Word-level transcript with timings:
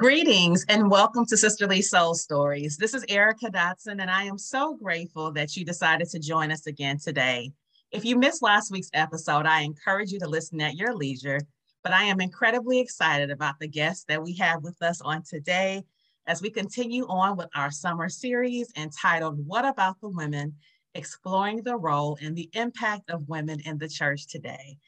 Greetings 0.00 0.64
and 0.70 0.90
welcome 0.90 1.26
to 1.26 1.36
Sisterly 1.36 1.82
Soul 1.82 2.14
Stories. 2.14 2.78
This 2.78 2.94
is 2.94 3.04
Erica 3.10 3.50
Dotson, 3.50 4.00
and 4.00 4.10
I 4.10 4.24
am 4.24 4.38
so 4.38 4.74
grateful 4.74 5.30
that 5.32 5.54
you 5.58 5.62
decided 5.62 6.08
to 6.08 6.18
join 6.18 6.50
us 6.50 6.66
again 6.66 6.98
today. 6.98 7.52
If 7.90 8.06
you 8.06 8.16
missed 8.16 8.42
last 8.42 8.70
week's 8.70 8.88
episode, 8.94 9.44
I 9.44 9.60
encourage 9.60 10.10
you 10.10 10.18
to 10.20 10.26
listen 10.26 10.58
at 10.62 10.74
your 10.74 10.94
leisure, 10.94 11.38
but 11.84 11.92
I 11.92 12.04
am 12.04 12.18
incredibly 12.18 12.80
excited 12.80 13.30
about 13.30 13.56
the 13.60 13.68
guests 13.68 14.06
that 14.08 14.22
we 14.22 14.34
have 14.36 14.62
with 14.62 14.80
us 14.80 15.02
on 15.02 15.22
today 15.22 15.84
as 16.26 16.40
we 16.40 16.48
continue 16.48 17.04
on 17.06 17.36
with 17.36 17.48
our 17.54 17.70
summer 17.70 18.08
series 18.08 18.72
entitled 18.78 19.46
What 19.46 19.66
About 19.66 20.00
the 20.00 20.08
Women? 20.08 20.54
Exploring 20.94 21.62
the 21.62 21.76
Role 21.76 22.16
and 22.22 22.34
the 22.34 22.48
Impact 22.54 23.10
of 23.10 23.28
Women 23.28 23.60
in 23.66 23.76
the 23.76 23.88
Church 23.88 24.26
Today. 24.28 24.78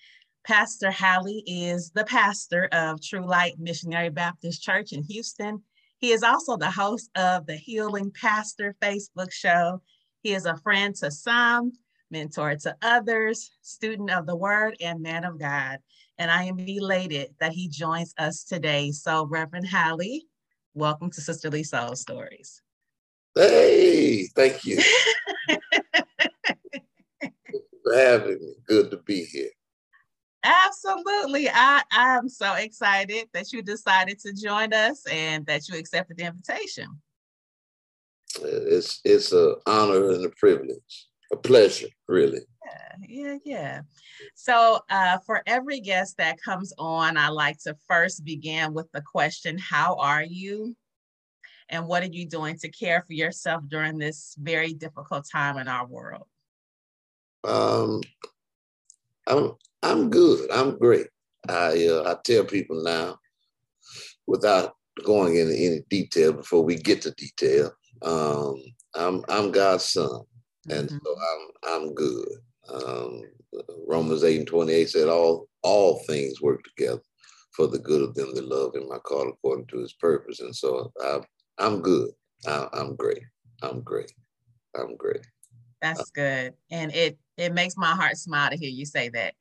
Pastor 0.45 0.91
Hallie 0.91 1.45
is 1.47 1.93
the 1.93 2.05
pastor 2.05 2.69
of 2.73 3.01
True 3.01 3.25
Light 3.25 3.61
Missionary 3.61 4.11
Baptist 4.11 4.61
Church 4.61 4.93
in 4.93 5.05
Houston. 5.05 5.63
He 5.99 6.11
is 6.11 6.25
also 6.25 6.57
the 6.57 6.71
host 6.71 7.11
of 7.15 7.47
the 7.47 7.55
Healing 7.55 8.11
Pastor 8.11 8.75
Facebook 8.83 9.31
show. 9.31 9.81
He 10.21 10.35
is 10.35 10.45
a 10.45 10.57
friend 10.57 10.97
to 10.97 11.13
some, 11.13 11.71
mentor 12.11 12.57
to 12.57 12.77
others, 12.83 13.53
student 13.63 14.11
of 14.11 14.27
the 14.27 14.35
word, 14.35 14.77
and 14.81 15.01
man 15.01 15.25
of 15.25 15.39
God. 15.39 15.79
And 16.19 16.29
I 16.29 16.43
am 16.45 16.59
elated 16.59 17.35
that 17.39 17.53
he 17.53 17.69
joins 17.69 18.13
us 18.19 18.43
today. 18.43 18.91
So, 18.91 19.25
Reverend 19.25 19.69
Hallie, 19.69 20.27
welcome 20.75 21.13
to 21.13 21.21
Sisterly 21.21 21.63
Soul 21.63 21.95
Stories. 21.95 22.63
Hey, 23.37 24.27
thank 24.35 24.65
you 24.65 24.83
for 27.85 27.95
having 27.95 28.41
me. 28.41 28.55
Good 28.67 28.91
to 28.91 28.97
be 28.97 29.25
here. 29.25 29.51
Absolutely. 30.45 31.49
I, 31.49 31.83
I'm 31.93 32.29
so 32.29 32.55
excited 32.55 33.29
that 33.33 33.53
you 33.53 33.63
decided 33.63 34.19
to 34.21 34.33
join 34.33 34.73
us 34.73 35.07
and 35.07 35.47
that 35.47 35.69
you 35.69 35.79
accepted 35.79 36.17
the 36.17 36.27
invitation. 36.27 37.01
It's 38.41 39.01
it's 39.05 39.33
an 39.33 39.57
honor 39.67 40.11
and 40.11 40.25
a 40.25 40.31
privilege, 40.31 41.07
a 41.33 41.37
pleasure, 41.37 41.89
really. 42.09 42.41
Yeah, 42.65 42.97
yeah, 43.09 43.39
yeah. 43.45 43.81
So 44.35 44.81
uh, 44.91 45.19
for 45.27 45.43
every 45.47 45.81
guest 45.81 46.17
that 46.17 46.43
comes 46.43 46.73
on, 46.79 47.17
I 47.17 47.29
like 47.29 47.59
to 47.65 47.77
first 47.87 48.25
begin 48.25 48.73
with 48.73 48.91
the 48.93 49.03
question, 49.03 49.59
how 49.59 49.97
are 49.97 50.25
you? 50.25 50.75
And 51.69 51.87
what 51.87 52.03
are 52.03 52.07
you 52.07 52.27
doing 52.27 52.57
to 52.59 52.71
care 52.71 53.03
for 53.03 53.13
yourself 53.13 53.63
during 53.69 53.99
this 53.99 54.35
very 54.39 54.73
difficult 54.73 55.27
time 55.31 55.59
in 55.59 55.69
our 55.69 55.87
world? 55.87 56.27
Um, 57.45 58.01
I'm 59.27 59.53
I'm 59.83 60.11
good. 60.11 60.51
I'm 60.51 60.79
great. 60.79 61.07
I 61.49 61.87
uh, 61.89 62.03
I 62.07 62.17
tell 62.25 62.45
people 62.45 62.83
now, 62.83 63.19
without 64.27 64.75
going 65.05 65.37
into 65.37 65.55
any 65.55 65.81
detail 65.91 66.33
before 66.33 66.63
we 66.63 66.77
get 66.77 67.03
to 67.03 67.11
detail, 67.13 67.73
um, 68.03 68.57
I'm 68.95 69.25
I'm 69.29 69.51
God's 69.51 69.85
son, 69.85 70.21
and 70.71 70.89
mm-hmm. 70.89 70.99
so 71.05 71.17
I'm 71.31 71.83
I'm 71.83 71.95
good. 71.95 72.29
Um, 72.73 73.23
Romans 73.89 74.25
eight 74.25 74.39
and 74.39 74.47
twenty 74.47 74.73
eight 74.73 74.91
said 74.91 75.09
all 75.09 75.49
all 75.63 76.03
things 76.07 76.41
work 76.41 76.63
together 76.65 77.03
for 77.53 77.67
the 77.67 77.79
good 77.79 78.03
of 78.03 78.15
them 78.15 78.35
that 78.35 78.49
love 78.49 78.75
Him, 78.75 78.91
I 78.93 78.99
call 78.99 79.29
according 79.29 79.67
to 79.67 79.79
His 79.79 79.93
purpose. 79.93 80.41
And 80.41 80.55
so 80.55 80.91
I, 81.01 81.21
I'm 81.59 81.83
good. 81.83 82.11
I, 82.47 82.67
I'm 82.73 82.97
great. 82.97 83.23
I'm 83.63 83.83
great. 83.83 84.13
I'm 84.75 84.97
great. 84.97 85.27
That's 85.81 86.11
good, 86.13 86.55
and 86.71 86.95
it 86.95 87.19
it 87.37 87.53
makes 87.53 87.77
my 87.77 87.95
heart 87.95 88.17
smile 88.17 88.51
to 88.51 88.57
hear 88.57 88.71
you 88.71 88.87
say 88.87 89.09
that 89.11 89.35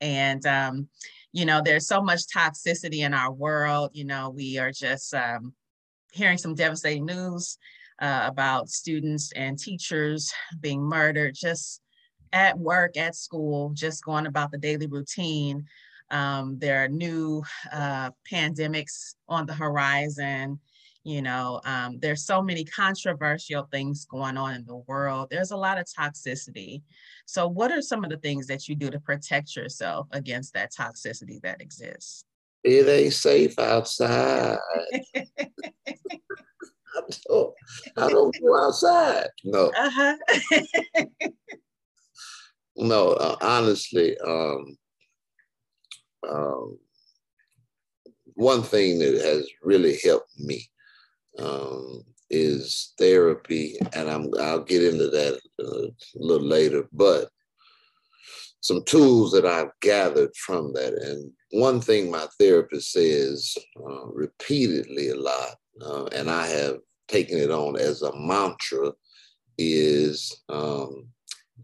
and, 0.00 0.44
um, 0.46 0.88
you 1.32 1.44
know, 1.44 1.60
there's 1.62 1.86
so 1.86 2.02
much 2.02 2.22
toxicity 2.34 3.00
in 3.00 3.14
our 3.14 3.32
world. 3.32 3.90
You 3.92 4.04
know, 4.04 4.30
we 4.30 4.58
are 4.58 4.72
just 4.72 5.14
um, 5.14 5.54
hearing 6.12 6.38
some 6.38 6.54
devastating 6.54 7.06
news 7.06 7.58
uh, 8.00 8.24
about 8.26 8.68
students 8.68 9.32
and 9.32 9.58
teachers 9.58 10.32
being 10.60 10.82
murdered 10.82 11.34
just 11.34 11.80
at 12.32 12.58
work, 12.58 12.96
at 12.96 13.14
school, 13.14 13.70
just 13.74 14.04
going 14.04 14.26
about 14.26 14.50
the 14.50 14.58
daily 14.58 14.86
routine. 14.86 15.66
Um, 16.10 16.58
there 16.58 16.82
are 16.84 16.88
new 16.88 17.42
uh, 17.72 18.10
pandemics 18.30 19.14
on 19.28 19.46
the 19.46 19.54
horizon. 19.54 20.60
You 21.04 21.22
know, 21.22 21.60
um, 21.64 21.98
there's 22.00 22.26
so 22.26 22.42
many 22.42 22.64
controversial 22.64 23.68
things 23.70 24.04
going 24.04 24.36
on 24.36 24.54
in 24.54 24.66
the 24.66 24.76
world. 24.76 25.28
There's 25.30 25.52
a 25.52 25.56
lot 25.56 25.78
of 25.78 25.86
toxicity. 25.86 26.82
So, 27.24 27.46
what 27.46 27.70
are 27.70 27.80
some 27.80 28.04
of 28.04 28.10
the 28.10 28.18
things 28.18 28.46
that 28.48 28.68
you 28.68 28.74
do 28.74 28.90
to 28.90 29.00
protect 29.00 29.56
yourself 29.56 30.08
against 30.12 30.54
that 30.54 30.72
toxicity 30.72 31.40
that 31.42 31.62
exists? 31.62 32.24
It 32.64 32.88
ain't 32.88 33.12
safe 33.12 33.58
outside. 33.58 34.58
I, 35.16 37.00
don't, 37.28 37.54
I 37.96 38.08
don't 38.08 38.36
go 38.42 38.66
outside. 38.66 39.28
No. 39.44 39.72
Uh-huh. 39.76 40.16
no, 42.76 43.12
uh, 43.12 43.36
honestly, 43.40 44.18
um, 44.26 44.76
um, 46.28 46.78
one 48.34 48.62
thing 48.62 48.98
that 48.98 49.22
has 49.24 49.48
really 49.62 49.98
helped 50.04 50.38
me 50.38 50.68
um, 51.38 52.02
is 52.30 52.92
therapy, 52.98 53.78
and 53.94 54.08
I'm 54.10 54.28
I'll 54.40 54.62
get 54.62 54.84
into 54.84 55.08
that 55.08 55.40
uh, 55.60 55.86
a 55.86 55.92
little 56.14 56.46
later. 56.46 56.88
But 56.92 57.28
some 58.60 58.84
tools 58.84 59.32
that 59.32 59.46
I've 59.46 59.70
gathered 59.80 60.34
from 60.36 60.72
that, 60.74 60.94
and 60.94 61.30
one 61.52 61.80
thing 61.80 62.10
my 62.10 62.26
therapist 62.38 62.92
says 62.92 63.56
uh, 63.76 64.06
repeatedly 64.06 65.10
a 65.10 65.16
lot, 65.16 65.56
uh, 65.80 66.04
and 66.06 66.30
I 66.30 66.46
have 66.46 66.78
taken 67.06 67.38
it 67.38 67.50
on 67.50 67.78
as 67.78 68.02
a 68.02 68.14
mantra, 68.16 68.92
is 69.56 70.42
um, 70.48 71.08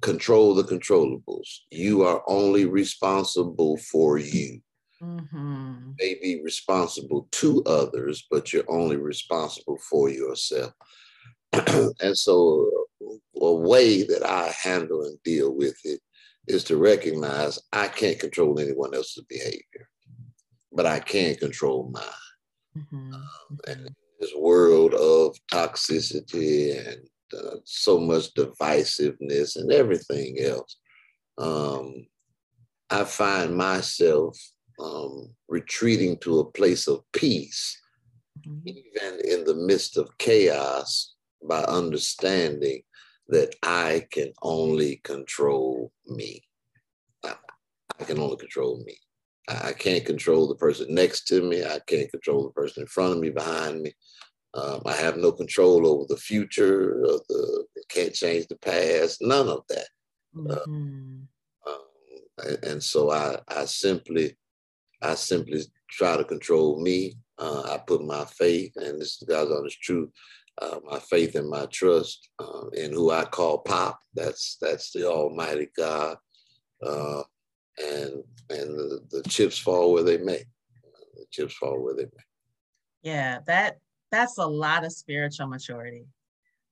control 0.01 0.55
the 0.55 0.65
controllables. 0.65 1.49
You 1.71 2.03
are 2.03 2.23
only 2.27 2.65
responsible 2.65 3.77
for 3.79 4.19
you. 4.19 4.61
Mm-hmm. 5.05 5.91
May 5.99 6.15
be 6.21 6.41
responsible 6.43 7.29
to 7.33 7.63
others, 7.67 8.27
but 8.31 8.53
you're 8.53 8.71
only 8.71 8.97
responsible 8.97 9.79
for 9.91 10.09
yourself. 10.09 10.73
and 11.53 12.17
so, 12.17 12.71
a 13.41 13.53
way 13.53 14.03
that 14.05 14.25
I 14.25 14.55
handle 14.63 15.03
and 15.03 15.23
deal 15.23 15.55
with 15.55 15.77
it 15.85 16.01
is 16.47 16.65
to 16.65 16.77
recognize 16.77 17.59
I 17.73 17.89
can't 17.89 18.19
control 18.19 18.59
anyone 18.59 18.95
else's 18.95 19.25
behavior, 19.29 19.89
but 20.73 20.87
I 20.87 21.01
can 21.01 21.37
control 21.37 21.91
mine. 21.93 22.03
Mm-hmm. 22.79 23.15
Um, 23.15 23.59
and 23.69 23.89
this 24.21 24.33
world 24.37 24.95
of 24.95 25.37
toxicity 25.53 26.89
and 26.89 26.99
uh, 27.39 27.57
so 27.65 27.99
much 27.99 28.33
divisiveness 28.35 29.57
and 29.57 29.73
everything 29.73 30.39
else, 30.41 30.77
um, 31.39 32.07
I 32.91 33.05
find 33.05 33.57
myself 33.57 34.39
um, 34.79 35.31
retreating 35.49 36.19
to 36.19 36.41
a 36.41 36.51
place 36.51 36.87
of 36.87 37.05
peace, 37.13 37.81
mm-hmm. 38.47 38.69
even 38.69 39.21
in 39.25 39.45
the 39.45 39.55
midst 39.55 39.97
of 39.97 40.17
chaos, 40.19 41.15
by 41.47 41.63
understanding 41.65 42.83
that 43.29 43.55
I 43.63 44.07
can 44.11 44.33
only 44.43 44.97
control 45.05 45.93
me. 46.07 46.43
I, 47.25 47.35
I 48.01 48.05
can 48.05 48.19
only 48.19 48.37
control 48.37 48.83
me. 48.85 48.99
I, 49.49 49.69
I 49.69 49.73
can't 49.73 50.05
control 50.05 50.49
the 50.49 50.55
person 50.57 50.95
next 50.95 51.27
to 51.29 51.43
me. 51.43 51.65
I 51.65 51.81
can't 51.87 52.11
control 52.11 52.45
the 52.45 52.53
person 52.53 52.83
in 52.83 52.87
front 52.87 53.15
of 53.15 53.19
me, 53.19 53.31
behind 53.31 53.83
me. 53.83 53.93
Um, 54.55 54.83
I 54.87 54.93
have 54.93 55.17
no 55.17 55.33
control 55.33 55.87
over 55.87 56.05
the 56.09 56.17
future. 56.17 57.05
Or 57.05 57.21
the 57.29 57.65
can't 57.89 58.15
change 58.15 58.47
the 58.47 58.57
past. 58.57 59.21
None 59.21 59.49
of 59.49 59.63
that. 59.69 59.89
Mm-hmm. 60.35 60.51
Uh, 61.67 61.71
um, 61.71 61.89
and, 62.45 62.65
and, 62.65 62.83
so 62.83 63.11
I, 63.11 63.39
I 63.49 63.65
simply 63.67 64.37
I 65.05 65.15
simply 65.15 65.61
try 65.91 66.17
to 66.17 66.25
control 66.25 66.81
me. 66.81 67.17
Uh, 67.39 67.63
I 67.73 67.79
put 67.79 68.03
my 68.05 68.25
faith, 68.25 68.73
and 68.77 69.01
this 69.01 69.21
is 69.21 69.29
God's 69.29 69.51
honest 69.51 69.81
truth, 69.83 70.11
uh, 70.63 70.79
my 70.85 70.99
faith 70.99 71.35
and 71.35 71.49
my 71.49 71.67
trust 71.67 72.29
uh, 72.39 72.69
in 72.73 72.93
who 72.93 73.11
I 73.11 73.25
call 73.25 73.59
Pop. 73.59 74.01
That's 74.15 74.57
that's 74.61 74.93
the 74.93 75.09
Almighty 75.09 75.69
God, 75.77 76.17
uh, 76.83 77.23
and 77.79 78.23
and 78.51 78.79
the, 78.79 79.01
the, 79.11 79.23
chips 79.29 79.59
fall 79.59 79.93
where 79.93 80.05
they 80.05 80.19
may. 80.19 80.45
The 81.17 81.27
chips 81.31 81.55
fall 81.55 81.83
where 81.83 81.95
they 81.95 82.05
may. 82.05 82.25
Yeah, 83.03 83.41
that 83.47 83.79
that's 84.11 84.39
a 84.39 84.47
lot 84.47 84.85
of 84.85 84.93
spiritual 84.93 85.49
maturity, 85.49 86.07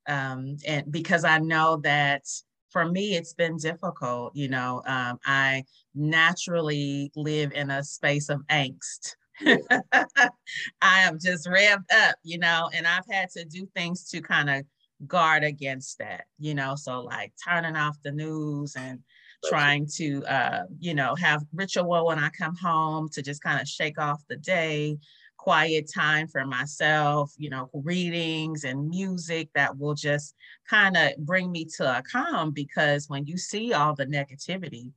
um, 0.09 0.57
and 0.67 0.91
because 0.91 1.25
I 1.25 1.39
know 1.39 1.79
that 1.79 2.23
for 2.73 2.87
me, 2.87 3.15
it's 3.17 3.35
been 3.35 3.57
difficult. 3.57 4.35
You 4.35 4.49
know, 4.49 4.83
um, 4.87 5.19
I 5.25 5.65
naturally 5.95 7.11
live 7.15 7.53
in 7.53 7.71
a 7.71 7.85
space 7.85 8.29
of 8.29 8.41
angst. 8.51 9.17
I 9.45 11.01
am 11.01 11.19
just 11.21 11.47
revved 11.47 11.93
up, 11.93 12.17
you 12.23 12.39
know, 12.39 12.71
and 12.75 12.87
I've 12.87 13.07
had 13.11 13.31
to 13.31 13.45
do 13.45 13.67
things 13.75 14.09
to 14.11 14.21
kind 14.21 14.51
of 14.51 14.65
guard 15.07 15.45
against 15.45 15.99
that, 15.99 16.25
you 16.39 16.55
know, 16.55 16.75
so 16.77 17.01
like 17.01 17.33
turning 17.47 17.77
off 17.77 17.97
the 18.05 18.13
news 18.13 18.77
and 18.77 19.01
trying 19.45 19.87
to, 19.97 20.25
uh, 20.27 20.63
you 20.79 20.95
know, 20.95 21.15
have 21.17 21.43
ritual 21.53 22.07
when 22.07 22.19
I 22.19 22.31
come 22.31 22.55
home 22.57 23.09
to 23.11 23.23
just 23.23 23.43
kind 23.43 23.61
of 23.61 23.67
shake 23.67 23.99
off 23.99 24.23
the 24.29 24.37
day 24.37 24.99
quiet 25.43 25.91
time 25.93 26.29
for 26.29 26.45
myself, 26.47 27.33
you 27.37 27.51
know, 27.51 27.69
readings 27.75 28.63
and 28.63 28.89
music 28.89 29.49
that 29.57 29.77
will 29.77 29.95
just 29.95 30.37
kind 30.71 30.97
of 30.97 31.11
bring 31.19 31.51
me 31.51 31.65
to 31.65 31.99
a 31.99 32.01
calm 32.01 32.53
because 32.53 33.09
when 33.09 33.27
you 33.27 33.37
see 33.37 33.73
all 33.73 33.93
the 33.93 34.07
negativity, 34.07 34.93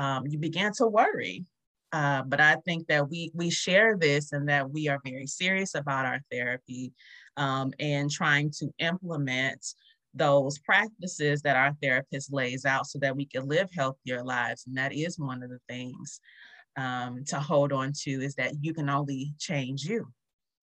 um, 0.00 0.26
you 0.26 0.36
begin 0.36 0.72
to 0.72 0.84
worry. 0.88 1.44
Uh, 1.92 2.22
but 2.22 2.40
I 2.40 2.56
think 2.64 2.88
that 2.88 3.08
we 3.08 3.30
we 3.34 3.50
share 3.50 3.96
this 3.96 4.32
and 4.32 4.48
that 4.48 4.68
we 4.68 4.88
are 4.88 5.00
very 5.04 5.28
serious 5.28 5.76
about 5.76 6.06
our 6.06 6.20
therapy 6.30 6.92
um, 7.36 7.72
and 7.78 8.10
trying 8.10 8.50
to 8.58 8.70
implement 8.80 9.64
those 10.12 10.58
practices 10.58 11.40
that 11.42 11.56
our 11.56 11.72
therapist 11.80 12.32
lays 12.32 12.64
out 12.64 12.86
so 12.88 12.98
that 12.98 13.14
we 13.14 13.26
can 13.26 13.46
live 13.46 13.68
healthier 13.72 14.24
lives. 14.24 14.64
And 14.66 14.76
that 14.76 14.92
is 14.92 15.20
one 15.20 15.44
of 15.44 15.50
the 15.50 15.60
things 15.68 16.20
um, 16.78 17.24
to 17.24 17.40
hold 17.40 17.72
on 17.72 17.92
to 18.04 18.10
is 18.10 18.34
that 18.36 18.52
you 18.62 18.72
can 18.72 18.88
only 18.88 19.34
change 19.38 19.84
you. 19.84 20.06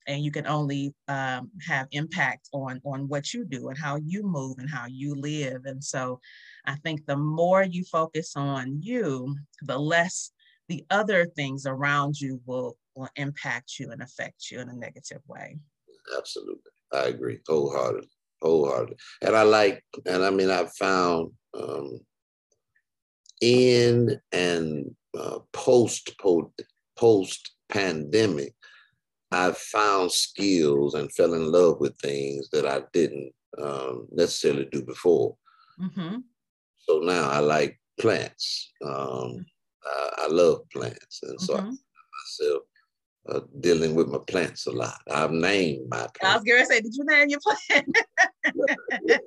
And 0.07 0.23
you 0.23 0.31
can 0.31 0.45
only 0.45 0.93
um, 1.07 1.49
have 1.67 1.87
impact 1.91 2.47
on 2.53 2.79
on 2.85 3.07
what 3.07 3.33
you 3.33 3.43
do 3.43 3.69
and 3.69 3.77
how 3.77 3.95
you 3.97 4.21
move 4.23 4.59
and 4.59 4.69
how 4.69 4.85
you 4.87 5.15
live. 5.15 5.65
And 5.65 5.83
so 5.83 6.19
i 6.67 6.75
think 6.83 7.05
the 7.05 7.17
more 7.17 7.63
you 7.63 7.83
focus 7.83 8.33
on 8.35 8.81
you 8.81 9.35
the 9.61 9.77
less 9.77 10.31
the 10.67 10.83
other 10.89 11.25
things 11.25 11.65
around 11.65 12.19
you 12.19 12.41
will 12.45 12.77
will 12.95 13.09
impact 13.15 13.79
you 13.79 13.91
and 13.91 14.01
affect 14.01 14.49
you 14.49 14.59
in 14.61 14.69
a 14.69 14.75
negative 14.75 15.21
way. 15.27 15.57
Absolutely. 16.17 16.71
I 16.93 17.05
agree 17.07 17.39
wholeheartedly 17.47 18.09
wholeheartedly. 18.41 18.97
And 19.21 19.35
i 19.35 19.43
like 19.43 19.83
and 20.05 20.23
i 20.23 20.29
mean 20.29 20.49
i've 20.49 20.73
found 20.73 21.31
um, 21.59 21.99
in 23.41 24.19
and 24.31 24.95
uh, 25.17 25.39
post 25.53 26.15
post 26.97 27.51
pandemic, 27.69 28.53
I 29.31 29.51
found 29.51 30.11
skills 30.11 30.93
and 30.93 31.11
fell 31.11 31.33
in 31.33 31.51
love 31.51 31.79
with 31.79 31.97
things 31.97 32.49
that 32.51 32.65
I 32.65 32.81
didn't 32.93 33.33
um, 33.61 34.07
necessarily 34.11 34.67
do 34.71 34.83
before. 34.83 35.35
Mm-hmm. 35.79 36.17
So 36.79 36.99
now 36.99 37.29
I 37.29 37.39
like 37.39 37.79
plants. 37.99 38.71
Um, 38.83 39.45
I, 39.83 40.09
I, 40.19 40.27
love 40.27 40.61
plants, 40.71 41.21
and 41.23 41.39
so 41.39 41.55
mm-hmm. 41.55 41.69
I 41.69 41.71
myself 41.71 42.63
uh, 43.29 43.39
dealing 43.59 43.95
with 43.95 44.07
my 44.07 44.19
plants 44.27 44.67
a 44.67 44.71
lot. 44.71 44.99
I've 45.11 45.31
named 45.31 45.89
my 45.89 46.07
plants. 46.15 46.19
I 46.23 46.35
was 46.35 46.43
going 46.43 46.61
to 46.61 46.65
say, 46.65 46.81
did 46.81 46.95
you 46.95 47.05
name 47.05 47.29
your 47.29 47.39
plant? 47.39 47.97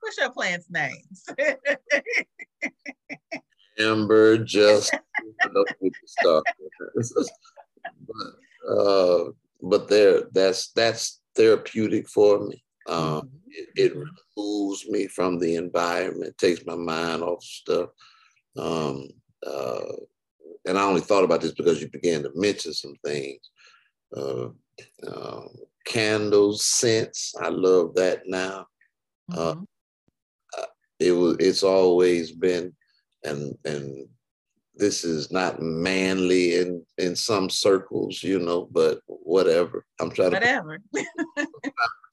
What's 0.00 0.18
your 0.18 0.30
plant's 0.30 0.66
names? 0.70 1.26
Amber 3.78 4.38
just 4.38 4.92
stuff. 6.06 6.42
but 8.06 8.70
uh, 8.70 9.24
but 9.62 9.88
there 9.88 10.22
that's 10.32 10.70
that's 10.72 11.20
therapeutic 11.34 12.08
for 12.08 12.46
me. 12.46 12.62
Um, 12.88 12.96
mm-hmm. 12.96 13.26
it, 13.50 13.68
it, 13.76 13.96
removes 14.36 14.88
me 14.88 15.06
from 15.06 15.38
the 15.38 15.56
environment, 15.56 16.36
takes 16.38 16.64
my 16.66 16.74
mind 16.74 17.22
off 17.22 17.42
stuff. 17.42 17.90
Um, 18.56 19.08
uh, 19.46 19.92
and 20.66 20.78
I 20.78 20.82
only 20.82 21.00
thought 21.00 21.24
about 21.24 21.40
this 21.40 21.52
because 21.52 21.80
you 21.80 21.88
began 21.88 22.22
to 22.22 22.30
mention 22.34 22.72
some 22.72 22.96
things. 23.04 23.40
Uh, 24.16 24.48
uh, 25.06 25.42
candles, 25.84 26.64
scents, 26.64 27.34
I 27.40 27.48
love 27.48 27.94
that 27.94 28.22
now. 28.26 28.66
Uh, 29.32 29.54
mm-hmm. 29.54 29.62
Uh, 30.58 30.66
it 30.98 31.12
was. 31.12 31.36
It's 31.38 31.62
always 31.62 32.32
been 32.32 32.74
and 33.24 33.56
and 33.64 34.08
this 34.74 35.04
is 35.04 35.30
not 35.30 35.60
manly 35.60 36.56
in 36.56 36.84
in 36.98 37.14
some 37.14 37.50
circles, 37.50 38.22
you 38.22 38.38
know, 38.38 38.68
but 38.72 39.00
whatever. 39.06 39.84
I'm 40.00 40.10
trying 40.10 40.32
whatever. 40.32 40.78
to 40.94 41.06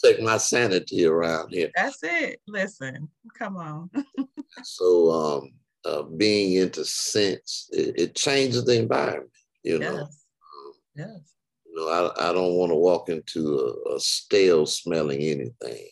take 0.04 0.21
my 0.21 0.38
sanity 0.38 1.06
around 1.06 1.50
here. 1.50 1.71
That's 1.75 2.00
it. 2.04 2.42
Listen, 2.48 3.09
come 3.38 3.57
on. 3.57 3.89
so 4.63 5.12
um 5.12 5.51
uh, 5.86 6.04
being 6.04 6.56
into 6.56 6.83
sense, 6.83 7.69
it, 7.71 7.94
it, 7.98 8.15
changes 8.15 8.65
the 8.65 8.77
environment, 8.77 9.31
you 9.63 9.80
know. 9.80 9.94
Yes. 9.94 10.25
Um, 10.44 10.74
yes. 10.98 11.33
You 11.65 11.75
know, 11.75 11.88
I, 12.18 12.30
I 12.30 12.33
don't 12.33 12.56
want 12.56 12.71
to 12.71 12.75
walk 12.75 13.07
into 13.07 13.57
a, 13.86 13.95
a 13.95 14.00
stale 14.00 14.65
smelling 14.65 15.21
anything. 15.21 15.88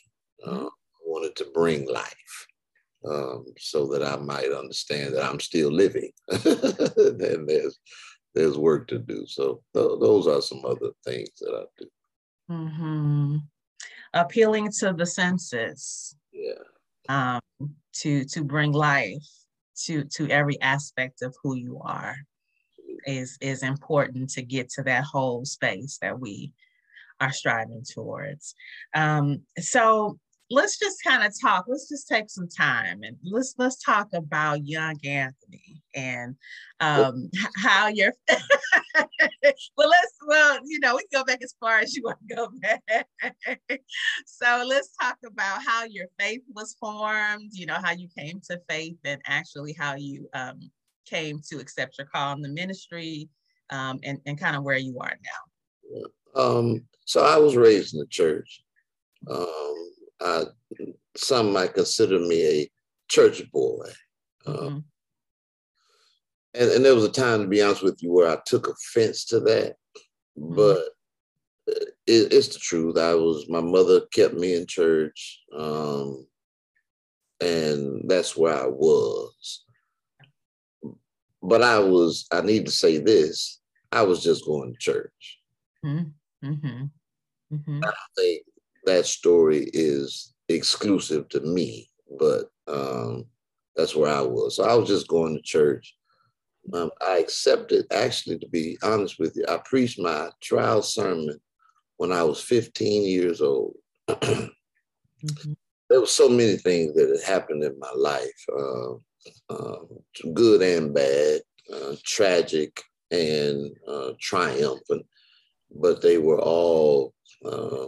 Mm-hmm. 0.46 0.50
Uh, 0.50 0.66
I 0.66 1.02
wanted 1.06 1.38
to 1.38 1.46
bring 1.54 1.88
life 1.88 2.48
um, 3.08 3.46
so 3.58 3.88
that 3.88 4.04
I 4.04 4.18
might 4.18 4.52
understand 4.52 5.14
that 5.14 5.24
I'm 5.24 5.40
still 5.40 5.72
living. 5.72 6.12
and 6.30 7.48
there's 7.48 7.80
there's 8.34 8.58
work 8.58 8.88
to 8.90 9.00
do. 9.00 9.26
So 9.28 9.62
th- 9.74 10.00
those 10.00 10.28
are 10.28 10.42
some 10.42 10.64
other 10.66 10.92
things 11.06 11.30
that 11.40 11.54
I 11.54 11.64
do. 11.78 11.88
Mm-hmm. 12.52 13.38
Appealing 14.14 14.72
to 14.80 14.94
the 14.94 15.06
senses. 15.06 16.16
Yeah. 16.34 16.54
Um, 17.08 17.42
to 17.94 18.26
to 18.26 18.44
bring 18.44 18.72
life 18.72 19.24
to 19.86 20.04
to 20.06 20.30
every 20.30 20.60
aspect 20.62 21.22
of 21.22 21.36
who 21.44 21.56
you 21.56 21.80
are 21.84 22.16
is 23.06 23.38
is 23.42 23.64
important 23.64 24.30
to 24.32 24.42
get 24.42 24.70
to 24.70 24.84
that 24.84 25.04
whole 25.04 25.46
space 25.46 25.98
that 26.02 26.20
we 26.20 26.52
are 27.22 27.32
striving 27.32 27.84
towards. 27.94 28.56
Um, 28.94 29.42
so 29.60 30.20
let's 30.50 30.78
just 30.78 30.98
kind 31.04 31.24
of 31.24 31.34
talk. 31.42 31.66
Let's 31.68 31.90
just 31.90 32.08
take 32.08 32.30
some 32.30 32.48
time 32.48 33.02
and 33.04 33.18
let's 33.24 33.56
let's 33.58 33.82
talk 33.84 34.10
about 34.14 34.66
young 34.66 34.98
Anthony 35.04 35.82
and 35.94 36.36
um, 36.80 37.30
how 37.58 37.88
you're. 37.88 38.14
well, 39.78 39.90
let's 39.90 40.14
well, 40.28 40.60
you 40.66 40.80
know, 40.80 40.96
we 40.96 41.06
can 41.12 41.22
go 41.22 41.24
back 41.24 41.44
as 41.44 41.56
far 41.60 41.80
as 41.80 41.96
you 41.96 42.04
want 42.04 42.18
to 42.28 42.36
go 42.36 42.50
back. 42.62 43.08
so 44.26 44.64
let's 44.68 44.96
talk 45.02 45.18
about 45.26 45.64
how 45.66 45.86
your 45.86 46.08
faith 46.20 46.42
was 46.54 46.76
formed. 46.80 47.52
You 47.54 47.66
know, 47.66 47.78
how 47.82 47.92
you 47.92 48.08
came 48.18 48.40
to 48.50 48.62
faith 48.70 48.98
and 49.04 49.22
actually 49.26 49.74
how 49.74 49.96
you 49.96 50.30
um, 50.34 50.60
came 51.06 51.42
to 51.50 51.60
accept 51.60 51.98
your 51.98 52.08
call 52.08 52.34
in 52.34 52.42
the 52.42 52.50
ministry, 52.50 53.30
um, 53.72 54.00
and 54.04 54.20
and 54.26 54.40
kind 54.40 54.56
of 54.56 54.64
where 54.64 54.78
you 54.78 55.00
are 55.00 55.14
now. 55.24 56.02
Um, 56.36 56.84
so 57.06 57.24
I 57.24 57.38
was 57.38 57.56
raised 57.56 57.94
in 57.94 58.00
the 58.00 58.08
church. 58.08 58.62
Um, 59.30 59.92
uh, 60.22 60.46
some 61.16 61.54
might 61.54 61.74
consider 61.74 62.20
me 62.20 62.46
a 62.46 62.70
church 63.08 63.50
boy. 63.52 63.86
Um, 64.46 64.56
mm-hmm. 64.56 64.78
and, 66.54 66.72
and 66.72 66.86
there 66.86 66.96
was 66.96 67.06
a 67.06 67.12
time, 67.12 67.42
to 67.42 67.48
be 67.48 67.62
honest 67.62 67.84
with 67.84 68.02
you, 68.02 68.12
where 68.12 68.30
I 68.30 68.38
took 68.46 68.68
offense 68.68 69.26
to 69.26 69.40
that. 69.42 69.76
Mm-hmm. 70.38 70.56
But 70.56 70.84
it, 72.08 72.34
it's 72.34 72.50
the 72.50 72.60
truth. 72.60 72.98
I 72.98 73.16
was, 73.16 73.48
my 73.50 73.62
mother 73.62 74.02
kept 74.14 74.36
me 74.36 74.56
in 74.56 74.68
church. 74.68 75.42
Um, 75.56 76.28
and 77.42 78.10
that's 78.10 78.38
where 78.38 78.56
I 78.56 78.68
was. 78.68 79.66
But 81.42 81.62
I 81.62 81.80
was, 81.80 82.28
I 82.32 82.42
need 82.42 82.66
to 82.66 82.72
say 82.72 82.98
this, 82.98 83.60
I 83.92 84.02
was 84.04 84.24
just 84.24 84.46
going 84.46 84.74
to 84.74 84.80
church. 84.80 85.40
Mm-hmm. 85.86 86.48
mm-hmm. 86.48 87.56
mm-hmm. 87.56 87.84
I 87.84 87.94
think 88.18 88.44
that 88.86 89.06
story 89.06 89.70
is 89.74 90.34
exclusive 90.50 91.28
to 91.30 91.42
me, 91.42 91.90
but 92.20 92.50
um, 92.68 93.26
that's 93.76 93.96
where 93.96 94.12
I 94.12 94.22
was. 94.22 94.56
So 94.56 94.64
I 94.64 94.76
was 94.76 94.88
just 94.88 95.08
going 95.08 95.36
to 95.36 95.42
church. 95.42 95.96
Um, 96.74 96.90
I 97.06 97.18
accepted, 97.18 97.86
actually, 97.92 98.40
to 98.40 98.48
be 98.48 98.78
honest 98.82 99.20
with 99.20 99.36
you, 99.36 99.46
I 99.48 99.60
preached 99.66 100.00
my 100.00 100.30
trial 100.42 100.82
sermon 100.82 101.40
when 101.98 102.12
I 102.12 102.24
was 102.24 102.42
15 102.42 103.04
years 103.04 103.42
old. 103.42 103.76
mm-hmm. 104.10 105.54
There 105.90 106.00
were 106.00 106.08
so 106.08 106.28
many 106.28 106.58
things 106.58 106.96
that 106.96 107.10
had 107.10 107.34
happened 107.34 107.64
in 107.64 107.78
my 107.80 107.92
life, 107.96 108.46
uh, 108.52 108.94
uh, 109.54 109.78
good 110.34 110.62
and 110.64 110.94
bad, 110.94 111.42
uh, 111.72 111.96
tragic 112.04 112.82
and 113.12 113.72
uh, 113.88 114.12
triumphant, 114.20 115.06
but 115.80 116.02
they 116.02 116.18
were 116.18 116.42
all 116.42 117.14
uh, 117.46 117.88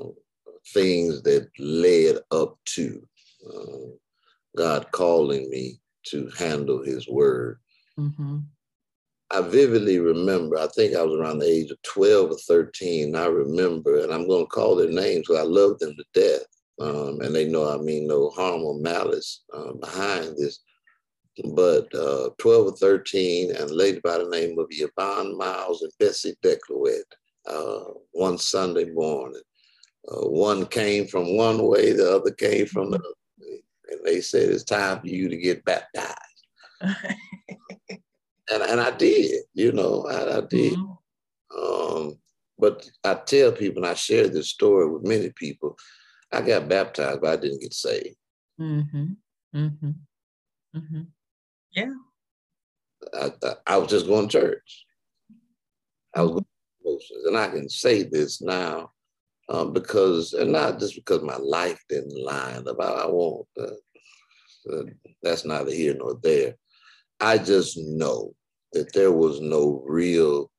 things 0.73 1.21
that 1.23 1.49
led 1.59 2.17
up 2.31 2.57
to 2.65 3.07
uh, 3.47 3.91
God 4.55 4.91
calling 4.91 5.49
me 5.49 5.79
to 6.07 6.29
handle 6.37 6.83
His 6.83 7.07
word. 7.07 7.59
Mm-hmm. 7.99 8.39
I 9.29 9.41
vividly 9.41 9.99
remember, 9.99 10.57
I 10.57 10.67
think 10.67 10.95
I 10.95 11.03
was 11.03 11.19
around 11.19 11.39
the 11.39 11.49
age 11.49 11.69
of 11.69 11.81
12 11.81 12.31
or 12.31 12.37
13. 12.37 13.15
I 13.15 13.25
remember, 13.25 13.99
and 13.99 14.13
I'm 14.13 14.27
going 14.27 14.45
to 14.45 14.49
call 14.49 14.75
their 14.75 14.89
names 14.89 15.27
because 15.27 15.39
I 15.39 15.43
love 15.43 15.79
them 15.79 15.95
to 15.95 16.03
death. 16.13 16.45
Um, 16.79 17.21
and 17.21 17.35
they 17.35 17.45
know 17.45 17.67
I 17.67 17.77
mean 17.77 18.07
no 18.07 18.29
harm 18.29 18.61
or 18.61 18.79
malice 18.79 19.43
uh, 19.53 19.73
behind 19.73 20.37
this. 20.37 20.59
But 21.53 21.93
uh, 21.93 22.29
12 22.37 22.67
or 22.67 22.77
13, 22.77 23.51
and 23.51 23.69
a 23.69 23.73
lady 23.73 23.99
by 23.99 24.17
the 24.17 24.29
name 24.29 24.57
of 24.59 24.67
Yvonne 24.69 25.37
Miles 25.37 25.81
and 25.81 25.91
Bessie 25.99 26.35
Decloette, 26.41 27.01
uh, 27.47 27.93
one 28.11 28.37
Sunday 28.37 28.85
morning, 28.91 29.41
uh, 30.09 30.27
one 30.27 30.65
came 30.65 31.07
from 31.07 31.35
one 31.35 31.65
way, 31.67 31.91
the 31.93 32.15
other 32.15 32.31
came 32.31 32.65
from 32.65 32.91
the 32.91 32.97
other 32.97 33.07
way. 33.39 33.63
And 33.89 33.99
they 34.05 34.21
said, 34.21 34.49
it's 34.49 34.63
time 34.63 35.01
for 35.01 35.07
you 35.07 35.29
to 35.29 35.37
get 35.37 35.65
baptized. 35.65 36.15
and, 36.81 38.63
and 38.63 38.79
I 38.79 38.91
did, 38.91 39.43
you 39.53 39.71
know, 39.71 40.05
I, 40.09 40.37
I 40.37 40.41
did. 40.41 40.73
Mm-hmm. 40.73 41.57
Um, 41.59 42.19
but 42.59 42.89
I 43.03 43.15
tell 43.15 43.51
people, 43.51 43.83
and 43.83 43.91
I 43.91 43.95
share 43.95 44.27
this 44.27 44.49
story 44.49 44.89
with 44.89 45.03
many 45.03 45.31
people. 45.31 45.77
I 46.31 46.41
got 46.41 46.67
baptized, 46.67 47.21
but 47.21 47.31
I 47.31 47.41
didn't 47.41 47.61
get 47.61 47.73
saved. 47.73 48.15
Mm-hmm. 48.59 49.05
Mm-hmm. 49.55 49.89
Mm-hmm. 50.75 51.01
Yeah. 51.71 51.93
I, 53.13 53.31
I, 53.43 53.53
I, 53.67 53.77
was 53.77 53.89
just 53.89 54.07
going 54.07 54.27
to 54.27 54.39
church. 54.39 54.85
I 56.15 56.21
was 56.21 56.31
going 56.31 56.45
emotions, 56.83 57.25
and 57.25 57.37
I 57.37 57.47
can 57.49 57.69
say 57.69 58.03
this 58.03 58.41
now 58.41 58.91
um, 59.49 59.73
because, 59.73 60.33
and 60.33 60.51
not 60.51 60.79
just 60.79 60.95
because 60.95 61.21
my 61.21 61.37
life 61.37 61.81
didn't 61.89 62.23
line 62.23 62.67
up. 62.67 62.77
I, 62.79 63.03
I 63.03 63.07
won't. 63.07 63.47
Uh, 63.59 64.73
uh, 64.73 64.83
that's 65.23 65.45
neither 65.45 65.71
here 65.71 65.95
nor 65.97 66.19
there. 66.21 66.55
I 67.19 67.37
just 67.37 67.77
know 67.77 68.33
that 68.73 68.93
there 68.93 69.11
was 69.11 69.39
no 69.39 69.83
real 69.87 70.51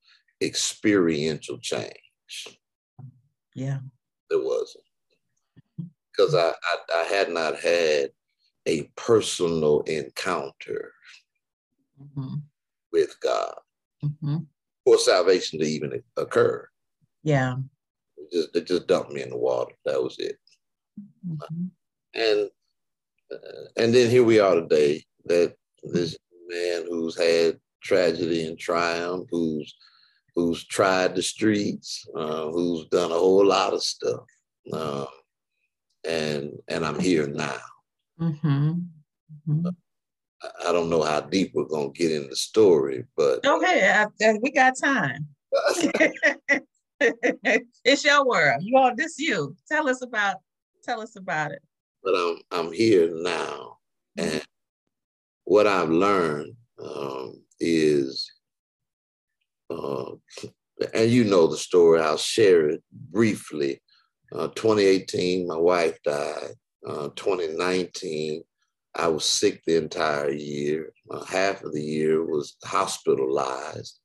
experiential 0.43 1.59
change. 1.59 1.93
Yeah. 3.55 3.79
There 4.31 4.43
wasn't. 4.43 4.85
Because 6.11 6.35
I, 6.35 6.51
I, 6.51 7.01
I 7.01 7.05
had 7.05 7.31
not 7.31 7.59
had 7.59 8.11
a 8.67 8.91
personal 8.97 9.81
encounter 9.83 10.93
mm-hmm. 12.01 12.37
with 12.93 13.15
God 13.21 13.55
mm-hmm. 14.05 14.39
for 14.85 14.99
salvation 14.99 15.61
to 15.61 15.67
even 15.67 16.03
occur. 16.17 16.69
Yeah. 17.23 17.57
It 18.21 18.33
just, 18.33 18.57
it 18.57 18.67
just 18.67 18.87
dumped 18.87 19.13
me 19.13 19.23
in 19.23 19.31
the 19.31 19.37
water. 19.37 19.73
That 19.85 20.03
was 20.03 20.17
it. 20.19 20.37
Mm-hmm. 21.27 21.67
And 22.15 22.51
uh, 23.33 23.65
and 23.77 23.95
then 23.95 24.11
here 24.11 24.25
we 24.25 24.41
are 24.41 24.55
today 24.55 25.05
that 25.27 25.55
this 25.83 26.17
man 26.49 26.87
who's 26.89 27.17
had 27.17 27.59
tragedy 27.83 28.47
and 28.47 28.59
triumph, 28.59 29.29
who's 29.31 29.75
who's 30.35 30.65
tried 30.65 31.15
the 31.15 31.23
streets, 31.23 32.07
uh, 32.17 32.47
who's 32.51 32.87
done 32.87 33.11
a 33.11 33.15
whole 33.15 33.47
lot 33.47 33.75
of 33.75 33.83
stuff, 33.83 34.21
uh, 34.73 35.07
and 36.09 36.53
and 36.69 36.85
I'm 36.85 36.99
here 36.99 37.29
now. 37.29 37.59
Mm-hmm. 38.21 38.71
Mm-hmm. 39.49 39.69
I, 40.43 40.69
I 40.69 40.73
don't 40.73 40.91
know 40.91 41.03
how 41.03 41.21
deep 41.21 41.53
we're 41.55 41.65
gonna 41.65 41.91
get 41.91 42.13
in 42.13 42.29
the 42.29 42.37
story, 42.37 43.05
but 43.17 43.45
okay, 43.47 44.05
we 44.43 44.51
got 44.51 44.75
time. 44.83 45.27
it's 47.85 48.05
your 48.05 48.27
world. 48.27 48.63
You 48.63 48.77
all 48.77 48.95
this 48.95 49.19
you. 49.19 49.57
Tell 49.71 49.89
us 49.89 50.03
about 50.03 50.37
tell 50.83 51.01
us 51.01 51.17
about 51.17 51.53
it. 51.53 51.63
But 52.03 52.15
I'm 52.15 52.39
I'm 52.51 52.73
here 52.73 53.11
now, 53.13 53.79
mm-hmm. 54.19 54.37
and 54.37 54.45
what 55.45 55.67
I've 55.67 55.91
learned 55.91 56.55
um, 56.83 57.43
is, 57.61 58.31
uh, 59.71 60.13
and 60.95 61.11
you 61.11 61.25
know 61.25 61.47
the 61.47 61.57
story, 61.57 62.01
I'll 62.01 62.17
share 62.17 62.69
it 62.69 62.83
briefly. 62.93 63.81
Uh, 64.33 64.49
2018, 64.49 65.47
my 65.47 65.57
wife 65.57 65.99
died. 66.05 66.53
Uh, 66.87 67.09
2019, 67.17 68.43
I 68.95 69.09
was 69.09 69.25
sick 69.25 69.63
the 69.65 69.77
entire 69.77 70.31
year. 70.31 70.93
Uh, 71.11 71.25
half 71.25 71.63
of 71.63 71.73
the 71.73 71.83
year 71.83 72.25
was 72.25 72.57
hospitalized. 72.65 73.99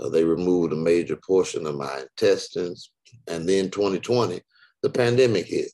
Uh, 0.00 0.08
they 0.08 0.24
removed 0.24 0.72
a 0.72 0.76
major 0.76 1.16
portion 1.16 1.66
of 1.66 1.76
my 1.76 2.00
intestines. 2.00 2.92
And 3.28 3.48
then 3.48 3.70
2020, 3.70 4.40
the 4.82 4.90
pandemic 4.90 5.46
hit. 5.46 5.70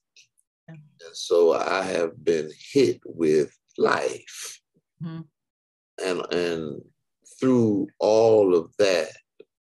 And 0.68 0.78
so 1.16 1.54
I 1.54 1.82
have 1.82 2.24
been 2.24 2.50
hit 2.72 3.00
with 3.04 3.56
life. 3.76 4.60
Mm-hmm. 5.02 5.20
And, 6.04 6.32
and 6.32 6.82
through 7.40 7.88
all 7.98 8.54
of 8.54 8.70
that, 8.78 9.08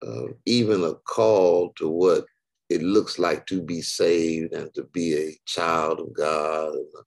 uh, 0.06 0.28
even 0.46 0.84
a 0.84 0.94
call 0.94 1.72
to 1.78 1.90
what 1.90 2.26
it 2.70 2.82
looks 2.82 3.18
like 3.18 3.46
to 3.48 3.62
be 3.62 3.82
saved 3.82 4.54
and 4.54 4.74
to 4.74 4.84
be 4.94 5.16
a 5.16 5.38
child 5.46 6.00
of 6.00 6.14
God, 6.14 6.74
and 6.74 6.86
a 7.00 7.04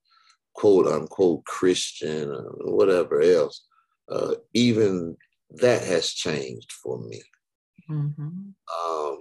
quote 0.55 0.87
unquote 0.87 1.45
Christian, 1.45 2.31
or 2.31 2.75
whatever 2.75 3.21
else, 3.21 3.67
uh, 4.09 4.35
even 4.55 5.17
that 5.51 5.83
has 5.85 6.13
changed 6.13 6.73
for 6.73 6.99
me. 6.99 7.23
Mm-hmm. 7.91 8.51
Um, 8.87 9.19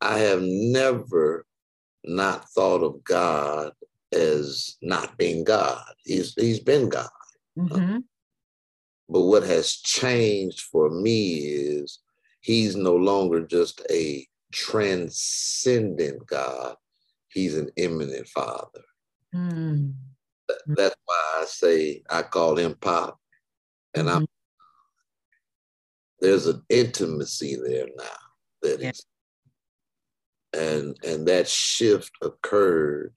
I 0.00 0.18
have 0.18 0.42
never 0.42 1.46
not 2.04 2.48
thought 2.50 2.82
of 2.82 3.02
God 3.04 3.72
as 4.12 4.76
not 4.82 5.16
being 5.16 5.44
God. 5.44 5.84
He's 6.04 6.34
he's 6.34 6.60
been 6.60 6.88
God. 6.88 7.08
Mm-hmm. 7.58 7.98
But 9.08 9.22
what 9.22 9.42
has 9.44 9.72
changed 9.72 10.60
for 10.60 10.90
me 10.90 11.36
is 11.38 12.00
he's 12.40 12.76
no 12.76 12.96
longer 12.96 13.46
just 13.46 13.82
a 13.90 14.26
transcendent 14.52 16.26
God, 16.26 16.76
he's 17.28 17.56
an 17.56 17.70
immanent 17.76 18.26
father. 18.28 18.84
Mm. 19.34 19.94
That's 20.66 20.96
why 21.04 21.40
I 21.40 21.44
say 21.46 22.02
I 22.10 22.22
call 22.22 22.56
him 22.56 22.74
Pop. 22.80 23.18
And 23.94 24.08
mm-hmm. 24.08 24.18
I'm 24.18 24.26
there's 26.22 26.46
an 26.46 26.62
intimacy 26.70 27.58
there 27.66 27.88
now 27.98 28.04
that 28.62 28.80
yeah. 28.80 28.90
is 28.90 29.04
and 30.54 30.96
and 31.04 31.26
that 31.26 31.48
shift 31.48 32.12
occurred 32.22 33.12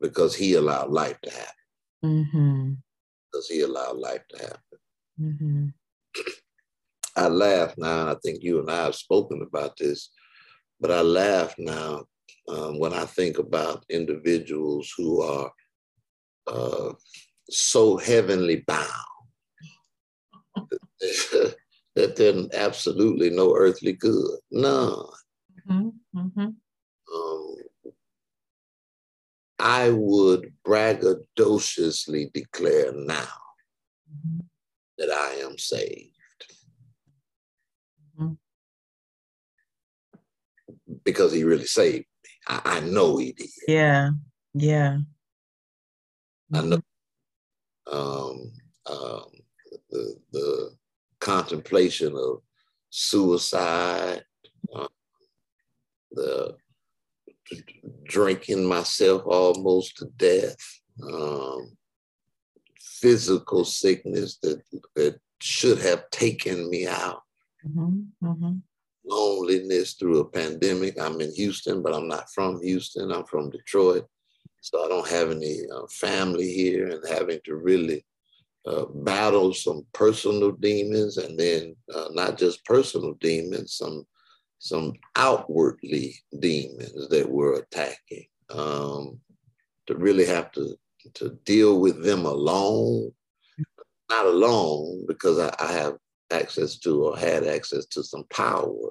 because 0.00 0.34
he 0.34 0.54
allowed 0.54 0.90
life 0.90 1.18
to 1.22 1.30
happen. 1.30 1.54
Mm-hmm. 2.04 2.72
Because 3.30 3.48
he 3.48 3.60
allowed 3.62 3.98
life 3.98 4.22
to 4.30 4.38
happen. 4.38 4.78
Mm-hmm. 5.20 5.66
I 7.16 7.26
laugh 7.26 7.74
now. 7.76 8.10
I 8.10 8.14
think 8.24 8.42
you 8.42 8.60
and 8.60 8.70
I 8.70 8.84
have 8.84 8.94
spoken 8.94 9.42
about 9.42 9.76
this, 9.76 10.10
but 10.80 10.92
I 10.92 11.00
laugh 11.02 11.54
now 11.58 12.04
um, 12.48 12.78
when 12.78 12.92
I 12.94 13.04
think 13.04 13.38
about 13.38 13.84
individuals 13.90 14.92
who 14.96 15.20
are 15.20 15.50
uh, 16.46 16.92
so 17.50 17.96
heavenly 17.96 18.64
bound 18.66 18.86
that 21.98 22.16
they're 22.16 22.46
absolutely 22.54 23.30
no 23.30 23.54
earthly 23.56 23.92
good. 23.92 24.38
None. 24.50 25.04
Mm-hmm. 25.68 26.18
Mm-hmm. 26.18 26.48
Um, 27.14 27.56
I 29.58 29.90
would 29.90 30.52
braggadociously 30.66 32.32
declare 32.32 32.92
now 32.92 33.38
mm-hmm 34.08 34.40
that 34.98 35.10
I 35.10 35.40
am 35.44 35.56
saved. 35.56 36.14
Mm-hmm. 38.20 38.32
Because 41.04 41.32
he 41.32 41.44
really 41.44 41.66
saved 41.66 42.06
me. 42.24 42.30
I, 42.48 42.60
I, 42.64 42.80
know 42.80 43.18
he 43.18 43.32
did. 43.32 43.48
Yeah, 43.66 44.10
yeah. 44.54 44.98
I 46.52 46.62
know 46.62 46.80
um, 47.90 48.52
um, 48.86 49.30
the, 49.90 50.16
the 50.32 50.77
contemplation 51.28 52.14
of 52.16 52.40
suicide, 52.88 54.22
uh, 54.74 54.88
the 56.12 56.56
drinking 58.04 58.64
myself 58.64 59.22
almost 59.26 59.98
to 59.98 60.06
death, 60.16 60.56
um, 61.12 61.76
physical 62.80 63.62
sickness 63.64 64.38
that, 64.38 64.62
that 64.96 65.20
should 65.40 65.78
have 65.78 66.08
taken 66.10 66.70
me 66.70 66.86
out. 66.86 67.20
Mm-hmm, 67.66 68.26
mm-hmm. 68.26 68.54
Loneliness 69.04 69.94
through 69.94 70.20
a 70.20 70.30
pandemic. 70.30 70.98
I'm 70.98 71.20
in 71.20 71.34
Houston, 71.34 71.82
but 71.82 71.94
I'm 71.94 72.08
not 72.08 72.30
from 72.34 72.62
Houston. 72.62 73.12
I'm 73.12 73.24
from 73.24 73.50
Detroit. 73.50 74.06
So 74.62 74.82
I 74.82 74.88
don't 74.88 75.08
have 75.08 75.30
any 75.30 75.60
uh, 75.74 75.86
family 75.90 76.50
here 76.50 76.88
and 76.88 77.02
having 77.06 77.40
to 77.44 77.54
really 77.54 78.04
uh, 78.68 78.84
battle 78.92 79.54
some 79.54 79.86
personal 79.94 80.52
demons 80.52 81.16
and 81.16 81.38
then 81.38 81.74
uh, 81.94 82.08
not 82.12 82.36
just 82.36 82.64
personal 82.64 83.14
demons, 83.14 83.74
some 83.74 84.04
some 84.58 84.92
outwardly 85.16 86.14
demons 86.40 87.08
that 87.08 87.28
were 87.28 87.54
attacking. 87.54 88.26
Um, 88.50 89.20
to 89.86 89.96
really 89.96 90.26
have 90.26 90.52
to 90.52 90.76
to 91.14 91.30
deal 91.44 91.80
with 91.80 92.04
them 92.04 92.26
alone, 92.26 93.10
not 94.10 94.26
alone 94.26 95.06
because 95.06 95.38
I, 95.38 95.54
I 95.58 95.72
have 95.72 95.94
access 96.30 96.78
to 96.80 97.04
or 97.04 97.16
had 97.16 97.46
access 97.46 97.86
to 97.86 98.02
some 98.02 98.24
power, 98.30 98.90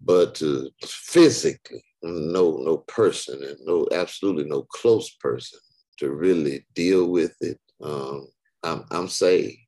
but 0.00 0.36
to 0.36 0.70
physically, 0.84 1.82
no, 2.02 2.58
no 2.58 2.76
person 2.76 3.42
and 3.42 3.56
no, 3.62 3.88
absolutely 3.90 4.44
no 4.44 4.62
close 4.62 5.10
person 5.10 5.58
to 5.98 6.12
really 6.12 6.64
deal 6.74 7.08
with 7.08 7.34
it. 7.40 7.58
Um, 7.82 8.28
I'm, 8.64 8.84
I'm 8.90 9.08
saved. 9.08 9.58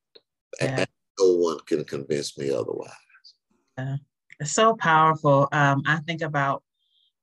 Yeah. 0.60 0.80
And 0.80 0.88
no 1.18 1.32
one 1.34 1.58
can 1.66 1.84
convince 1.84 2.36
me 2.38 2.50
otherwise. 2.50 2.90
Yeah. 3.78 3.96
It's 4.40 4.52
so 4.52 4.74
powerful. 4.74 5.48
Um, 5.52 5.82
I 5.86 5.98
think 6.06 6.22
about 6.22 6.62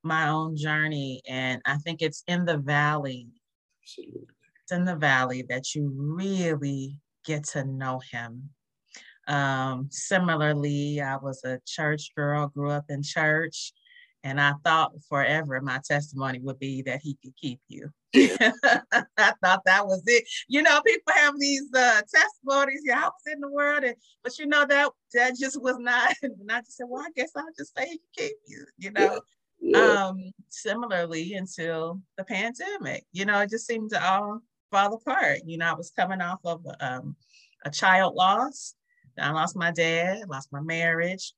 my 0.02 0.28
own 0.28 0.56
journey, 0.56 1.22
and 1.28 1.62
I 1.64 1.76
think 1.78 2.02
it's 2.02 2.24
in 2.26 2.44
the 2.44 2.58
valley 2.58 3.28
Absolutely. 3.84 4.26
It's 4.62 4.72
in 4.72 4.84
the 4.84 4.96
valley 4.96 5.42
that 5.50 5.74
you 5.74 5.92
really 5.94 6.98
get 7.24 7.44
to 7.48 7.64
know 7.64 8.00
him. 8.10 8.50
Um, 9.28 9.88
similarly, 9.90 11.00
I 11.00 11.16
was 11.16 11.44
a 11.44 11.60
church 11.66 12.14
girl, 12.16 12.48
grew 12.48 12.70
up 12.70 12.86
in 12.88 13.02
church, 13.02 13.72
And 14.24 14.40
I 14.40 14.54
thought 14.64 14.92
forever 15.06 15.60
my 15.60 15.80
testimony 15.84 16.40
would 16.40 16.58
be 16.58 16.80
that 16.82 17.02
he 17.02 17.18
could 17.22 17.36
keep 17.36 17.60
you. 17.68 17.90
I 18.14 19.32
thought 19.44 19.62
that 19.66 19.86
was 19.86 20.02
it. 20.06 20.24
You 20.48 20.62
know, 20.62 20.80
people 20.80 21.12
have 21.14 21.38
these 21.38 21.68
uh, 21.74 22.00
testimonies. 22.12 22.80
Yeah, 22.84 23.00
I 23.00 23.04
was 23.04 23.32
in 23.32 23.40
the 23.40 23.50
world, 23.50 23.84
and 23.84 23.94
but 24.22 24.38
you 24.38 24.46
know 24.46 24.64
that 24.64 24.90
that 25.12 25.36
just 25.38 25.60
was 25.60 25.76
not. 25.78 26.14
And 26.22 26.50
I 26.50 26.60
just 26.60 26.78
said, 26.78 26.86
well, 26.88 27.02
I 27.02 27.10
guess 27.14 27.32
I'll 27.36 27.44
just 27.56 27.76
say 27.76 27.84
he 27.84 27.98
can 27.98 28.00
keep 28.16 28.36
you. 28.48 28.64
You 28.78 28.90
know. 28.92 29.02
Yeah. 29.02 29.18
Yeah. 29.60 29.78
Um, 29.78 30.32
similarly, 30.50 31.34
until 31.34 32.00
the 32.18 32.24
pandemic, 32.24 33.04
you 33.12 33.24
know, 33.24 33.40
it 33.40 33.50
just 33.50 33.66
seemed 33.66 33.90
to 33.90 34.04
all 34.04 34.40
fall 34.70 34.94
apart. 34.94 35.40
You 35.46 35.58
know, 35.58 35.66
I 35.66 35.74
was 35.74 35.90
coming 35.90 36.20
off 36.20 36.40
of 36.44 36.66
um, 36.80 37.16
a 37.64 37.70
child 37.70 38.14
loss. 38.14 38.74
I 39.18 39.30
lost 39.30 39.56
my 39.56 39.70
dad, 39.70 40.28
lost 40.28 40.52
my 40.52 40.60
marriage, 40.60 41.32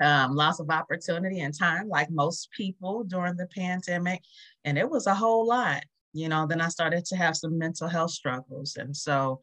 um, 0.00 0.34
loss 0.34 0.60
of 0.60 0.70
opportunity 0.70 1.40
and 1.40 1.56
time, 1.56 1.88
like 1.88 2.10
most 2.10 2.50
people 2.52 3.04
during 3.04 3.36
the 3.36 3.48
pandemic. 3.48 4.22
And 4.64 4.78
it 4.78 4.88
was 4.88 5.06
a 5.06 5.14
whole 5.14 5.46
lot. 5.46 5.82
You 6.12 6.28
know, 6.28 6.46
then 6.46 6.60
I 6.60 6.68
started 6.68 7.04
to 7.06 7.16
have 7.16 7.36
some 7.36 7.58
mental 7.58 7.88
health 7.88 8.12
struggles. 8.12 8.76
And 8.76 8.96
so 8.96 9.40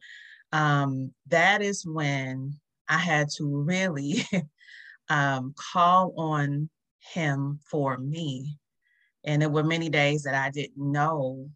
um, 0.52 1.12
that 1.28 1.62
is 1.62 1.86
when 1.86 2.54
I 2.88 2.98
had 2.98 3.28
to 3.36 3.44
really 3.44 4.24
um, 5.08 5.54
call 5.72 6.14
on 6.16 6.70
him 7.12 7.60
for 7.70 7.96
me. 7.98 8.58
And 9.24 9.42
there 9.42 9.50
were 9.50 9.64
many 9.64 9.88
days 9.88 10.22
that 10.22 10.34
I 10.34 10.50
didn't 10.50 10.76
know 10.76 11.50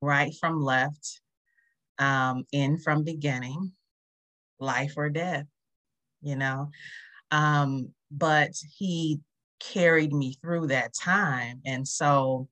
right 0.00 0.32
from 0.38 0.62
left, 0.62 1.20
um, 1.98 2.44
in 2.52 2.78
from 2.78 3.02
beginning, 3.02 3.72
life 4.58 4.94
or 4.96 5.08
death, 5.08 5.46
you 6.22 6.36
know. 6.36 6.70
Um, 7.30 7.92
but 8.10 8.50
he 8.78 9.20
carried 9.60 10.12
me 10.12 10.36
through 10.40 10.68
that 10.68 10.92
time. 10.94 11.60
And 11.64 11.86
so 11.86 12.48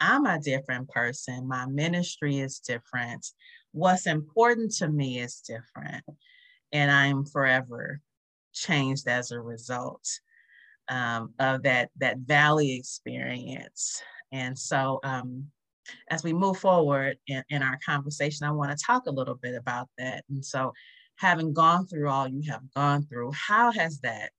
I'm 0.00 0.26
a 0.26 0.40
different 0.40 0.88
person. 0.88 1.48
My 1.48 1.66
ministry 1.66 2.38
is 2.38 2.58
different. 2.58 3.26
What's 3.72 4.06
important 4.06 4.72
to 4.76 4.88
me 4.88 5.18
is 5.18 5.40
different. 5.40 6.04
And 6.72 6.90
I'm 6.90 7.24
forever 7.24 8.00
changed 8.52 9.08
as 9.08 9.30
a 9.30 9.40
result 9.40 10.06
um, 10.88 11.32
of 11.38 11.62
that, 11.62 11.90
that 11.98 12.18
valley 12.18 12.76
experience. 12.76 14.02
And 14.32 14.58
so 14.58 15.00
um, 15.04 15.46
as 16.08 16.22
we 16.22 16.32
move 16.32 16.58
forward 16.58 17.16
in, 17.26 17.42
in 17.48 17.62
our 17.62 17.78
conversation, 17.84 18.46
I 18.46 18.50
want 18.52 18.76
to 18.76 18.84
talk 18.84 19.06
a 19.06 19.12
little 19.12 19.36
bit 19.36 19.54
about 19.54 19.88
that. 19.98 20.24
And 20.28 20.44
so 20.44 20.72
having 21.16 21.52
gone 21.52 21.86
through 21.86 22.08
all 22.08 22.28
you 22.28 22.50
have 22.50 22.62
gone 22.74 23.06
through, 23.06 23.32
how 23.32 23.72
has 23.72 24.00
that 24.00 24.30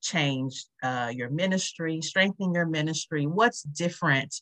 changed 0.00 0.66
uh, 0.82 1.12
your 1.14 1.30
ministry, 1.30 2.00
strengthening 2.00 2.54
your 2.54 2.66
ministry? 2.66 3.26
What's 3.26 3.62
different 3.62 4.34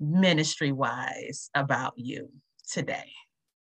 ministry 0.00 0.72
wise 0.72 1.50
about 1.54 1.94
you 1.96 2.30
today? 2.70 3.10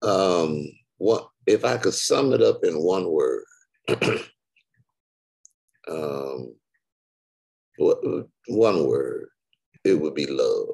Um, 0.02 0.66
what 0.98 1.28
if 1.46 1.66
I 1.66 1.78
could 1.78 1.94
sum 1.94 2.34
it 2.34 2.42
up 2.42 2.64
in 2.64 2.82
one 2.82 3.10
word? 3.10 3.44
um, 5.90 6.56
one 8.48 8.88
word, 8.88 9.28
it 9.84 10.00
would 10.00 10.16
be 10.16 10.28
love. 10.28 10.68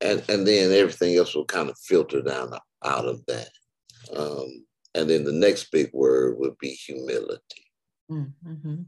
And, 0.00 0.22
and 0.28 0.46
then 0.46 0.70
everything 0.72 1.16
else 1.16 1.34
will 1.34 1.46
kind 1.46 1.70
of 1.70 1.78
filter 1.78 2.20
down 2.20 2.52
out 2.84 3.06
of 3.06 3.24
that. 3.26 3.48
Um, 4.14 4.66
and 4.94 5.08
then 5.08 5.24
the 5.24 5.32
next 5.32 5.70
big 5.70 5.90
word 5.92 6.38
would 6.38 6.58
be 6.58 6.70
humility. 6.70 7.63
Mm-hmm. 8.10 8.82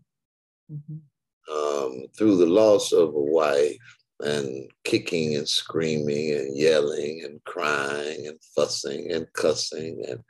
Mm-hmm. 0.73 1.52
Um, 1.52 2.07
through 2.17 2.37
the 2.39 2.47
loss 2.47 2.93
of 2.93 3.11
a 3.11 3.21
wife 3.21 3.79
and 4.21 4.71
kicking 4.85 5.37
and 5.37 5.49
screaming 5.49 6.33
and 6.33 6.57
yelling 6.57 7.23
and 7.25 7.43
crying 7.45 8.26
and 8.26 8.39
fussing 8.55 9.13
and 9.13 9.26
cussing 9.33 10.05
and 10.09 10.21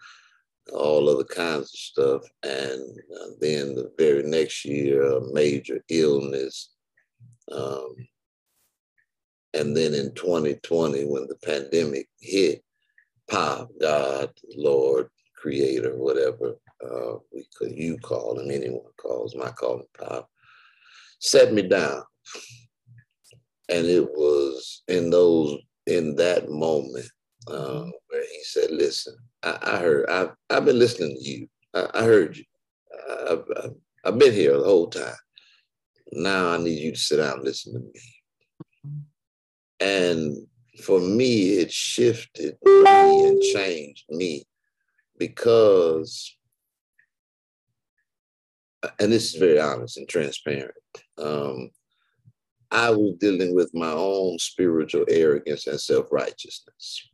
all 0.72 1.08
other 1.08 1.24
kinds 1.24 1.72
of 1.72 1.78
stuff. 1.78 2.22
And 2.42 2.82
uh, 3.14 3.28
then 3.40 3.74
the 3.74 3.92
very 3.96 4.24
next 4.24 4.64
year, 4.64 5.02
a 5.02 5.32
major 5.32 5.82
illness. 5.88 6.70
Um, 7.50 7.94
and 9.54 9.76
then 9.76 9.94
in 9.94 10.12
2020, 10.14 11.04
when 11.04 11.26
the 11.28 11.36
pandemic 11.36 12.08
hit, 12.20 12.62
Pop, 13.28 13.70
God, 13.80 14.30
Lord, 14.56 15.08
Creator, 15.34 15.96
whatever, 15.96 16.56
uh, 16.84 17.14
we 17.32 17.46
could 17.56 17.72
you 17.72 17.98
call 17.98 18.38
him, 18.38 18.50
anyone 18.50 18.82
calls 18.96 19.34
him, 19.34 19.42
I 19.42 19.50
call 19.50 19.78
him 19.78 19.86
Pop, 19.98 20.28
set 21.18 21.52
me 21.52 21.62
down. 21.62 22.02
And 23.68 23.86
it 23.86 24.04
was 24.04 24.82
in 24.88 25.10
those, 25.10 25.58
in 25.86 26.14
that 26.16 26.50
moment 26.50 27.06
uh, 27.48 27.84
where 28.08 28.22
he 28.22 28.42
said, 28.44 28.70
listen, 28.70 29.16
I, 29.42 29.58
I, 29.62 29.78
heard, 29.78 30.10
I've, 30.10 30.30
I've 30.50 30.64
been 30.64 30.78
listening 30.78 31.16
to 31.16 31.28
you. 31.28 31.48
I, 31.74 31.88
I 31.94 32.04
heard 32.04 32.36
you. 32.36 32.44
I've, 33.28 33.44
I've, 33.56 33.74
I've 34.04 34.18
been 34.18 34.32
here 34.32 34.56
the 34.56 34.64
whole 34.64 34.88
time. 34.88 35.14
Now 36.12 36.50
I 36.50 36.58
need 36.58 36.78
you 36.78 36.92
to 36.92 36.98
sit 36.98 37.16
down 37.16 37.38
and 37.38 37.44
listen 37.44 37.72
to 37.74 37.80
me. 37.80 38.00
And 39.80 40.36
for 40.82 41.00
me, 41.00 41.58
it 41.58 41.72
shifted 41.72 42.56
me 42.64 43.24
and 43.26 43.42
changed 43.42 44.04
me 44.10 44.44
because 45.18 46.36
and 48.98 49.12
this 49.12 49.34
is 49.34 49.40
very 49.40 49.60
honest 49.60 49.96
and 49.96 50.08
transparent. 50.08 50.74
Um, 51.18 51.70
I 52.70 52.90
was 52.90 53.14
dealing 53.18 53.54
with 53.54 53.70
my 53.74 53.90
own 53.90 54.38
spiritual 54.38 55.04
arrogance 55.08 55.66
and 55.66 55.80
self 55.80 56.06
righteousness. 56.10 57.08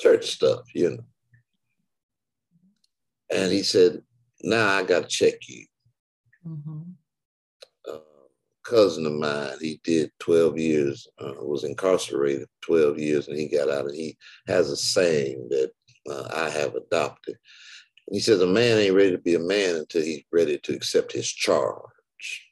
Church 0.00 0.30
stuff, 0.30 0.62
you 0.74 0.90
know. 0.90 1.04
And 3.30 3.52
he 3.52 3.62
said, 3.62 4.02
Now 4.42 4.68
I 4.68 4.82
got 4.84 5.02
to 5.02 5.08
check 5.08 5.34
you. 5.48 5.66
Mm-hmm. 6.46 6.80
Uh, 7.88 7.98
cousin 8.64 9.06
of 9.06 9.12
mine, 9.12 9.56
he 9.60 9.80
did 9.84 10.10
12 10.18 10.58
years, 10.58 11.08
uh, 11.18 11.34
was 11.38 11.64
incarcerated 11.64 12.48
12 12.62 12.98
years, 12.98 13.28
and 13.28 13.38
he 13.38 13.48
got 13.48 13.70
out. 13.70 13.86
And 13.86 13.94
he 13.94 14.16
has 14.46 14.70
a 14.70 14.76
saying 14.76 15.48
that 15.50 15.72
uh, 16.08 16.28
I 16.32 16.50
have 16.50 16.74
adopted. 16.74 17.36
And 18.08 18.16
he 18.16 18.20
says, 18.20 18.40
a 18.40 18.46
man 18.46 18.78
ain't 18.78 18.94
ready 18.94 19.12
to 19.12 19.18
be 19.18 19.34
a 19.34 19.40
man 19.40 19.76
until 19.76 20.02
he's 20.02 20.24
ready 20.32 20.58
to 20.58 20.74
accept 20.74 21.12
his 21.12 21.30
charge. 21.30 22.46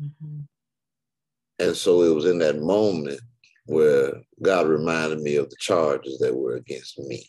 Mm-hmm. 0.00 0.40
And 1.58 1.76
so 1.76 2.02
it 2.02 2.14
was 2.14 2.24
in 2.24 2.38
that 2.38 2.60
moment 2.60 3.20
where 3.66 4.22
God 4.42 4.66
reminded 4.66 5.20
me 5.20 5.36
of 5.36 5.50
the 5.50 5.56
charges 5.58 6.18
that 6.18 6.34
were 6.34 6.56
against 6.56 6.98
me. 6.98 7.28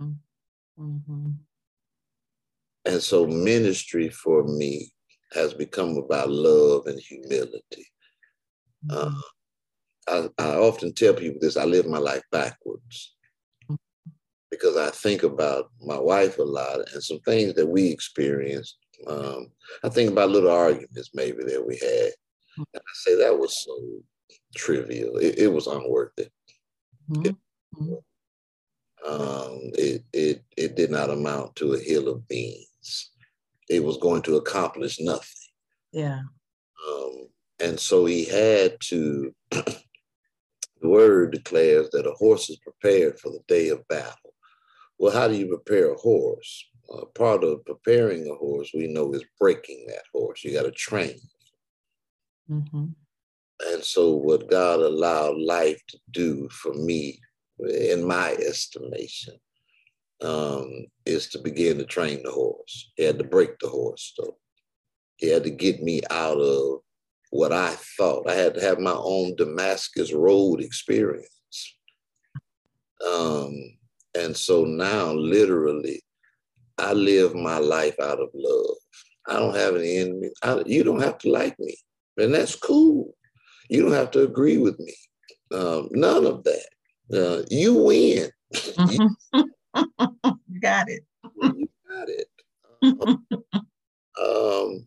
Mm-hmm. 0.00 0.12
Mm-hmm. 0.78 1.30
And 2.84 3.00
so 3.00 3.26
ministry 3.26 4.08
for 4.08 4.44
me 4.44 4.92
has 5.32 5.54
become 5.54 5.96
about 5.96 6.30
love 6.30 6.86
and 6.86 6.98
humility. 6.98 7.86
Mm-hmm. 8.86 9.14
Uh, 10.08 10.28
I, 10.38 10.42
I 10.42 10.56
often 10.56 10.92
tell 10.92 11.14
people 11.14 11.38
this 11.40 11.56
I 11.56 11.64
live 11.64 11.86
my 11.86 11.98
life 11.98 12.22
backwards 12.32 13.14
because 14.62 14.76
I 14.76 14.90
think 14.90 15.22
about 15.22 15.70
my 15.80 15.98
wife 15.98 16.38
a 16.38 16.42
lot 16.42 16.80
and 16.92 17.02
some 17.02 17.18
things 17.20 17.54
that 17.54 17.66
we 17.66 17.88
experienced. 17.88 18.76
Um, 19.06 19.48
I 19.82 19.88
think 19.88 20.10
about 20.10 20.30
little 20.30 20.50
arguments 20.50 21.10
maybe 21.14 21.42
that 21.44 21.66
we 21.66 21.76
had. 21.78 22.12
And 22.56 22.66
I 22.76 22.92
say 22.94 23.16
that 23.16 23.38
was 23.38 23.64
so 23.64 24.02
trivial. 24.54 25.16
It, 25.16 25.38
it 25.38 25.48
was 25.48 25.66
unworth 25.66 26.12
it. 26.18 26.32
Mm-hmm. 27.10 27.26
It, 27.92 28.04
um, 29.04 29.58
it, 29.74 30.04
it, 30.12 30.44
it 30.56 30.76
did 30.76 30.90
not 30.90 31.10
amount 31.10 31.56
to 31.56 31.72
a 31.72 31.78
hill 31.78 32.08
of 32.08 32.28
beans. 32.28 33.10
It 33.68 33.82
was 33.82 33.96
going 33.96 34.22
to 34.22 34.36
accomplish 34.36 35.00
nothing. 35.00 35.26
Yeah. 35.92 36.20
Um, 36.88 37.28
and 37.58 37.80
so 37.80 38.04
he 38.04 38.26
had 38.26 38.76
to, 38.88 39.34
the 39.50 39.82
word 40.82 41.32
declares 41.32 41.90
that 41.90 42.06
a 42.06 42.12
horse 42.12 42.48
is 42.48 42.58
prepared 42.58 43.18
for 43.18 43.30
the 43.30 43.40
day 43.48 43.70
of 43.70 43.86
battle. 43.88 44.21
Well, 45.02 45.12
how 45.12 45.26
do 45.26 45.34
you 45.34 45.48
prepare 45.48 45.94
a 45.94 45.98
horse? 45.98 46.64
Uh, 46.88 47.06
part 47.06 47.42
of 47.42 47.64
preparing 47.64 48.30
a 48.30 48.36
horse, 48.36 48.70
we 48.72 48.86
know, 48.86 49.12
is 49.14 49.24
breaking 49.40 49.84
that 49.88 50.04
horse. 50.14 50.44
You 50.44 50.52
got 50.52 50.62
to 50.62 50.70
train. 50.70 51.18
Mm-hmm. 52.48 52.84
And 53.66 53.82
so, 53.82 54.12
what 54.12 54.48
God 54.48 54.78
allowed 54.78 55.38
life 55.38 55.82
to 55.88 55.98
do 56.12 56.48
for 56.50 56.72
me, 56.74 57.18
in 57.58 58.06
my 58.06 58.34
estimation, 58.34 59.34
um, 60.20 60.70
is 61.04 61.26
to 61.30 61.40
begin 61.40 61.78
to 61.78 61.84
train 61.84 62.22
the 62.22 62.30
horse. 62.30 62.92
He 62.94 63.02
had 63.02 63.18
to 63.18 63.24
break 63.24 63.58
the 63.58 63.70
horse, 63.70 64.14
though. 64.16 64.36
He 65.16 65.30
had 65.30 65.42
to 65.42 65.50
get 65.50 65.82
me 65.82 66.02
out 66.10 66.38
of 66.38 66.78
what 67.30 67.52
I 67.52 67.74
thought. 67.98 68.30
I 68.30 68.34
had 68.34 68.54
to 68.54 68.60
have 68.60 68.78
my 68.78 68.94
own 68.96 69.34
Damascus 69.34 70.12
Road 70.12 70.60
experience. 70.60 71.76
Um, 73.04 73.78
and 74.14 74.36
so 74.36 74.64
now, 74.64 75.12
literally, 75.12 76.02
I 76.78 76.92
live 76.92 77.34
my 77.34 77.58
life 77.58 77.98
out 78.00 78.20
of 78.20 78.28
love. 78.34 78.76
I 79.26 79.34
don't 79.34 79.56
have 79.56 79.76
any 79.76 79.98
enemies. 79.98 80.32
I, 80.42 80.62
you 80.66 80.84
don't 80.84 81.02
have 81.02 81.18
to 81.18 81.30
like 81.30 81.58
me, 81.58 81.76
and 82.18 82.34
that's 82.34 82.56
cool. 82.56 83.14
You 83.68 83.82
don't 83.82 83.92
have 83.92 84.10
to 84.12 84.22
agree 84.22 84.58
with 84.58 84.78
me. 84.78 84.94
Um, 85.52 85.88
none 85.92 86.26
of 86.26 86.44
that. 86.44 86.68
Uh, 87.12 87.42
you 87.50 87.74
win. 87.74 88.30
you 88.88 90.60
got 90.60 90.88
it. 90.88 91.02
you 91.42 91.68
got 91.88 92.08
it. 92.08 92.28
um, 94.20 94.86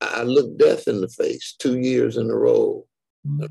I 0.00 0.22
looked 0.22 0.58
death 0.58 0.88
in 0.88 1.00
the 1.00 1.08
face 1.08 1.54
two 1.58 1.78
years 1.78 2.16
in 2.16 2.30
a 2.30 2.34
row. 2.34 2.86
Mm-hmm. 3.26 3.46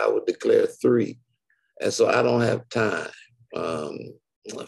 I 0.00 0.08
would 0.08 0.26
declare 0.26 0.66
three. 0.66 1.18
And 1.80 1.92
so 1.92 2.08
I 2.08 2.22
don't 2.22 2.40
have 2.40 2.68
time 2.70 3.10
um, 3.54 3.98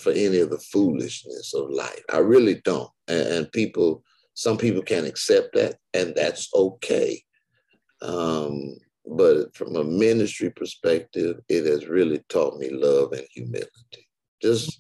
for 0.01 0.13
any 0.13 0.39
of 0.39 0.51
the 0.51 0.59
foolishness 0.59 1.55
of 1.55 1.71
life. 1.71 2.03
I 2.13 2.19
really 2.19 2.61
don't. 2.65 2.91
And, 3.09 3.27
and, 3.29 3.53
people, 3.53 4.03
some 4.35 4.57
people 4.57 4.83
can't 4.83 5.07
accept 5.07 5.55
that, 5.55 5.77
and 5.95 6.15
that's 6.15 6.49
okay. 6.55 7.23
Um, 8.03 8.77
but 9.07 9.55
from 9.55 9.77
a 9.77 9.85
ministry 9.85 10.51
perspective, 10.51 11.41
it 11.49 11.67
has 11.67 11.89
really 11.89 12.21
taught 12.29 12.59
me 12.59 12.71
love 12.71 13.13
and 13.13 13.27
humility. 13.33 14.09
Just, 14.43 14.79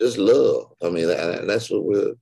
just 0.00 0.18
love. 0.18 0.72
I 0.82 0.90
mean, 0.90 1.06
that's 1.06 1.70
what 1.70 1.84
we're. 1.84 2.14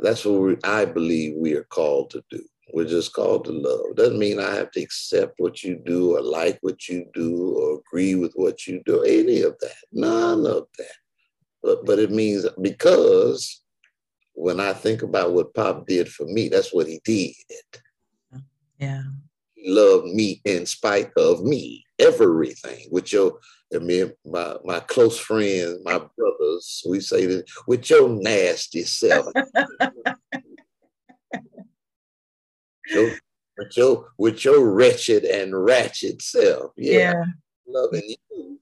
That's 0.00 0.24
what 0.24 0.40
we, 0.40 0.56
I 0.64 0.86
believe 0.86 1.36
we 1.36 1.54
are 1.54 1.64
called 1.64 2.10
to 2.10 2.24
do. 2.28 2.42
We're 2.72 2.86
just 2.86 3.12
called 3.12 3.44
to 3.44 3.52
love. 3.52 3.96
Doesn't 3.96 4.18
mean 4.18 4.40
I 4.40 4.54
have 4.54 4.70
to 4.72 4.82
accept 4.82 5.34
what 5.38 5.62
you 5.62 5.80
do 5.84 6.16
or 6.16 6.22
like 6.22 6.58
what 6.62 6.88
you 6.88 7.06
do 7.12 7.54
or 7.56 7.80
agree 7.80 8.14
with 8.14 8.32
what 8.34 8.66
you 8.66 8.82
do, 8.86 9.02
any 9.02 9.42
of 9.42 9.56
that. 9.60 9.76
None 9.92 10.46
of 10.46 10.66
that. 10.78 10.86
But, 11.62 11.84
but 11.86 11.98
it 11.98 12.10
means 12.10 12.46
because 12.60 13.62
when 14.34 14.60
I 14.60 14.72
think 14.72 15.02
about 15.02 15.32
what 15.32 15.54
Pop 15.54 15.86
did 15.86 16.08
for 16.08 16.26
me, 16.26 16.48
that's 16.48 16.72
what 16.72 16.86
he 16.86 17.00
did. 17.04 17.34
Yeah. 18.78 19.02
He 19.54 19.70
loved 19.70 20.06
me 20.06 20.40
in 20.44 20.66
spite 20.66 21.12
of 21.16 21.44
me, 21.44 21.84
everything. 21.98 22.88
With 22.90 23.12
your, 23.12 23.38
I 23.74 23.78
mean, 23.78 24.12
my, 24.26 24.56
my 24.64 24.80
close 24.80 25.18
friends, 25.18 25.78
my 25.84 26.00
brothers, 26.16 26.82
we 26.88 27.00
say 27.00 27.26
that 27.26 27.44
with 27.66 27.88
your 27.88 28.08
nasty 28.08 28.82
self. 28.82 29.26
your, 32.88 33.10
with 33.58 33.76
your 33.76 34.12
with 34.18 34.44
your 34.44 34.70
wretched 34.70 35.24
and 35.24 35.64
ratchet 35.64 36.22
self. 36.22 36.72
Yeah, 36.76 36.98
yeah. 36.98 37.24
Loving 37.66 38.02
you. 38.30 38.60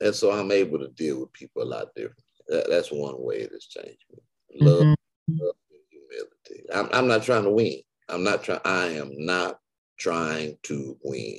And 0.00 0.14
so 0.14 0.30
I'm 0.32 0.50
able 0.50 0.78
to 0.78 0.88
deal 0.88 1.20
with 1.20 1.32
people 1.32 1.62
a 1.62 1.64
lot 1.64 1.88
different. 1.94 2.22
That, 2.48 2.66
that's 2.68 2.90
one 2.90 3.14
way 3.18 3.36
it 3.36 3.52
has 3.52 3.66
changed 3.66 4.04
me. 4.10 4.18
Love, 4.60 4.82
mm-hmm. 4.82 5.36
love 5.38 5.54
and 5.70 5.80
humility. 5.90 6.66
I'm, 6.74 6.88
I'm 6.92 7.06
not 7.06 7.22
trying 7.22 7.44
to 7.44 7.50
win. 7.50 7.80
I'm 8.08 8.24
not 8.24 8.42
trying, 8.42 8.60
I 8.64 8.86
am 8.94 9.12
not 9.14 9.58
trying 9.98 10.56
to 10.64 10.96
win 11.04 11.38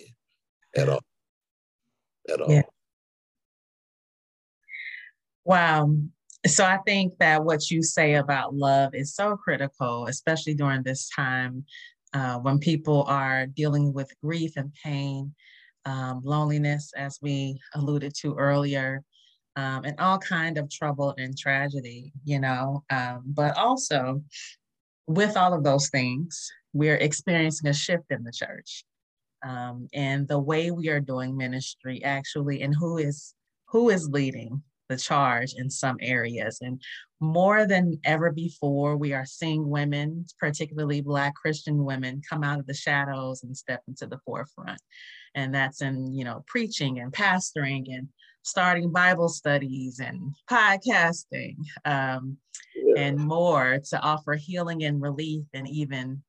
at 0.76 0.90
all. 0.90 1.02
At 2.30 2.42
all. 2.42 2.52
Yeah. 2.52 2.62
Wow 5.44 5.90
so 6.46 6.66
I 6.66 6.80
think 6.86 7.18
that 7.20 7.44
what 7.44 7.70
you 7.70 7.84
say 7.84 8.16
about 8.16 8.56
love 8.56 8.96
is 8.96 9.14
so 9.14 9.38
critical, 9.38 10.08
especially 10.08 10.56
during 10.56 10.82
this 10.82 11.10
time 11.16 11.66
uh, 12.14 12.38
when 12.40 12.58
people 12.60 13.04
are 13.04 13.46
dealing 13.46 13.94
with 13.94 14.12
grief 14.24 14.54
and 14.58 14.74
pain, 14.84 15.34
um, 15.86 16.22
loneliness, 16.24 16.94
as 16.98 17.20
we 17.22 17.60
alluded 17.76 18.14
to 18.22 18.36
earlier, 18.36 19.04
um, 19.56 19.84
and 19.86 20.00
all 20.00 20.18
kind 20.18 20.58
of 20.58 20.70
trouble 20.70 21.14
and 21.18 21.38
tragedy, 21.38 22.12
you 22.24 22.40
know. 22.40 22.84
Um, 22.90 23.22
but 23.26 23.56
also, 23.56 24.24
with 25.08 25.38
all 25.38 25.54
of 25.54 25.64
those 25.64 25.90
things, 25.90 26.52
we're 26.74 26.96
experiencing 26.96 27.70
a 27.70 27.74
shift 27.74 28.06
in 28.10 28.24
the 28.24 28.32
church, 28.32 28.84
um, 29.46 29.88
and 29.94 30.28
the 30.28 30.40
way 30.40 30.72
we 30.72 30.90
are 30.90 31.00
doing 31.00 31.38
ministry, 31.38 32.04
actually, 32.04 32.62
and 32.62 32.76
who 32.76 32.98
is 32.98 33.36
who 33.68 33.90
is 33.90 34.10
leading 34.10 34.62
the 34.92 34.98
charge 34.98 35.54
in 35.56 35.70
some 35.70 35.98
areas. 36.02 36.60
And 36.62 36.82
more 37.22 37.66
than 37.66 37.98
ever 38.04 38.30
before, 38.32 38.98
we 38.98 39.14
are 39.14 39.26
seeing 39.26 39.70
women, 39.70 40.26
particularly 40.38 41.00
Black 41.00 41.34
Christian 41.34 41.86
women, 41.86 42.22
come 42.30 42.44
out 42.44 42.60
of 42.60 42.68
the 42.68 42.74
shadows 42.74 43.44
and 43.44 43.56
step 43.56 43.82
into 43.88 44.06
the 44.06 44.20
forefront. 44.26 44.82
And 45.34 45.56
that's 45.56 45.82
in, 45.82 46.14
you 46.14 46.26
know, 46.26 46.44
preaching 46.46 47.00
and 47.00 47.14
pastoring 47.14 47.86
and 47.88 48.10
starting 48.44 48.92
Bible 48.92 49.30
studies 49.30 50.00
and 50.00 50.36
podcasting 50.50 51.56
um, 51.86 52.38
yeah. 52.76 53.04
and 53.04 53.18
more 53.18 53.80
to 53.92 54.00
offer 54.02 54.34
healing 54.34 54.84
and 54.84 55.02
relief 55.02 55.46
and 55.54 55.70
even 55.70 56.22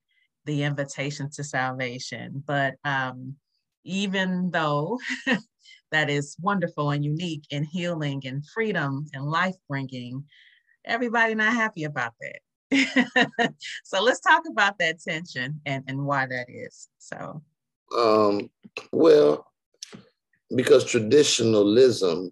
the 0.44 0.62
invitation 0.62 1.31
to 1.31 1.42
salvation. 1.42 2.44
But 2.46 2.75
um, 2.85 3.35
even 3.85 4.51
though 4.53 5.01
that 5.90 6.11
is 6.11 6.37
wonderful 6.40 6.90
and 6.90 7.05
unique 7.05 7.44
and 7.51 7.66
healing 7.66 8.22
and 8.25 8.46
freedom 8.46 9.07
and 9.12 9.25
life 9.25 9.57
bringing, 9.68 10.25
everybody 10.85 11.35
not 11.35 11.53
happy 11.53 11.85
about 11.85 12.12
that. 12.20 12.40
so 13.85 14.03
let's 14.03 14.20
talk 14.20 14.42
about 14.51 14.79
that 14.79 15.01
tension 15.01 15.61
and, 15.66 15.85
and 15.87 16.05
why 16.05 16.27
that 16.27 16.46
is. 16.48 16.88
So, 16.98 17.42
um, 17.96 18.51
well, 18.92 19.46
because 20.55 20.85
traditionalism 20.85 22.31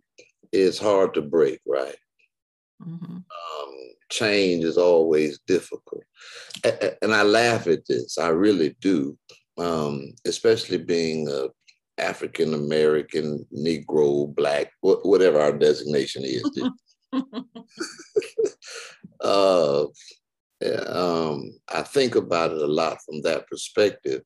is 0.52 0.78
hard 0.78 1.14
to 1.14 1.22
break, 1.22 1.60
right? 1.66 1.96
Mm-hmm. 2.82 3.16
Um, 3.16 3.74
change 4.10 4.64
is 4.64 4.78
always 4.78 5.38
difficult. 5.46 6.04
And 7.02 7.14
I 7.14 7.22
laugh 7.22 7.66
at 7.66 7.86
this, 7.86 8.18
I 8.18 8.28
really 8.28 8.76
do, 8.80 9.16
um, 9.58 10.12
especially 10.26 10.78
being 10.78 11.28
a 11.28 11.48
African 12.00 12.54
American, 12.54 13.46
Negro, 13.56 14.34
Black, 14.34 14.72
whatever 14.80 15.40
our 15.40 15.56
designation 15.56 16.24
is. 16.24 16.42
uh, 19.20 19.84
um, 20.86 21.52
I 21.68 21.82
think 21.82 22.14
about 22.14 22.52
it 22.52 22.60
a 22.60 22.66
lot 22.66 22.98
from 23.04 23.22
that 23.22 23.46
perspective, 23.48 24.22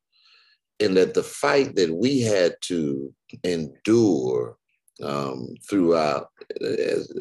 and 0.80 0.96
that 0.96 1.14
the 1.14 1.22
fight 1.22 1.76
that 1.76 1.94
we 1.94 2.20
had 2.20 2.56
to 2.62 3.14
endure 3.42 4.56
um, 5.02 5.54
throughout 5.68 6.28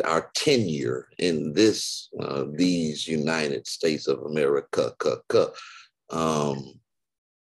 our 0.03 0.29
tenure 0.35 1.07
in 1.17 1.53
this 1.53 2.09
uh, 2.21 2.45
these 2.53 3.07
United 3.07 3.65
States 3.67 4.07
of 4.07 4.19
America 4.23 4.93
um, 6.09 6.73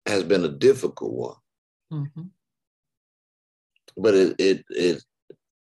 has 0.06 0.22
been 0.22 0.44
a 0.44 0.48
difficult 0.48 1.12
one. 1.12 1.36
Mm-hmm 1.92 2.22
but 3.96 4.14
it 4.14 4.36
it 4.38 4.64
it 4.70 5.02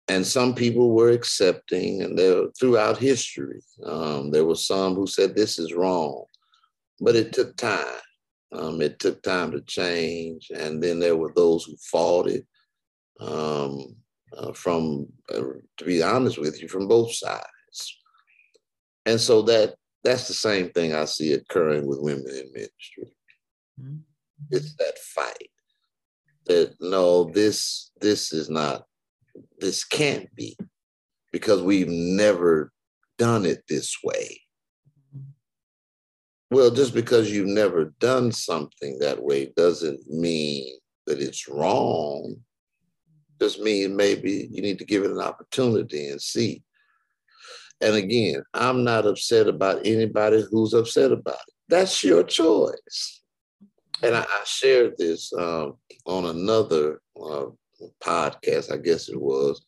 and 0.08 0.26
some 0.26 0.56
people 0.56 0.92
were 0.92 1.10
accepting 1.10 2.02
and 2.02 2.18
there 2.18 2.46
throughout 2.60 2.98
history 2.98 3.62
um, 3.84 4.32
there 4.32 4.46
were 4.46 4.56
some 4.56 4.96
who 4.96 5.06
said 5.08 5.36
this 5.36 5.60
is 5.60 5.74
wrong. 5.74 6.24
But 7.00 7.16
it 7.16 7.32
took 7.32 7.56
time. 7.58 8.02
Um, 8.52 8.82
it 8.82 8.98
took 8.98 9.22
time 9.22 9.52
to 9.52 9.62
change 9.62 10.50
and 10.56 10.82
then 10.82 11.00
there 11.00 11.18
were 11.18 11.34
those 11.36 11.66
who 11.66 11.76
fought 11.78 12.28
it 12.28 12.46
um, 13.20 13.96
uh, 14.36 14.54
from 14.54 15.08
uh, 15.34 15.42
to 15.78 15.86
be 15.86 16.02
honest 16.02 16.38
with 16.38 16.62
you 16.62 16.68
from 16.68 16.88
both 16.88 17.14
sides. 17.14 17.98
And 19.06 19.20
so 19.20 19.42
that 19.44 19.76
that's 20.04 20.28
the 20.28 20.34
same 20.34 20.70
thing 20.70 20.94
i 20.94 21.04
see 21.04 21.34
occurring 21.34 21.86
with 21.86 22.00
women 22.00 22.28
in 22.30 22.52
ministry. 22.54 23.12
Mm-hmm. 23.80 23.98
it's 24.52 24.76
that 24.76 24.98
fight 25.00 25.50
that 26.48 26.76
no, 26.80 27.26
this 27.26 27.92
this 28.02 28.34
is 28.34 28.50
not, 28.50 28.84
this 29.60 29.84
can't 29.84 30.34
be, 30.36 30.58
because 31.32 31.62
we've 31.62 31.90
never 31.90 32.72
done 33.18 33.46
it 33.46 33.64
this 33.68 33.98
way. 34.04 34.42
Well, 36.50 36.72
just 36.72 36.94
because 36.94 37.30
you've 37.32 37.48
never 37.48 37.94
done 38.00 38.32
something 38.32 39.00
that 39.00 39.22
way 39.22 39.52
doesn't 39.58 40.08
mean 40.08 40.78
that 41.06 41.20
it's 41.22 41.48
wrong. 41.48 42.38
Just 43.42 43.60
means 43.60 43.94
maybe 43.94 44.48
you 44.52 44.62
need 44.62 44.80
to 44.80 44.86
give 44.86 45.04
it 45.04 45.12
an 45.12 45.20
opportunity 45.20 46.08
and 46.08 46.22
see. 46.22 46.64
And 47.82 47.96
again, 47.96 48.44
I'm 48.54 48.84
not 48.84 49.06
upset 49.06 49.48
about 49.48 49.86
anybody 49.86 50.44
who's 50.50 50.74
upset 50.74 51.12
about 51.12 51.36
it. 51.36 51.54
That's 51.68 52.04
your 52.04 52.24
choice 52.24 53.22
and 54.04 54.16
I, 54.16 54.22
I 54.22 54.44
shared 54.46 54.98
this 54.98 55.34
um, 55.34 55.78
on 56.06 56.26
another 56.26 57.02
uh, 57.20 57.46
podcast, 58.04 58.72
I 58.72 58.78
guess 58.78 59.10
it 59.10 59.20
was, 59.20 59.66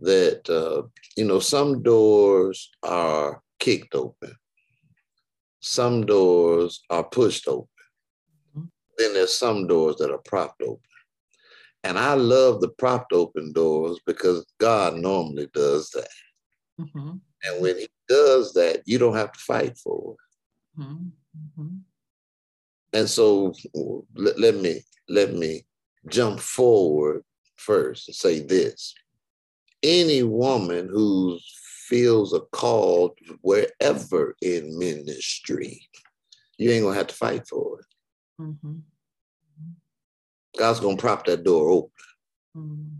that 0.00 0.48
uh, 0.50 0.86
you 1.16 1.24
know 1.24 1.40
some 1.40 1.82
doors 1.82 2.70
are 2.82 3.40
kicked 3.58 3.94
open, 3.94 4.34
some 5.60 6.04
doors 6.04 6.82
are 6.90 7.04
pushed 7.04 7.48
open, 7.48 7.68
mm-hmm. 8.56 8.64
then 8.98 9.14
there's 9.14 9.36
some 9.36 9.66
doors 9.66 9.96
that 9.96 10.10
are 10.10 10.22
propped 10.24 10.62
open. 10.62 10.80
And 11.84 11.98
I 11.98 12.14
love 12.14 12.60
the 12.60 12.68
propped 12.68 13.12
open 13.12 13.52
doors 13.52 14.00
because 14.06 14.44
God 14.58 14.96
normally 14.96 15.48
does 15.54 15.88
that. 15.90 16.08
Mm-hmm. 16.80 17.12
And 17.44 17.62
when 17.62 17.78
he 17.78 17.88
does 18.08 18.52
that, 18.54 18.82
you 18.86 18.98
don't 18.98 19.14
have 19.14 19.30
to 19.30 19.38
fight 19.38 19.78
for 19.78 20.14
it. 20.14 20.80
Mm-hmm. 20.80 21.76
And 22.92 23.08
so 23.08 23.54
let, 24.14 24.38
let 24.38 24.56
me 24.56 24.82
let 25.08 25.34
me 25.34 25.64
jump 26.08 26.40
forward 26.40 27.22
first 27.56 28.08
and 28.08 28.14
say 28.14 28.40
this. 28.40 28.94
Any 29.82 30.22
woman 30.22 30.88
who 30.88 31.38
feels 31.86 32.32
a 32.32 32.40
call 32.52 33.14
wherever 33.42 34.34
in 34.40 34.78
ministry, 34.78 35.86
you 36.58 36.70
ain't 36.70 36.84
gonna 36.84 36.96
have 36.96 37.08
to 37.08 37.14
fight 37.14 37.46
for 37.48 37.80
it. 37.80 37.86
Mm-hmm. 38.40 38.76
God's 40.58 40.80
gonna 40.80 40.96
prop 40.96 41.26
that 41.26 41.44
door 41.44 41.70
open. 41.70 41.90
Mm-hmm. 42.56 42.96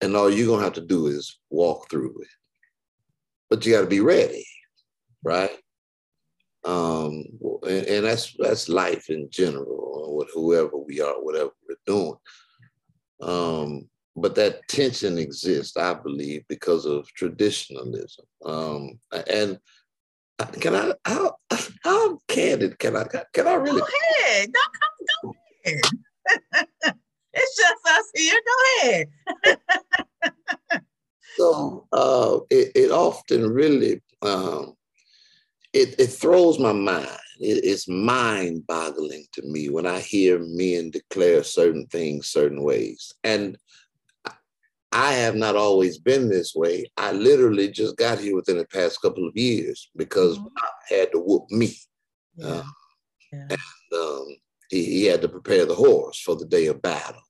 And 0.00 0.16
all 0.16 0.30
you're 0.30 0.48
gonna 0.48 0.64
have 0.64 0.72
to 0.74 0.80
do 0.80 1.06
is 1.06 1.38
walk 1.50 1.90
through 1.90 2.22
it. 2.22 2.28
But 3.50 3.64
you 3.64 3.72
gotta 3.72 3.86
be 3.86 4.00
ready, 4.00 4.46
right? 5.22 5.50
Um, 6.64 7.24
and, 7.64 7.86
and 7.86 8.06
that's 8.06 8.34
that's 8.38 8.68
life 8.68 9.10
in 9.10 9.28
general, 9.30 10.24
whoever 10.32 10.76
we 10.76 11.00
are, 11.00 11.14
whatever 11.14 11.50
we're 11.68 11.76
doing. 11.86 12.14
Um, 13.20 13.88
but 14.14 14.34
that 14.34 14.66
tension 14.68 15.18
exists, 15.18 15.76
I 15.76 15.94
believe, 15.94 16.44
because 16.48 16.86
of 16.86 17.06
traditionalism. 17.14 18.26
Um, 18.44 18.98
and 19.28 19.58
can 20.60 20.74
I 20.74 20.92
how 21.04 21.36
how 21.84 22.18
candid 22.28 22.78
can 22.78 22.96
I 22.96 23.04
can 23.32 23.46
I 23.46 23.54
really 23.54 23.80
go 23.80 23.86
ahead? 24.24 24.50
No, 24.54 24.60
come 24.80 25.06
go 25.22 25.34
ahead. 25.64 25.80
it's 27.32 27.56
just 27.56 27.86
us 27.86 28.10
here. 28.14 28.40
Go 28.46 28.88
ahead. 28.88 29.06
so 31.36 31.86
uh, 31.92 32.38
it, 32.50 32.72
it 32.74 32.90
often 32.90 33.48
really 33.48 34.02
um, 34.22 34.61
it, 35.82 35.94
it 35.98 36.06
throws 36.08 36.58
my 36.58 36.72
mind. 36.72 37.08
It, 37.40 37.64
it's 37.64 37.88
mind 37.88 38.66
boggling 38.66 39.24
to 39.32 39.42
me 39.42 39.68
when 39.68 39.86
I 39.86 40.00
hear 40.00 40.38
men 40.40 40.90
declare 40.90 41.42
certain 41.42 41.86
things 41.86 42.28
certain 42.28 42.62
ways. 42.62 43.12
And 43.24 43.58
I 44.92 45.12
have 45.14 45.34
not 45.34 45.56
always 45.56 45.98
been 45.98 46.28
this 46.28 46.54
way. 46.54 46.90
I 46.98 47.12
literally 47.12 47.70
just 47.70 47.96
got 47.96 48.18
here 48.18 48.36
within 48.36 48.58
the 48.58 48.66
past 48.66 49.00
couple 49.00 49.26
of 49.26 49.36
years 49.36 49.90
because 49.96 50.38
mm-hmm. 50.38 50.48
I 50.58 50.94
had 50.94 51.12
to 51.12 51.18
whoop 51.18 51.50
me. 51.50 51.74
Yeah. 52.36 52.46
Uh, 52.46 52.62
yeah. 53.32 53.46
And 53.50 53.98
um, 53.98 54.26
he, 54.70 54.84
he, 54.84 55.04
had 55.06 55.22
to 55.22 55.28
prepare 55.28 55.64
the 55.64 55.74
horse 55.74 56.20
for 56.20 56.36
the 56.36 56.44
day 56.44 56.66
of 56.66 56.82
battle. 56.82 57.22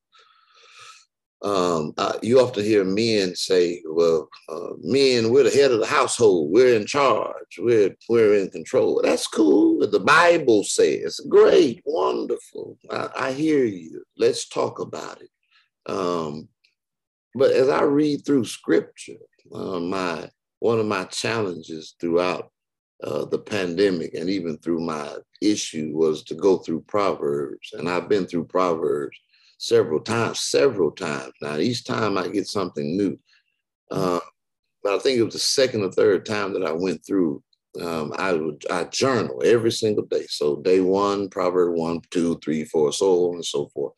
Um, 1.43 1.93
uh, 1.99 2.19
you 2.23 2.41
often 2.41 2.63
hear 2.63 2.85
men 2.85 3.35
say, 3.35 3.83
well, 3.85 4.29
uh, 4.49 4.75
men, 4.81 5.31
we're 5.33 5.43
the 5.43 5.51
head 5.51 5.73
of 5.73 5.81
the 5.81 5.87
household. 5.87 6.53
We're 6.53 6.77
in 6.77 6.87
charge. 6.87 7.59
We're, 7.59 7.97
we're 8.09 8.37
in 8.37 8.51
control. 8.51 9.01
That's 9.03 9.27
cool. 9.27 9.85
The 9.87 9.99
Bible 9.99 10.63
says, 10.63 11.19
great, 11.29 11.83
wonderful. 11.85 12.79
I, 12.91 13.09
I 13.17 13.33
hear 13.33 13.65
you. 13.65 14.05
Let's 14.17 14.49
talk 14.49 14.79
about 14.79 15.21
it. 15.21 15.31
Um, 15.87 16.49
but 17.35 17.51
as 17.51 17.69
I 17.69 17.83
read 17.83 18.25
through 18.25 18.45
scripture, 18.45 19.19
uh, 19.53 19.81
my 19.81 20.31
one 20.61 20.79
of 20.79 20.87
my 20.87 21.03
challenges 21.05 21.97
throughout 22.01 22.53
uh, 23.03 23.25
the 23.25 23.39
pandemic 23.39 24.15
and 24.15 24.31
even 24.31 24.57
through 24.59 24.81
my 24.81 25.17
issue 25.41 25.91
was 25.93 26.23
to 26.23 26.37
go 26.37 26.59
through 26.59 26.83
Proverbs. 26.83 27.71
And 27.73 27.89
I've 27.89 28.09
been 28.09 28.27
through 28.27 28.45
Proverbs 28.45 29.19
several 29.63 30.01
times, 30.01 30.41
several 30.41 30.91
times. 30.91 31.33
Now, 31.41 31.57
each 31.57 31.85
time 31.85 32.19
I 32.19 32.27
get 32.27 32.49
something 32.49 32.97
new. 32.97 33.17
Uh, 33.93 34.19
but 34.83 34.95
I 34.95 34.99
think 34.99 35.19
it 35.19 35.23
was 35.23 35.35
the 35.35 35.39
second 35.39 35.85
or 35.85 35.93
third 35.93 36.27
time 36.27 36.53
that 36.55 36.65
I 36.65 36.73
went 36.73 37.07
through. 37.07 37.43
Um, 37.81 38.13
I 38.19 38.33
would 38.33 38.65
I 38.71 38.85
journal 38.85 39.41
every 39.45 39.71
single 39.71 40.05
day. 40.05 40.27
So 40.29 40.57
day 40.57 40.81
one, 40.81 41.29
proverb 41.29 41.77
one, 41.77 42.01
two, 42.11 42.39
three, 42.43 42.65
four, 42.65 42.93
so 42.93 43.29
on 43.29 43.37
and 43.37 43.45
so 43.45 43.69
forth. 43.69 43.95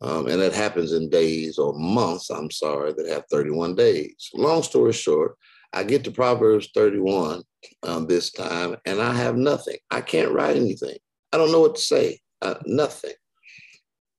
Um, 0.00 0.28
and 0.28 0.40
that 0.40 0.54
happens 0.54 0.92
in 0.92 1.10
days 1.10 1.58
or 1.58 1.74
months, 1.74 2.30
I'm 2.30 2.50
sorry, 2.50 2.92
that 2.92 3.08
have 3.08 3.24
31 3.30 3.74
days. 3.74 4.30
Long 4.32 4.62
story 4.62 4.92
short, 4.92 5.36
I 5.72 5.82
get 5.82 6.04
to 6.04 6.12
Proverbs 6.12 6.70
31 6.72 7.42
um, 7.82 8.06
this 8.06 8.30
time 8.30 8.76
and 8.86 9.02
I 9.02 9.12
have 9.12 9.36
nothing. 9.36 9.76
I 9.90 10.00
can't 10.00 10.32
write 10.32 10.56
anything. 10.56 10.96
I 11.32 11.36
don't 11.36 11.52
know 11.52 11.60
what 11.60 11.74
to 11.74 11.82
say, 11.82 12.20
uh, 12.40 12.54
nothing. 12.64 13.12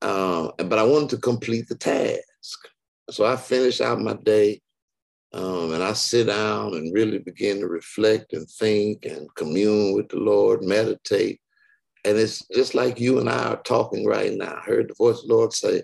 Um, 0.02 0.52
but 0.58 0.80
I 0.80 0.84
wanted 0.84 1.10
to 1.12 1.18
complete 1.18 1.68
the 1.68 1.76
task. 1.76 2.68
So 3.10 3.26
I 3.26 3.36
finish 3.36 3.82
out 3.82 4.00
my 4.00 4.14
day 4.14 4.62
um, 5.34 5.74
and 5.74 5.84
I 5.84 5.94
sit 5.94 6.28
down 6.28 6.74
and 6.74 6.94
really 6.94 7.20
begin 7.20 7.60
to 7.60 7.68
reflect 7.68 8.34
and 8.34 8.50
think 8.50 9.06
and 9.06 9.34
commune 9.36 9.96
with 9.96 10.10
the 10.10 10.18
Lord, 10.18 10.64
meditate. 10.64 11.40
And 12.04 12.18
it's 12.18 12.46
just 12.54 12.76
like 12.76 13.00
you 13.00 13.20
and 13.20 13.30
I 13.30 13.50
are 13.50 13.62
talking 13.62 14.06
right 14.06 14.34
now. 14.34 14.56
I 14.56 14.62
heard 14.62 14.90
the 14.90 14.96
voice 14.96 15.22
of 15.22 15.28
the 15.28 15.34
Lord 15.34 15.54
say, 15.54 15.84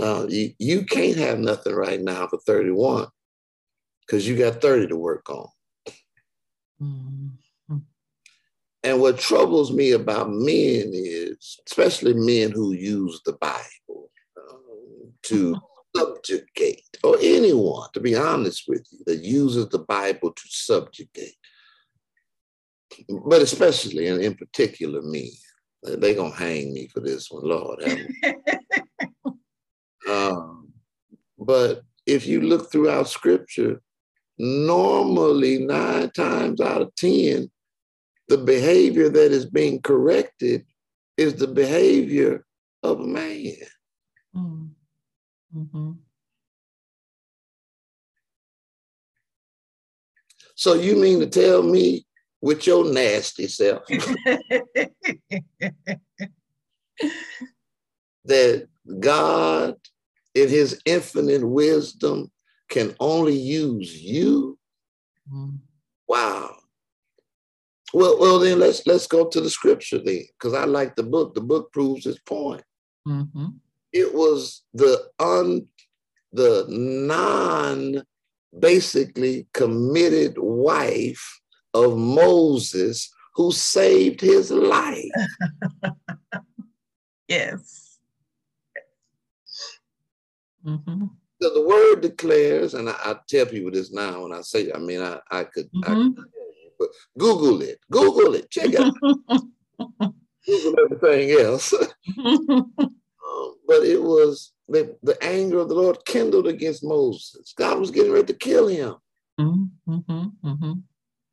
uh, 0.00 0.26
you, 0.28 0.52
you 0.58 0.84
can't 0.84 1.16
have 1.16 1.38
nothing 1.38 1.74
right 1.74 2.00
now 2.00 2.26
for 2.26 2.38
31 2.38 3.08
because 4.00 4.26
you 4.28 4.36
got 4.36 4.60
30 4.60 4.88
to 4.88 4.96
work 4.96 5.28
on. 5.30 5.48
Mm-hmm. 6.80 7.26
And 8.86 9.00
what 9.00 9.18
troubles 9.18 9.72
me 9.72 9.90
about 9.90 10.30
men 10.30 10.92
is, 10.94 11.58
especially 11.66 12.14
men 12.14 12.52
who 12.52 12.72
use 12.72 13.20
the 13.24 13.32
Bible 13.32 14.12
um, 14.38 15.12
to 15.24 15.56
subjugate, 15.96 16.84
or 17.02 17.16
anyone, 17.20 17.88
to 17.94 18.00
be 18.00 18.14
honest 18.14 18.62
with 18.68 18.86
you, 18.92 19.00
that 19.06 19.24
uses 19.24 19.68
the 19.70 19.80
Bible 19.80 20.30
to 20.30 20.42
subjugate, 20.46 21.34
but 23.08 23.42
especially 23.42 24.06
and 24.06 24.22
in 24.22 24.34
particular 24.34 25.02
me. 25.02 25.32
They're 25.82 26.14
going 26.14 26.32
to 26.32 26.38
hang 26.38 26.72
me 26.72 26.86
for 26.86 27.00
this 27.00 27.28
one, 27.28 27.42
Lord. 27.44 27.82
um, 30.08 30.72
but 31.36 31.82
if 32.06 32.24
you 32.24 32.40
look 32.40 32.70
throughout 32.70 33.08
scripture, 33.08 33.80
normally 34.38 35.58
nine 35.58 36.10
times 36.10 36.60
out 36.60 36.82
of 36.82 36.94
10, 36.94 37.50
the 38.28 38.38
behavior 38.38 39.08
that 39.08 39.32
is 39.32 39.46
being 39.46 39.80
corrected 39.80 40.66
is 41.16 41.34
the 41.34 41.46
behavior 41.46 42.44
of 42.82 43.00
a 43.00 43.06
man. 43.06 43.54
Mm. 44.34 44.70
Mm-hmm. 45.56 45.92
So 50.54 50.74
you 50.74 50.96
mean 50.96 51.20
to 51.20 51.26
tell 51.26 51.62
me 51.62 52.06
with 52.40 52.66
your 52.66 52.90
nasty 52.92 53.46
self 53.46 53.86
that 58.24 58.68
God 59.00 59.76
in 60.34 60.48
his 60.48 60.80
infinite 60.84 61.46
wisdom 61.46 62.30
can 62.68 62.94
only 63.00 63.36
use 63.36 63.94
you? 64.02 64.58
Mm-hmm. 65.32 65.56
Wow. 66.08 66.56
Well, 67.96 68.18
well, 68.20 68.38
then 68.38 68.58
let's 68.58 68.86
let's 68.86 69.06
go 69.06 69.26
to 69.26 69.40
the 69.40 69.48
scripture 69.48 69.96
then, 69.96 70.24
because 70.38 70.52
I 70.52 70.66
like 70.66 70.96
the 70.96 71.02
book. 71.02 71.34
The 71.34 71.40
book 71.40 71.72
proves 71.72 72.04
its 72.04 72.18
point. 72.18 72.62
Mm-hmm. 73.08 73.46
It 73.90 74.14
was 74.14 74.64
the 74.74 75.08
un 75.18 75.66
the 76.30 76.66
non 76.68 78.02
basically 78.58 79.46
committed 79.54 80.34
wife 80.36 81.40
of 81.72 81.96
Moses 81.96 83.10
who 83.34 83.50
saved 83.50 84.20
his 84.20 84.50
life. 84.50 85.10
yes. 87.28 87.98
Mm-hmm. 90.66 91.06
So 91.40 91.54
the 91.54 91.66
word 91.66 92.02
declares, 92.02 92.74
and 92.74 92.90
I, 92.90 92.92
I, 92.92 93.16
tell 93.26 93.46
people 93.46 93.70
this 93.70 93.90
now 93.90 94.22
when 94.22 94.32
I 94.34 94.42
say, 94.42 94.70
I 94.70 94.78
mean, 94.78 95.00
I, 95.00 95.18
I 95.30 95.44
could, 95.44 95.70
mm-hmm. 95.72 95.90
I 95.90 95.94
could 95.94 96.26
but 96.78 96.88
Google 97.18 97.62
it, 97.62 97.78
Google 97.90 98.34
it, 98.34 98.50
check 98.50 98.70
it 98.72 98.80
out. 98.80 98.94
Google 100.46 100.74
everything 100.84 101.30
else. 101.40 101.72
um, 102.18 102.74
but 103.66 103.82
it 103.82 104.02
was 104.02 104.52
the, 104.68 104.96
the 105.02 105.16
anger 105.22 105.58
of 105.58 105.68
the 105.68 105.74
Lord 105.74 106.04
kindled 106.04 106.46
against 106.46 106.84
Moses. 106.84 107.54
God 107.56 107.78
was 107.78 107.90
getting 107.90 108.12
ready 108.12 108.26
to 108.26 108.34
kill 108.34 108.68
him. 108.68 108.94
Mm-hmm, 109.38 109.98
mm-hmm. 110.44 110.72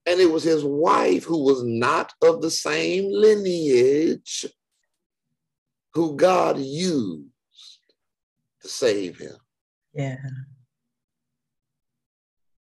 And 0.05 0.19
it 0.19 0.29
was 0.29 0.43
his 0.43 0.63
wife 0.63 1.23
who 1.23 1.43
was 1.43 1.63
not 1.63 2.13
of 2.21 2.41
the 2.41 2.51
same 2.51 3.09
lineage 3.09 4.45
who 5.93 6.15
God 6.15 6.57
used 6.57 7.29
to 8.61 8.67
save 8.67 9.17
him. 9.19 9.35
Yeah. 9.93 10.17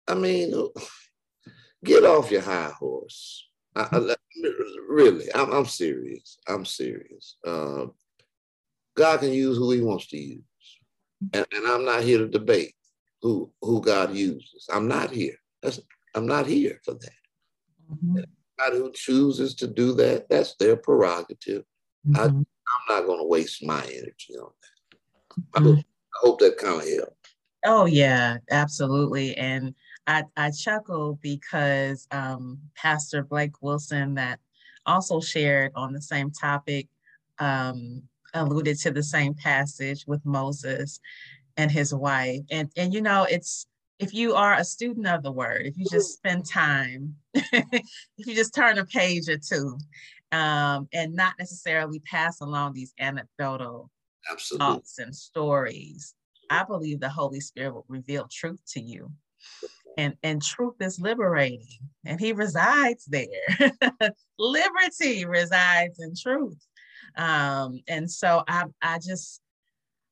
I 0.08 0.14
mean, 0.14 0.54
get 1.88 2.04
off 2.04 2.32
your 2.32 2.42
high 2.42 2.72
horse. 2.78 3.48
I, 3.76 3.88
I, 3.92 4.16
really, 4.90 5.26
I'm, 5.34 5.52
I'm, 5.52 5.66
serious. 5.66 6.38
I'm 6.48 6.66
serious. 6.66 7.38
Uh, 7.46 7.86
God 8.96 9.20
can 9.20 9.32
use 9.32 9.58
who 9.58 9.72
he 9.72 9.82
wants 9.82 10.08
to 10.08 10.18
use. 10.18 10.42
And, 11.34 11.46
and 11.52 11.68
I'm 11.68 11.86
not 11.86 12.04
here 12.04 12.20
to 12.20 12.28
debate 12.28 12.74
who, 13.22 13.52
who 13.62 13.82
God 13.82 14.16
uses. 14.16 14.68
I'm 14.72 14.88
not 14.88 15.12
here. 15.12 15.36
That's, 15.62 15.80
I'm 16.16 16.26
not 16.26 16.48
here 16.48 16.80
for 16.84 16.94
that. 16.94 17.12
Mm-hmm. 17.92 18.20
Anybody 18.60 18.84
who 18.84 18.92
chooses 18.94 19.54
to 19.56 19.68
do 19.68 19.94
that, 19.94 20.28
that's 20.30 20.56
their 20.56 20.76
prerogative. 20.76 21.64
Mm-hmm. 22.08 22.18
I, 22.18 22.26
am 22.26 22.46
not 22.90 23.06
going 23.06 23.20
to 23.20 23.28
waste 23.28 23.64
my 23.64 23.82
energy 23.82 24.36
on 24.42 24.50
that. 24.62 25.60
I, 25.60 25.62
hope, 25.62 25.78
I 25.78 26.18
hope 26.22 26.40
that 26.40 26.58
kind 26.58 26.82
of 26.82 26.88
helps. 26.88 27.14
Oh 27.66 27.86
yeah, 27.86 28.38
absolutely. 28.50 29.36
And 29.36 29.76
I, 30.08 30.24
I 30.38 30.52
chuckle 30.52 31.20
because 31.22 32.08
um, 32.12 32.60
Pastor 32.76 33.24
Blake 33.24 33.62
Wilson, 33.62 34.16
that 34.16 34.40
also 34.86 35.20
shared 35.20 35.74
on 35.76 35.92
the 35.92 36.02
same 36.02 36.32
topic, 36.32 36.88
um, 37.40 38.04
alluded 38.34 38.80
to 38.80 38.92
the 38.92 39.04
same 39.04 39.34
passage 39.34 40.06
with 40.08 40.26
Moses 40.26 41.00
and 41.58 41.70
his 41.70 41.94
wife. 41.94 42.42
And 42.50 42.72
and 42.78 42.94
you 42.94 43.02
know, 43.02 43.28
it's 43.30 43.68
if 44.00 44.14
you 44.14 44.36
are 44.36 44.54
a 44.54 44.64
student 44.64 45.08
of 45.08 45.24
the 45.24 45.32
word, 45.32 45.66
if 45.66 45.78
you 45.78 45.86
just 45.90 46.14
spend 46.14 46.48
time, 46.50 47.16
if 47.34 47.84
you 48.18 48.36
just 48.36 48.56
turn 48.56 48.78
a 48.78 48.86
page 48.86 49.28
or 49.28 49.38
two, 49.38 49.78
um, 50.32 50.88
and 50.94 51.14
not 51.14 51.34
necessarily 51.38 52.00
pass 52.00 52.40
along 52.40 52.74
these 52.74 52.94
anecdotal 53.00 53.90
Absolutely. 54.32 54.68
thoughts 54.68 55.00
and 55.00 55.16
stories, 55.16 56.14
I 56.50 56.64
believe 56.64 57.00
the 57.00 57.10
Holy 57.10 57.40
Spirit 57.40 57.74
will 57.74 57.86
reveal 57.90 58.28
truth 58.32 58.62
to 58.74 58.80
you. 58.80 59.12
And, 59.98 60.14
and 60.22 60.42
truth 60.44 60.76
is 60.80 61.00
liberating, 61.00 61.66
and 62.06 62.20
he 62.20 62.32
resides 62.32 63.06
there. 63.06 63.72
Liberty 64.40 65.26
resides 65.26 66.00
in 66.00 66.14
truth. 66.16 66.64
Um, 67.18 67.82
and 67.88 68.10
so 68.10 68.44
I, 68.48 68.66
I 68.82 69.00
just, 69.00 69.42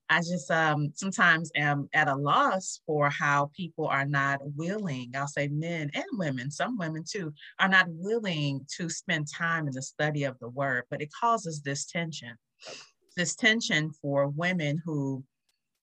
I 0.09 0.19
just 0.19 0.49
um, 0.51 0.91
sometimes 0.95 1.51
am 1.55 1.89
at 1.93 2.07
a 2.07 2.15
loss 2.15 2.81
for 2.85 3.09
how 3.09 3.51
people 3.55 3.87
are 3.87 4.05
not 4.05 4.39
willing, 4.55 5.11
I'll 5.15 5.27
say 5.27 5.47
men 5.47 5.91
and 5.93 6.05
women, 6.13 6.51
some 6.51 6.77
women 6.77 7.03
too, 7.07 7.33
are 7.59 7.69
not 7.69 7.87
willing 7.89 8.65
to 8.77 8.89
spend 8.89 9.27
time 9.31 9.67
in 9.67 9.73
the 9.73 9.81
study 9.81 10.23
of 10.23 10.37
the 10.39 10.49
word, 10.49 10.83
but 10.89 11.01
it 11.01 11.09
causes 11.19 11.61
this 11.61 11.85
tension. 11.85 12.35
This 13.17 13.35
tension 13.35 13.91
for 14.01 14.27
women 14.27 14.81
who 14.83 15.23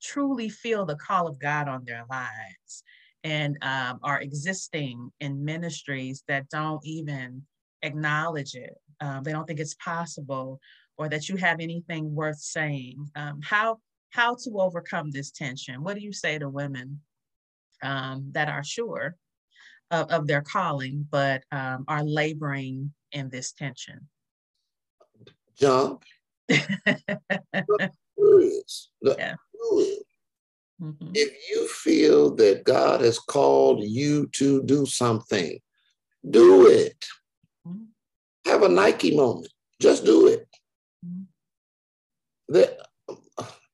truly 0.03 0.49
feel 0.49 0.85
the 0.85 0.97
call 0.97 1.27
of 1.27 1.39
God 1.39 1.69
on 1.69 1.85
their 1.85 2.05
lives 2.11 2.83
and 3.25 3.59
um, 3.63 4.01
are 4.03 4.21
existing 4.21 5.11
in 5.21 5.45
ministries 5.45 6.25
that 6.29 6.49
don't 6.49 6.85
even 6.85 7.43
acknowledge 7.83 8.55
it. 8.55 8.75
Um, 9.01 9.23
they 9.23 9.33
don't 9.33 9.47
think 9.47 9.61
it's 9.61 9.75
possible 9.75 10.61
or 10.97 11.09
that 11.09 11.29
you 11.29 11.37
have 11.37 11.61
anything 11.61 12.15
worth 12.15 12.39
saying. 12.39 13.11
Um, 13.17 13.41
how 13.43 13.79
how 14.11 14.35
to 14.35 14.61
overcome 14.61 15.11
this 15.11 15.31
tension? 15.31 15.83
What 15.83 15.97
do 15.97 16.03
you 16.03 16.13
say 16.13 16.39
to 16.39 16.49
women 16.49 17.01
um, 17.83 18.31
that 18.33 18.49
are 18.49 18.65
sure 18.65 19.17
of, 19.91 20.11
of 20.11 20.27
their 20.27 20.43
calling 20.43 21.07
but 21.11 21.43
um, 21.53 21.85
are 21.89 22.05
laboring 22.05 22.93
in 23.13 23.31
this 23.31 23.53
tension? 23.53 24.09
Jump. 25.57 26.03
yeah. 26.49 26.57
Mm-hmm. 30.83 31.11
If 31.15 31.51
you 31.51 31.69
feel 31.69 32.35
that 32.37 32.65
God 32.65 33.03
has 33.03 33.19
called 33.19 33.83
you 33.83 34.27
to 34.33 34.63
do 34.63 34.87
something, 34.87 35.59
do 36.29 36.67
it. 36.69 37.05
Mm-hmm. 37.67 38.51
Have 38.51 38.63
a 38.63 38.69
Nike 38.69 39.15
moment. 39.15 39.53
Just 39.81 40.05
do 40.05 40.29
it. 40.29 40.49
Mm-hmm. 41.07 42.55
That 42.55 42.79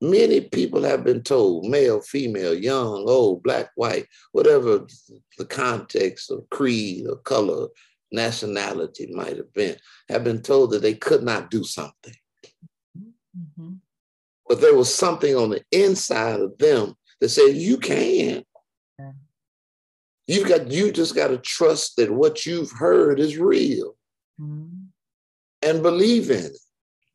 many 0.01 0.41
people 0.41 0.83
have 0.83 1.05
been 1.05 1.23
told, 1.23 1.67
male, 1.67 2.01
female, 2.01 2.55
young, 2.55 3.05
old, 3.09 3.43
black, 3.43 3.71
white, 3.77 4.07
whatever 4.33 4.87
the 5.39 5.45
context 5.45 6.31
of 6.31 6.49
creed 6.51 7.07
or 7.09 7.17
color, 7.17 7.69
nationality 8.13 9.09
might 9.13 9.37
have 9.37 9.53
been, 9.53 9.77
have 10.09 10.25
been 10.25 10.43
told 10.43 10.71
that 10.73 10.83
they 10.83 10.95
could 10.95 11.23
not 11.23 11.51
do 11.51 11.63
something. 11.63 12.15
Mm-hmm 12.99 13.75
but 14.49 14.61
there 14.61 14.75
was 14.75 14.95
something 14.95 15.35
on 15.37 15.51
the 15.51 15.63
inside 15.73 16.41
of 16.41 16.57
them 16.59 16.95
that 17.21 17.29
said 17.29 17.55
you 17.55 17.79
can. 17.79 18.45
Yeah. 18.99 19.13
You've 20.27 20.49
got 20.49 20.71
you 20.71 20.93
just 20.93 21.15
got 21.15 21.29
to 21.29 21.39
trust 21.39 21.97
that 21.97 22.11
what 22.11 22.47
you've 22.47 22.71
heard 22.73 23.21
is 23.21 23.39
real 23.39 23.97
mm-hmm. 24.41 24.87
and 25.63 25.83
believe 25.83 26.31
in 26.31 26.45
it. 26.45 26.59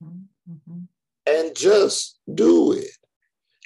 Mm-hmm. 0.03 0.79
And 1.27 1.55
just 1.55 2.19
do 2.33 2.73
it. 2.73 2.89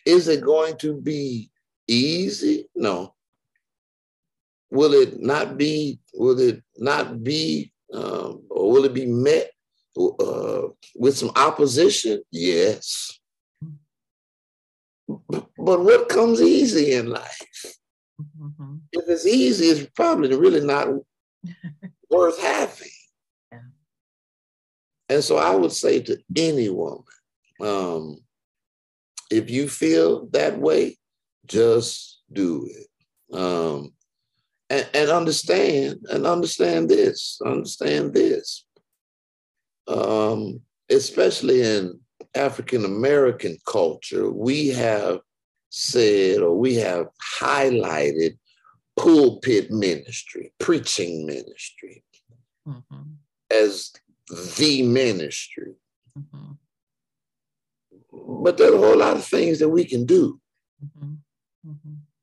Is 0.05 0.27
it 0.27 0.41
going 0.41 0.77
to 0.77 0.99
be 0.99 1.49
easy? 1.87 2.67
No. 2.75 3.13
Will 4.69 4.93
it 4.93 5.21
not 5.21 5.57
be, 5.57 5.99
will 6.13 6.39
it 6.39 6.61
not 6.77 7.23
be, 7.23 7.71
um, 7.93 8.43
or 8.49 8.71
will 8.71 8.85
it 8.85 8.93
be 8.93 9.05
met 9.05 9.51
uh, 9.97 10.63
with 10.95 11.17
some 11.17 11.31
opposition? 11.35 12.21
Yes. 12.29 13.19
But 15.07 15.47
what 15.57 16.09
comes 16.09 16.41
easy 16.41 16.93
in 16.93 17.07
life? 17.07 17.77
Mm-hmm. 18.19 18.75
If 18.91 19.05
it's 19.07 19.25
easy, 19.25 19.65
it's 19.65 19.89
probably 19.95 20.35
really 20.35 20.65
not 20.65 20.87
worth 22.09 22.41
having. 22.41 22.89
Yeah. 23.51 23.59
And 25.09 25.23
so 25.23 25.37
I 25.37 25.55
would 25.55 25.71
say 25.71 26.01
to 26.01 26.17
any 26.35 26.69
woman, 26.69 27.03
um, 27.61 28.17
if 29.29 29.51
you 29.51 29.69
feel 29.69 30.25
that 30.31 30.57
way, 30.57 30.97
just 31.45 32.21
do 32.33 32.67
it. 32.67 33.37
Um, 33.37 33.93
and, 34.71 34.89
and, 34.95 35.09
understand, 35.11 35.99
and 36.09 36.25
understand 36.25 36.89
this, 36.89 37.39
understand 37.45 38.13
this. 38.13 38.65
Um, 39.87 40.61
especially 40.89 41.61
in 41.61 41.99
African 42.35 42.85
American 42.85 43.57
culture, 43.65 44.31
we 44.31 44.69
have 44.69 45.19
said 45.69 46.39
or 46.39 46.57
we 46.57 46.75
have 46.75 47.07
highlighted 47.39 48.37
pulpit 48.97 49.71
ministry, 49.71 50.53
preaching 50.59 51.25
ministry 51.25 52.03
mm-hmm. 52.67 53.01
as 53.51 53.91
the 54.57 54.81
ministry. 54.83 55.73
Mm-hmm. 56.17 56.51
But 58.43 58.57
there 58.57 58.71
are 58.71 58.75
a 58.75 58.79
whole 58.79 58.97
lot 58.97 59.17
of 59.17 59.25
things 59.25 59.59
that 59.59 59.69
we 59.69 59.85
can 59.85 60.05
do. 60.05 60.39
Mm-hmm. 60.83 61.15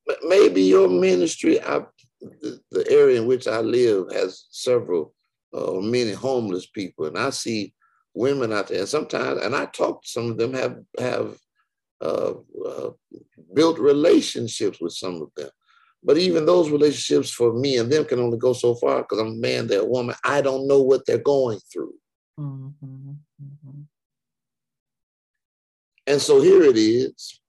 But 0.07 0.19
maybe 0.25 0.63
your 0.63 0.89
ministry, 0.89 1.61
I, 1.61 1.83
the, 2.21 2.87
area 2.89 3.21
in 3.21 3.27
which 3.27 3.47
I 3.47 3.61
live 3.61 4.07
has 4.13 4.47
several, 4.51 5.15
uh, 5.53 5.73
many 5.75 6.13
homeless 6.13 6.67
people, 6.67 7.07
and 7.07 7.19
I 7.19 7.31
see 7.31 7.75
women 8.15 8.53
out 8.53 8.69
there, 8.69 8.81
and 8.81 8.89
sometimes, 8.89 9.43
and 9.43 9.55
I 9.55 9.67
talk 9.67 10.03
to 10.03 10.09
some 10.09 10.31
of 10.31 10.37
them 10.37 10.55
have 10.55 10.79
have 10.99 11.37
uh, 12.01 12.35
uh, 12.67 12.91
built 13.55 13.79
relationships 13.79 14.81
with 14.81 14.93
some 14.93 15.23
of 15.23 15.29
them. 15.37 15.51
But 16.05 16.19
even 16.19 16.47
those 16.47 16.69
relationships 16.69 17.31
for 17.31 17.53
me 17.53 17.77
and 17.77 17.91
them 17.91 18.05
can 18.05 18.19
only 18.19 18.39
go 18.39 18.53
so 18.53 18.75
far 18.75 19.03
because 19.03 19.21
I'm 19.21 19.29
a 19.29 19.35
man, 19.35 19.69
they're 19.69 19.83
a 19.83 19.87
woman. 19.87 20.17
I 20.25 20.41
don't 20.41 20.67
know 20.67 20.83
what 20.83 21.07
they're 21.07 21.19
going 21.19 21.61
through. 21.73 21.95
Mm-hmm. 22.41 23.11
Mm-hmm. 23.45 23.81
And 26.09 26.21
so 26.21 26.41
here 26.41 26.65
it 26.65 26.77
is. 26.77 27.41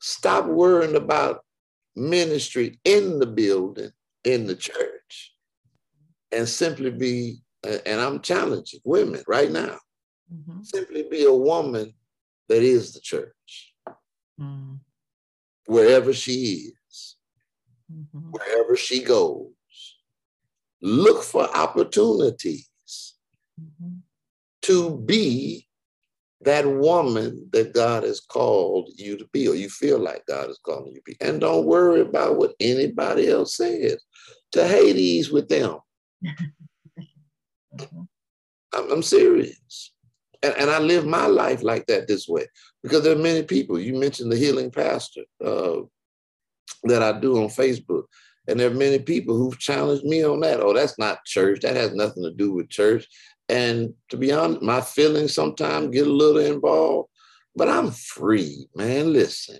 Stop 0.00 0.46
worrying 0.46 0.96
about 0.96 1.44
ministry 1.94 2.80
in 2.84 3.20
the 3.20 3.26
building, 3.26 3.90
in 4.24 4.46
the 4.46 4.56
church, 4.56 5.34
and 6.32 6.48
simply 6.48 6.90
be, 6.90 7.42
and 7.62 8.00
I'm 8.00 8.20
challenging 8.20 8.80
women 8.82 9.22
right 9.28 9.52
now 9.52 9.78
Mm-hmm. 10.32 10.62
Simply 10.62 11.04
be 11.10 11.24
a 11.24 11.32
woman 11.32 11.92
that 12.48 12.62
is 12.62 12.92
the 12.92 13.00
church. 13.00 13.74
Mm. 14.40 14.78
Wherever 15.66 16.12
she 16.12 16.72
is, 16.90 17.16
mm-hmm. 17.92 18.30
wherever 18.30 18.76
she 18.76 19.02
goes, 19.02 19.48
look 20.80 21.22
for 21.22 21.44
opportunities 21.56 23.14
mm-hmm. 23.60 23.96
to 24.62 24.96
be 24.98 25.66
that 26.42 26.66
woman 26.66 27.48
that 27.52 27.74
God 27.74 28.02
has 28.04 28.20
called 28.20 28.90
you 28.96 29.16
to 29.18 29.28
be, 29.32 29.46
or 29.46 29.54
you 29.54 29.68
feel 29.68 29.98
like 29.98 30.24
God 30.26 30.48
is 30.48 30.58
calling 30.64 30.92
you 30.92 30.96
to 30.96 31.02
be. 31.04 31.16
And 31.20 31.40
don't 31.40 31.66
worry 31.66 32.00
about 32.00 32.38
what 32.38 32.54
anybody 32.60 33.28
else 33.28 33.56
says. 33.56 34.02
To 34.52 34.66
Hades 34.66 35.30
with 35.30 35.48
them. 35.48 35.78
Mm-hmm. 37.72 38.02
I'm, 38.74 38.90
I'm 38.90 39.02
serious 39.04 39.92
and, 40.42 40.54
and 40.56 40.70
I 40.70 40.78
live 40.78 41.06
my 41.06 41.26
life 41.26 41.62
like 41.62 41.86
that 41.86 42.08
this 42.08 42.28
way 42.28 42.46
because 42.82 43.02
there 43.02 43.14
are 43.14 43.18
many 43.22 43.42
people. 43.42 43.78
You 43.78 43.94
mentioned 43.94 44.32
the 44.32 44.36
healing 44.36 44.70
pastor 44.70 45.22
uh, 45.44 45.80
that 46.84 47.02
I 47.02 47.18
do 47.18 47.42
on 47.42 47.48
Facebook, 47.48 48.04
and 48.48 48.58
there 48.58 48.70
are 48.70 48.74
many 48.74 48.98
people 48.98 49.36
who've 49.36 49.58
challenged 49.58 50.04
me 50.04 50.24
on 50.24 50.40
that. 50.40 50.60
Oh, 50.60 50.72
that's 50.72 50.98
not 50.98 51.24
church. 51.24 51.60
That 51.60 51.76
has 51.76 51.94
nothing 51.94 52.22
to 52.22 52.32
do 52.32 52.52
with 52.52 52.70
church. 52.70 53.06
And 53.48 53.94
to 54.10 54.16
be 54.16 54.32
honest, 54.32 54.62
my 54.62 54.80
feelings 54.80 55.34
sometimes 55.34 55.88
get 55.90 56.06
a 56.06 56.10
little 56.10 56.40
involved, 56.40 57.08
but 57.56 57.68
I'm 57.68 57.90
free, 57.90 58.68
man. 58.76 59.12
Listen, 59.12 59.58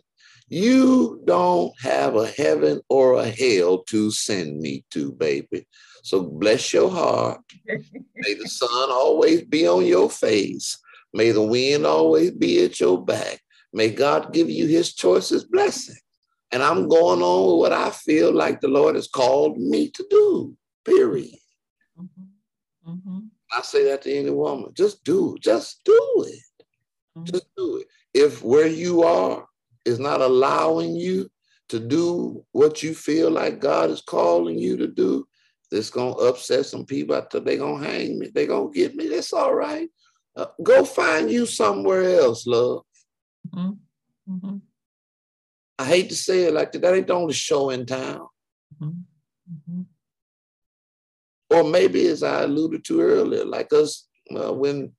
You 0.49 1.20
don't 1.26 1.72
have 1.81 2.16
a 2.16 2.26
heaven 2.26 2.81
or 2.89 3.14
a 3.14 3.28
hell 3.28 3.85
to 3.85 4.11
send 4.11 4.61
me 4.61 4.85
to, 4.91 5.12
baby. 5.12 5.66
So 6.03 6.22
bless 6.22 6.72
your 6.72 6.90
heart. 6.90 7.40
May 7.66 8.34
the 8.34 8.48
sun 8.48 8.90
always 8.90 9.42
be 9.42 9.68
on 9.68 9.84
your 9.86 10.11
face. 10.11 10.78
May 11.12 11.32
the 11.32 11.42
wind 11.42 11.86
always 11.86 12.30
be 12.30 12.64
at 12.64 12.80
your 12.80 13.05
back. 13.05 13.40
May 13.72 13.90
God 13.90 14.32
give 14.32 14.51
you 14.51 14.66
his 14.66 14.94
choicest 14.94 15.51
blessing. 15.51 15.96
And 16.53 16.62
I'm 16.62 16.88
going 16.88 17.22
on 17.22 17.46
with 17.46 17.61
what 17.61 17.72
I 17.72 17.90
feel 17.90 18.32
like 18.32 18.61
the 18.61 18.68
Lord 18.68 18.96
has 18.96 19.07
called 19.07 19.59
me 19.59 19.90
to 19.90 20.07
do, 20.11 20.57
period. 20.84 21.38
Mm-hmm. 21.98 22.92
Mm-hmm. 22.92 23.18
I 23.53 23.62
say 23.62 23.84
that 23.84 24.03
to 24.03 24.12
any 24.12 24.30
woman, 24.30 24.72
just 24.74 25.05
do, 25.05 25.36
just 25.40 25.82
do 25.84 26.24
it. 26.26 26.66
Mm-hmm. 27.16 27.24
Just 27.24 27.46
do 27.57 27.76
it. 27.78 27.86
If 28.14 28.42
where 28.42 28.66
you 28.66 29.03
are 29.03 29.46
is 29.84 29.98
not 30.01 30.20
allowing 30.20 30.96
you 30.96 31.30
to 31.68 31.78
do 31.78 32.44
what 32.51 32.82
you 32.82 32.94
feel 32.94 33.30
like 33.30 33.61
God 33.61 33.90
is 33.90 34.01
calling 34.01 34.59
you 34.59 34.76
to 34.76 34.88
do, 34.88 35.26
it's 35.70 35.90
gonna 35.90 36.12
upset 36.12 36.66
some 36.66 36.84
people. 36.84 37.14
I 37.14 37.22
they're 37.38 37.56
gonna 37.56 37.84
hang 37.84 38.18
me. 38.18 38.30
They're 38.34 38.46
gonna 38.46 38.70
get 38.70 38.94
me. 38.94 39.08
That's 39.08 39.32
all 39.32 39.54
right. 39.54 39.88
Uh, 40.36 40.46
go 40.62 40.84
find 40.84 41.30
you 41.30 41.46
somewhere 41.46 42.18
else, 42.20 42.46
love. 42.46 42.82
Mm-hmm. 43.54 44.32
Mm-hmm. 44.32 44.56
I 45.78 45.84
hate 45.84 46.08
to 46.10 46.16
say 46.16 46.44
it 46.44 46.54
like 46.54 46.72
that. 46.72 46.82
That 46.82 46.94
ain't 46.94 47.06
the 47.06 47.14
only 47.14 47.34
show 47.34 47.70
in 47.70 47.86
town. 47.86 48.26
Mm-hmm. 48.80 48.86
mm-hmm. 49.52 49.82
Or 51.50 51.64
maybe, 51.64 52.06
as 52.06 52.22
I 52.22 52.42
alluded 52.42 52.84
to 52.84 53.00
earlier, 53.00 53.44
like 53.44 53.72
us 53.72 54.06
uh, 54.36 54.52
when 54.52 54.92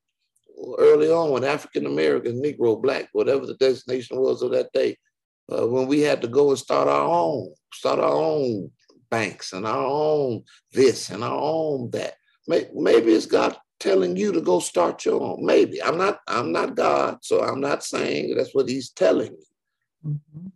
early 0.77 1.09
on, 1.09 1.31
when 1.31 1.43
African 1.43 1.85
American, 1.85 2.41
Negro, 2.41 2.81
Black, 2.81 3.07
whatever 3.13 3.45
the 3.45 3.55
designation 3.55 4.19
was 4.19 4.41
of 4.41 4.51
that 4.51 4.71
day, 4.73 4.97
uh, 5.51 5.65
when 5.67 5.87
we 5.87 6.01
had 6.01 6.21
to 6.21 6.27
go 6.27 6.49
and 6.49 6.59
start 6.59 6.87
our 6.87 7.07
own, 7.07 7.53
start 7.73 7.99
our 7.99 8.13
own 8.13 8.69
banks 9.11 9.53
and 9.53 9.67
our 9.67 9.85
own 9.85 10.43
this 10.73 11.11
and 11.11 11.23
our 11.23 11.39
own 11.39 11.91
that. 11.91 12.15
Maybe 12.47 13.13
it's 13.13 13.27
God 13.27 13.55
telling 13.79 14.15
you 14.15 14.31
to 14.31 14.41
go 14.41 14.59
start 14.59 15.05
your 15.05 15.21
own. 15.21 15.45
Maybe 15.45 15.83
I'm 15.83 15.97
not. 15.97 16.19
I'm 16.27 16.51
not 16.51 16.75
God, 16.75 17.19
so 17.21 17.43
I'm 17.43 17.61
not 17.61 17.83
saying 17.83 18.35
that's 18.35 18.55
what 18.55 18.67
He's 18.67 18.89
telling 18.89 19.31
me. 19.31 19.45
Mm-hmm. 20.07 20.47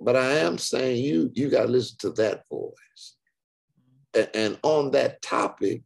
But 0.00 0.16
I 0.16 0.38
am 0.38 0.58
saying 0.58 1.02
you. 1.02 1.30
You 1.34 1.50
got 1.50 1.62
to 1.62 1.68
listen 1.68 1.96
to 2.00 2.10
that 2.12 2.46
voice. 2.48 3.16
And, 4.14 4.30
and 4.34 4.58
on 4.62 4.92
that 4.92 5.22
topic, 5.22 5.82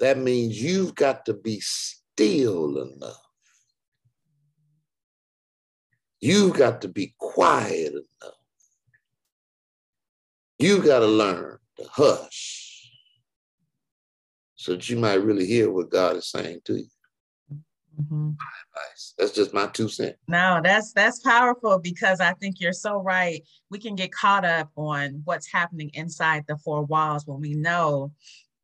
that 0.00 0.18
means 0.18 0.60
you've 0.60 0.94
got 0.94 1.24
to 1.26 1.34
be 1.34 1.60
still 1.60 2.82
enough. 2.82 3.16
You've 6.20 6.54
got 6.56 6.82
to 6.82 6.88
be 6.88 7.14
quiet 7.18 7.92
enough. 7.92 8.34
You 10.62 10.80
got 10.80 11.00
to 11.00 11.06
learn 11.06 11.58
to 11.76 11.84
hush 11.90 12.88
so 14.54 14.74
that 14.74 14.88
you 14.88 14.96
might 14.96 15.20
really 15.20 15.44
hear 15.44 15.72
what 15.72 15.90
God 15.90 16.14
is 16.14 16.30
saying 16.30 16.60
to 16.66 16.74
you. 16.74 16.86
Mm-hmm. 18.00 18.30
That's 19.18 19.32
just 19.32 19.52
my 19.52 19.66
two 19.66 19.88
cents. 19.88 20.18
No, 20.28 20.60
that's 20.62 20.92
that's 20.92 21.18
powerful 21.18 21.80
because 21.80 22.20
I 22.20 22.34
think 22.34 22.60
you're 22.60 22.72
so 22.72 23.02
right. 23.02 23.42
We 23.70 23.80
can 23.80 23.96
get 23.96 24.12
caught 24.12 24.44
up 24.44 24.70
on 24.76 25.22
what's 25.24 25.50
happening 25.50 25.90
inside 25.94 26.44
the 26.46 26.56
four 26.58 26.84
walls 26.84 27.26
when 27.26 27.40
we 27.40 27.54
know 27.54 28.12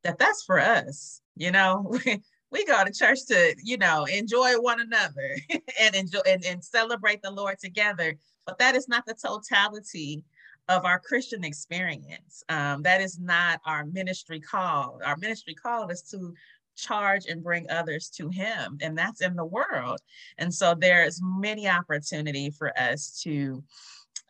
that 0.03 0.17
that's 0.17 0.43
for 0.45 0.57
us. 0.57 1.19
You 1.35 1.51
know, 1.51 1.93
we 2.51 2.65
go 2.65 2.81
to 2.81 2.93
church 2.93 3.19
to 3.27 3.55
you 3.61 3.75
know 3.75 4.05
enjoy 4.05 4.53
one 4.53 4.79
another 4.79 5.35
and 5.81 5.95
enjoy 5.95 6.21
and, 6.25 6.45
and 6.45 6.63
celebrate 6.63 7.21
the 7.21 7.31
Lord 7.31 7.59
together. 7.59 8.15
But 8.45 8.57
that 8.59 8.77
is 8.77 8.87
not 8.87 9.05
the 9.05 9.15
totality 9.15 10.23
of 10.69 10.85
our 10.85 10.99
Christian 10.99 11.43
experience. 11.43 12.43
Um, 12.47 12.83
that 12.83 13.01
is 13.01 13.19
not 13.19 13.59
our 13.65 13.85
ministry 13.85 14.39
call. 14.39 14.99
Our 15.03 15.17
ministry 15.17 15.55
call 15.55 15.89
is 15.89 16.03
to 16.11 16.33
charge 16.77 17.25
and 17.25 17.43
bring 17.43 17.69
others 17.69 18.09
to 18.09 18.29
him 18.29 18.77
and 18.81 18.97
that's 18.97 19.19
in 19.19 19.35
the 19.35 19.43
world 19.43 19.99
and 20.37 20.53
so 20.53 20.73
there's 20.73 21.19
many 21.21 21.67
opportunity 21.67 22.49
for 22.49 22.71
us 22.79 23.19
to 23.21 23.61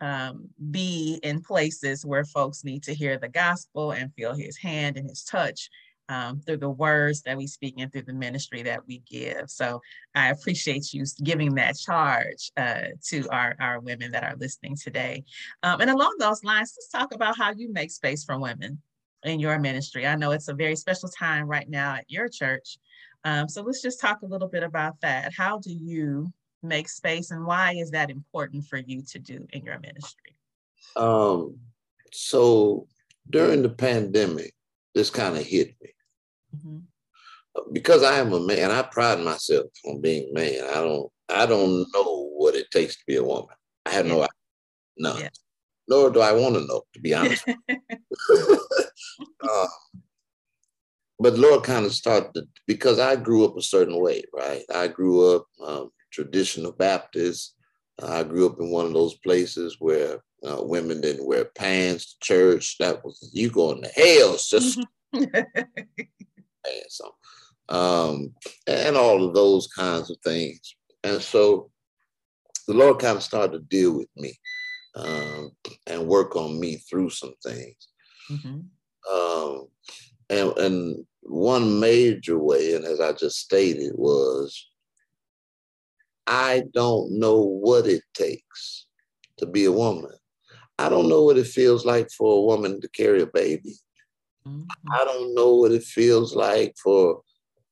um, 0.01 0.49
be 0.71 1.19
in 1.23 1.41
places 1.41 2.05
where 2.05 2.23
folks 2.23 2.63
need 2.63 2.81
to 2.83 2.93
hear 2.93 3.19
the 3.19 3.29
gospel 3.29 3.91
and 3.91 4.13
feel 4.15 4.33
his 4.33 4.57
hand 4.57 4.97
and 4.97 5.07
his 5.07 5.23
touch 5.23 5.69
um, 6.09 6.41
through 6.41 6.57
the 6.57 6.69
words 6.69 7.21
that 7.21 7.37
we 7.37 7.47
speak 7.47 7.75
and 7.77 7.91
through 7.91 8.01
the 8.01 8.13
ministry 8.13 8.63
that 8.63 8.85
we 8.87 9.01
give. 9.09 9.49
So 9.49 9.79
I 10.15 10.29
appreciate 10.29 10.91
you 10.93 11.05
giving 11.23 11.55
that 11.55 11.77
charge 11.77 12.51
uh, 12.57 12.87
to 13.09 13.29
our, 13.29 13.55
our 13.59 13.79
women 13.79 14.11
that 14.11 14.23
are 14.23 14.35
listening 14.37 14.75
today. 14.75 15.23
Um, 15.63 15.79
and 15.81 15.89
along 15.89 16.15
those 16.19 16.43
lines, 16.43 16.73
let's 16.75 16.89
talk 16.89 17.13
about 17.13 17.37
how 17.37 17.53
you 17.55 17.71
make 17.71 17.91
space 17.91 18.23
for 18.25 18.39
women 18.39 18.81
in 19.23 19.39
your 19.39 19.59
ministry. 19.59 20.07
I 20.07 20.15
know 20.15 20.31
it's 20.31 20.47
a 20.47 20.53
very 20.53 20.75
special 20.75 21.09
time 21.09 21.45
right 21.45 21.69
now 21.69 21.95
at 21.95 22.05
your 22.09 22.27
church. 22.27 22.77
Um, 23.23 23.47
so 23.47 23.61
let's 23.61 23.81
just 23.81 24.01
talk 24.01 24.21
a 24.21 24.27
little 24.27 24.47
bit 24.47 24.63
about 24.63 24.99
that. 25.01 25.33
How 25.37 25.59
do 25.59 25.71
you 25.71 26.31
make 26.63 26.89
space 26.89 27.31
and 27.31 27.45
why 27.45 27.73
is 27.73 27.91
that 27.91 28.09
important 28.09 28.65
for 28.65 28.77
you 28.77 29.01
to 29.03 29.19
do 29.19 29.45
in 29.53 29.63
your 29.63 29.79
ministry? 29.79 30.35
Um, 30.95 31.57
so 32.11 32.87
during 33.29 33.61
the 33.61 33.69
pandemic, 33.69 34.53
this 34.95 35.09
kind 35.09 35.37
of 35.37 35.45
hit 35.45 35.75
me. 35.81 35.91
Mm-hmm. 36.55 36.77
Because 37.73 38.03
I 38.03 38.19
am 38.19 38.31
a 38.33 38.39
man, 38.39 38.71
I 38.71 38.83
pride 38.83 39.19
myself 39.19 39.67
on 39.85 40.01
being 40.01 40.29
a 40.29 40.33
man. 40.33 40.63
I 40.69 40.81
don't 40.81 41.11
I 41.29 41.45
don't 41.45 41.85
know 41.93 42.29
what 42.35 42.55
it 42.55 42.71
takes 42.71 42.95
to 42.97 43.03
be 43.05 43.17
a 43.17 43.23
woman. 43.23 43.55
I 43.85 43.91
have 43.91 44.07
yeah. 44.07 44.13
no 44.13 44.19
idea. 44.19 44.29
None. 44.97 45.21
Yeah. 45.21 45.29
Nor 45.87 46.09
do 46.11 46.21
I 46.21 46.33
want 46.33 46.55
to 46.55 46.65
know, 46.65 46.83
to 46.93 46.99
be 46.99 47.13
honest. 47.13 47.47
uh, 47.47 47.75
but 51.19 51.37
Lord 51.37 51.63
kind 51.63 51.85
of 51.85 51.93
started 51.93 52.47
because 52.67 52.99
I 52.99 53.15
grew 53.15 53.45
up 53.45 53.57
a 53.57 53.61
certain 53.61 53.99
way, 53.99 54.23
right? 54.33 54.63
I 54.73 54.87
grew 54.87 55.35
up 55.35 55.47
um, 55.65 55.91
traditional 56.11 56.71
Baptist. 56.71 57.55
I 58.01 58.23
grew 58.23 58.47
up 58.47 58.59
in 58.59 58.71
one 58.71 58.85
of 58.85 58.93
those 58.93 59.15
places 59.15 59.77
where 59.79 60.21
uh, 60.47 60.61
women 60.61 61.01
didn't 61.01 61.27
wear 61.27 61.45
pants 61.45 62.13
to 62.13 62.19
church. 62.21 62.77
That 62.77 63.03
was 63.03 63.29
you 63.33 63.49
going 63.49 63.83
to 63.83 63.89
hell, 63.89 64.37
sister. 64.37 64.83
so, 66.89 67.11
um, 67.69 68.33
and 68.67 68.95
all 68.95 69.27
of 69.27 69.33
those 69.33 69.67
kinds 69.67 70.09
of 70.09 70.17
things. 70.23 70.75
And 71.03 71.21
so 71.21 71.71
the 72.67 72.73
Lord 72.73 72.99
kind 72.99 73.17
of 73.17 73.23
started 73.23 73.51
to 73.53 73.59
deal 73.59 73.97
with 73.97 74.09
me 74.15 74.33
um, 74.95 75.51
and 75.87 76.07
work 76.07 76.35
on 76.35 76.59
me 76.59 76.77
through 76.77 77.09
some 77.09 77.33
things. 77.43 77.87
Mm-hmm. 78.29 78.59
Um, 79.13 79.67
and, 80.29 80.57
and 80.57 81.05
one 81.21 81.79
major 81.79 82.37
way, 82.37 82.75
and 82.75 82.85
as 82.85 82.99
I 82.99 83.13
just 83.13 83.37
stated, 83.37 83.93
was 83.95 84.69
I 86.27 86.63
don't 86.73 87.19
know 87.19 87.41
what 87.41 87.87
it 87.87 88.03
takes 88.13 88.85
to 89.37 89.47
be 89.47 89.65
a 89.65 89.71
woman. 89.71 90.11
I 90.77 90.89
don't 90.89 91.09
know 91.09 91.23
what 91.23 91.37
it 91.37 91.47
feels 91.47 91.85
like 91.85 92.09
for 92.11 92.37
a 92.37 92.45
woman 92.45 92.79
to 92.81 92.89
carry 92.89 93.21
a 93.21 93.27
baby. 93.27 93.75
Mm-hmm. 94.47 94.91
I 94.91 95.03
don't 95.05 95.35
know 95.35 95.55
what 95.55 95.71
it 95.71 95.83
feels 95.83 96.35
like 96.35 96.75
for 96.81 97.21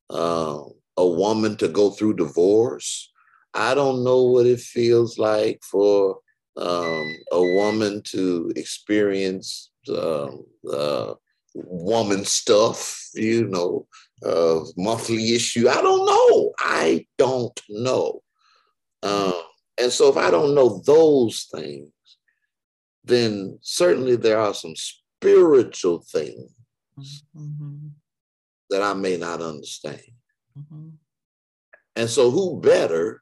uh, 0.10 0.60
a 0.98 1.08
woman 1.08 1.58
to 1.58 1.68
go 1.68 1.92
through 1.92 2.16
divorce. 2.16 3.12
I 3.54 3.74
don't 3.74 4.04
know 4.04 4.24
what 4.24 4.46
it 4.46 4.60
feels 4.60 5.18
like 5.18 5.64
for 5.64 6.20
um, 6.58 7.16
a 7.32 7.42
woman 7.42 8.02
to 8.06 8.52
experience 8.56 9.72
um, 9.90 10.46
uh, 10.72 11.14
woman 11.56 12.26
stuff, 12.26 13.10
you 13.14 13.48
know, 13.48 13.88
uh, 14.26 14.60
monthly 14.76 15.34
issue. 15.36 15.70
I 15.70 15.82
don't 15.82 16.06
know. 16.06 16.54
I 16.60 17.06
don't 17.18 17.60
know. 17.70 18.22
Um, 19.04 19.34
and 19.80 19.92
so 19.92 20.10
if 20.10 20.18
I 20.18 20.32
don't 20.32 20.56
know 20.56 20.82
those 20.86 21.48
things, 21.54 21.92
then 23.04 23.58
certainly 23.62 24.16
there 24.18 24.40
are 24.40 24.54
some 24.54 24.76
spiritual 24.76 26.04
things 26.12 26.52
mm-hmm. 27.00 27.88
that 28.70 28.82
I 28.82 28.94
may 28.94 29.18
not 29.18 29.42
understand. 29.42 30.02
Mm-hmm. 30.58 30.90
And 31.96 32.10
so, 32.10 32.30
who 32.30 32.60
better 32.60 33.22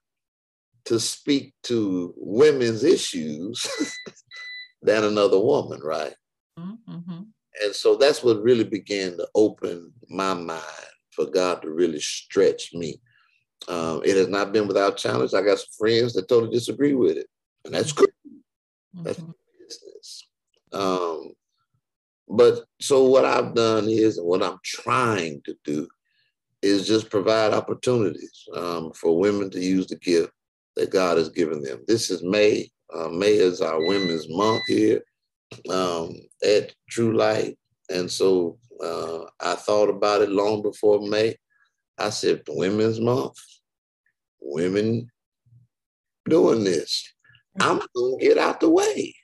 to 0.85 0.99
speak 0.99 1.53
to 1.63 2.13
women's 2.17 2.83
issues 2.83 3.65
than 4.81 5.03
another 5.03 5.39
woman, 5.39 5.81
right? 5.81 6.13
Mm-hmm. 6.59 7.21
And 7.63 7.75
so 7.75 7.95
that's 7.95 8.23
what 8.23 8.43
really 8.43 8.63
began 8.63 9.17
to 9.17 9.27
open 9.33 9.93
my 10.09 10.33
mind 10.33 10.61
for 11.11 11.25
God 11.25 11.61
to 11.61 11.69
really 11.69 11.99
stretch 11.99 12.73
me. 12.73 13.01
Um, 13.67 14.01
it 14.05 14.15
has 14.17 14.27
not 14.27 14.51
been 14.51 14.67
without 14.67 14.97
challenge. 14.97 15.33
I 15.33 15.41
got 15.41 15.59
some 15.59 15.67
friends 15.77 16.13
that 16.13 16.27
totally 16.27 16.51
disagree 16.51 16.93
with 16.93 17.17
it, 17.17 17.27
and 17.63 17.73
that's 17.73 17.93
good. 17.93 18.09
That's 18.93 19.19
mm-hmm. 19.19 19.31
business. 19.59 20.27
Um, 20.71 21.31
but 22.27 22.65
so 22.81 23.05
what 23.05 23.25
I've 23.25 23.53
done 23.53 23.87
is, 23.87 24.19
what 24.19 24.43
I'm 24.43 24.57
trying 24.63 25.41
to 25.45 25.55
do, 25.63 25.87
is 26.61 26.87
just 26.87 27.09
provide 27.09 27.53
opportunities 27.53 28.43
um, 28.55 28.91
for 28.93 29.19
women 29.19 29.49
to 29.51 29.59
use 29.59 29.87
the 29.87 29.97
gift 29.97 30.31
that 30.75 30.89
God 30.91 31.17
has 31.17 31.29
given 31.29 31.61
them. 31.61 31.83
This 31.87 32.09
is 32.09 32.23
May. 32.23 32.69
Uh, 32.93 33.09
May 33.09 33.33
is 33.33 33.61
our 33.61 33.79
Women's 33.85 34.27
Month 34.29 34.63
here 34.67 35.01
um, 35.69 36.15
at 36.43 36.73
True 36.89 37.15
Light. 37.15 37.57
And 37.89 38.09
so 38.09 38.57
uh, 38.83 39.25
I 39.39 39.55
thought 39.55 39.89
about 39.89 40.21
it 40.21 40.29
long 40.29 40.61
before 40.61 41.07
May. 41.07 41.35
I 41.97 42.09
said, 42.09 42.41
Women's 42.47 42.99
Month, 42.99 43.37
women 44.41 45.09
doing 46.27 46.63
this. 46.63 47.13
I'm 47.59 47.79
going 47.95 48.19
to 48.19 48.25
get 48.25 48.37
out 48.37 48.59
the 48.59 48.69
way. 48.69 49.15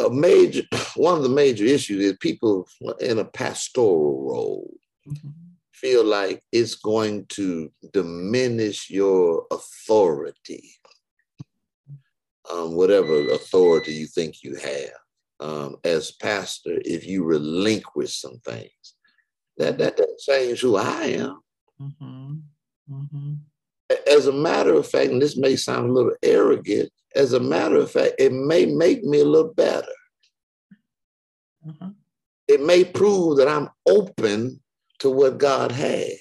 A, 0.00 0.10
major, 0.10 0.62
one 0.96 1.16
of 1.16 1.22
the 1.22 1.28
major 1.28 1.64
issues 1.64 2.04
is 2.04 2.16
people 2.18 2.68
in 3.00 3.18
a 3.18 3.24
pastoral 3.24 4.22
role 4.22 4.70
mm-hmm. 5.06 5.28
feel 5.72 6.04
like 6.04 6.42
it's 6.52 6.74
going 6.74 7.26
to 7.26 7.70
diminish 7.92 8.90
your 8.90 9.46
authority, 9.50 10.70
um, 12.52 12.74
whatever 12.74 13.30
authority 13.30 13.92
you 13.92 14.06
think 14.06 14.42
you 14.42 14.56
have 14.56 14.90
um, 15.40 15.76
as 15.84 16.12
pastor 16.12 16.78
if 16.84 17.06
you 17.06 17.24
relinquish 17.24 18.20
some 18.20 18.38
things. 18.44 18.94
That 19.56 19.78
that 19.78 19.96
doesn't 19.96 20.20
change 20.20 20.60
who 20.60 20.76
I 20.76 21.02
am. 21.04 21.40
Mm-hmm. 21.80 22.34
Mm-hmm. 22.92 23.34
As 24.10 24.26
a 24.26 24.32
matter 24.32 24.74
of 24.74 24.86
fact, 24.86 25.10
and 25.10 25.22
this 25.22 25.36
may 25.36 25.56
sound 25.56 25.88
a 25.88 25.92
little 25.92 26.14
arrogant, 26.22 26.90
as 27.14 27.32
a 27.32 27.40
matter 27.40 27.76
of 27.76 27.90
fact, 27.90 28.14
it 28.18 28.32
may 28.32 28.66
make 28.66 29.02
me 29.02 29.20
a 29.20 29.24
little 29.24 29.54
better. 29.54 29.86
Mm-hmm. 31.66 31.88
It 32.46 32.60
may 32.62 32.84
prove 32.84 33.38
that 33.38 33.48
I'm 33.48 33.68
open 33.86 34.60
to 35.00 35.10
what 35.10 35.38
God 35.38 35.72
has. 35.72 36.20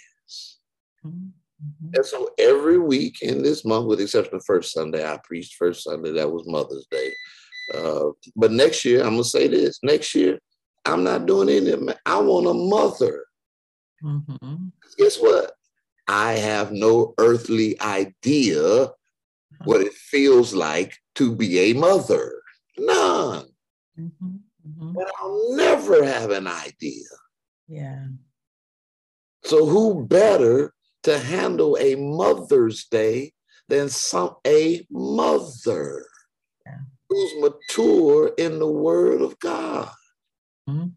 Mm-hmm. 1.05 1.89
And 1.93 2.05
so 2.05 2.30
every 2.38 2.78
week 2.78 3.22
in 3.22 3.41
this 3.41 3.65
month, 3.65 3.88
with 3.88 3.99
the 3.99 4.05
exception 4.05 4.36
of 4.36 4.45
first 4.45 4.74
Sunday, 4.74 5.05
I 5.05 5.20
preached 5.24 5.55
first 5.55 5.84
Sunday, 5.84 6.11
that 6.13 6.32
was 6.32 6.47
Mother's 6.47 6.88
Day. 6.91 7.11
Uh, 7.74 8.11
but 8.36 8.51
next 8.51 8.86
year, 8.86 9.01
I'm 9.01 9.11
gonna 9.11 9.24
say 9.24 9.47
this. 9.47 9.80
Next 9.84 10.15
year, 10.15 10.39
I'm 10.86 11.03
not 11.03 11.26
doing 11.26 11.49
any. 11.49 11.74
I 12.05 12.20
want 12.20 12.47
a 12.47 12.53
mother. 12.53 13.26
Mm-hmm. 14.03 14.68
Guess 14.97 15.18
what? 15.18 15.51
I 16.08 16.34
have 16.34 16.72
no 16.72 17.14
earthly 17.18 17.80
idea 17.82 18.89
what 19.66 19.82
it 19.82 19.93
feels 19.93 20.53
like 20.53 20.97
to 21.16 21.36
be 21.36 21.60
a 21.60 21.74
mother. 21.74 22.41
None. 22.78 23.47
Mm-hmm. 23.99 24.28
Mm-hmm. 24.68 24.93
But 24.93 25.12
I'll 25.20 25.55
never 25.55 26.03
have 26.03 26.32
an 26.32 26.47
idea. 26.47 27.05
Yeah. 27.68 28.08
So 29.43 29.66
who 29.66 30.05
better 30.05 30.74
to 31.03 31.20
handle 31.20 31.78
a 31.80 31.95
Mother's 31.95 32.86
Day 32.86 33.34
than 33.68 33.89
some 33.89 34.36
a 34.45 34.86
mother? 34.89 36.05
Yeah 36.66 36.80
who's 37.10 37.34
mature 37.39 38.32
in 38.38 38.60
the 38.60 38.68
word 38.68 39.22
of 39.22 39.39
God. 39.39 39.89
Mm-hmm. 40.70 40.88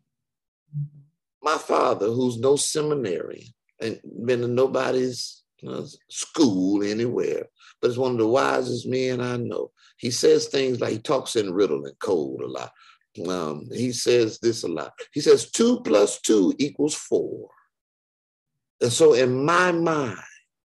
My 1.42 1.56
father, 1.56 2.06
who's 2.06 2.38
no 2.38 2.56
seminarian 2.56 3.48
and 3.80 4.00
been 4.24 4.42
to 4.42 4.48
nobody's 4.48 5.42
you 5.60 5.70
know, 5.70 5.86
school 6.08 6.82
anywhere, 6.82 7.46
but 7.80 7.90
is 7.90 7.98
one 7.98 8.12
of 8.12 8.18
the 8.18 8.26
wisest 8.26 8.86
men 8.86 9.20
I 9.20 9.36
know. 9.36 9.70
He 9.96 10.10
says 10.10 10.46
things 10.46 10.80
like 10.80 10.92
he 10.92 10.98
talks 10.98 11.36
in 11.36 11.52
riddle 11.52 11.84
and 11.84 11.98
code 11.98 12.40
a 12.42 12.46
lot. 12.46 12.72
Um, 13.28 13.68
he 13.72 13.92
says 13.92 14.38
this 14.38 14.62
a 14.62 14.68
lot. 14.68 14.92
He 15.12 15.20
says 15.20 15.50
two 15.50 15.80
plus 15.80 16.20
two 16.20 16.54
equals 16.58 16.94
four. 16.94 17.48
And 18.80 18.92
so 18.92 19.12
in 19.12 19.44
my 19.44 19.72
mind, 19.72 20.18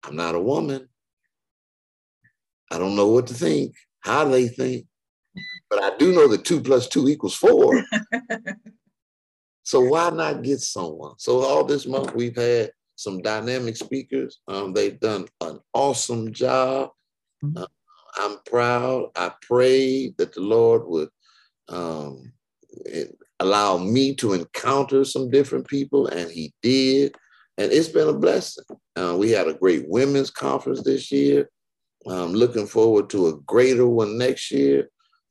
I'm 0.05 0.17
not 0.17 0.35
a 0.35 0.41
woman. 0.41 0.89
I 2.71 2.79
don't 2.79 2.97
know 2.97 3.09
what 3.09 3.29
to 3.29 3.35
think, 3.35 3.75
how 4.01 4.25
they 4.25 4.49
think, 4.49 4.87
but 5.71 5.83
I 5.83 5.97
do 5.97 6.13
know 6.13 6.29
that 6.29 6.45
two 6.45 6.61
plus 6.61 6.89
two 6.89 7.09
equals 7.09 7.37
four. 7.37 7.83
so 9.63 9.81
why 9.81 10.11
not 10.11 10.43
get 10.43 10.61
someone? 10.61 11.15
So 11.19 11.41
all 11.41 11.65
this 11.65 11.87
month 11.87 12.15
we've 12.15 12.37
had 12.37 12.73
some 12.97 13.23
dynamic 13.23 13.77
speakers. 13.77 14.41
Um, 14.49 14.73
they've 14.73 14.99
done 14.99 15.27
an 15.41 15.61
awesome 15.73 16.33
job. 16.33 16.91
Mm-hmm. 17.45 17.59
Uh, 17.59 17.67
I'm 18.17 18.37
proud. 18.47 19.11
I 19.17 19.33
pray 19.43 20.11
that 20.19 20.33
the 20.33 20.41
Lord 20.41 20.83
would 20.87 21.09
um, 21.69 22.33
allow 23.41 23.79
me 23.79 24.15
to 24.17 24.35
encounter 24.35 25.05
some 25.05 25.31
different 25.31 25.67
people, 25.67 26.07
and 26.07 26.31
He 26.31 26.53
did. 26.63 27.15
And 27.59 27.71
it's 27.73 27.89
been 27.89 28.09
a 28.09 28.13
blessing. 28.13 28.65
Uh, 28.97 29.17
we 29.17 29.31
had 29.31 29.49
a 29.49 29.55
great 29.55 29.89
women's 29.89 30.31
conference 30.31 30.83
this 30.83 31.13
year. 31.13 31.49
I'm 32.07 32.35
looking 32.35 32.67
forward 32.67 33.09
to 33.11 33.29
a 33.29 33.37
greater 33.43 33.87
one 33.87 34.19
next 34.19 34.51
year. 34.51 34.89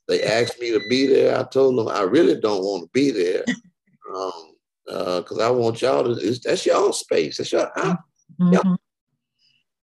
They 0.08 0.24
asked 0.24 0.60
me 0.60 0.72
to 0.72 0.82
be 0.90 1.06
there. 1.06 1.38
I 1.38 1.44
told 1.44 1.78
them 1.78 1.88
I 1.88 2.02
really 2.02 2.40
don't 2.40 2.64
want 2.64 2.84
to 2.84 2.90
be 2.94 3.12
there 3.12 3.44
because 4.86 5.40
uh, 5.40 5.48
I 5.48 5.50
want 5.50 5.82
y'all 5.82 6.04
to. 6.04 6.40
that's 6.44 6.66
y'all 6.66 6.94
space. 6.94 7.38
That's 7.38 7.52
your 7.52 7.72
house. 7.76 7.98
Mm-hmm. 8.40 8.74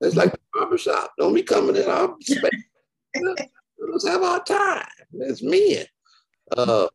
It's 0.01 0.17
like 0.17 0.33
the 0.33 0.39
barbershop. 0.53 1.13
Don't 1.19 1.35
be 1.35 1.43
coming 1.43 1.77
in 1.77 1.89
our 1.89 2.15
space. 2.21 2.51
Let's 3.15 4.09
have 4.09 4.23
our 4.23 4.43
time. 4.45 4.87
It's 5.13 5.43
me. 5.43 5.85
Uh, 6.57 6.89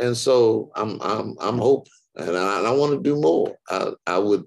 and 0.00 0.16
so 0.16 0.70
I'm 0.76 1.00
I'm 1.00 1.36
I'm 1.40 1.58
hoping, 1.58 1.92
and 2.16 2.36
I, 2.36 2.62
I 2.62 2.70
want 2.72 2.92
to 2.92 3.02
do 3.02 3.20
more. 3.20 3.56
I, 3.68 3.92
I 4.06 4.18
would 4.18 4.44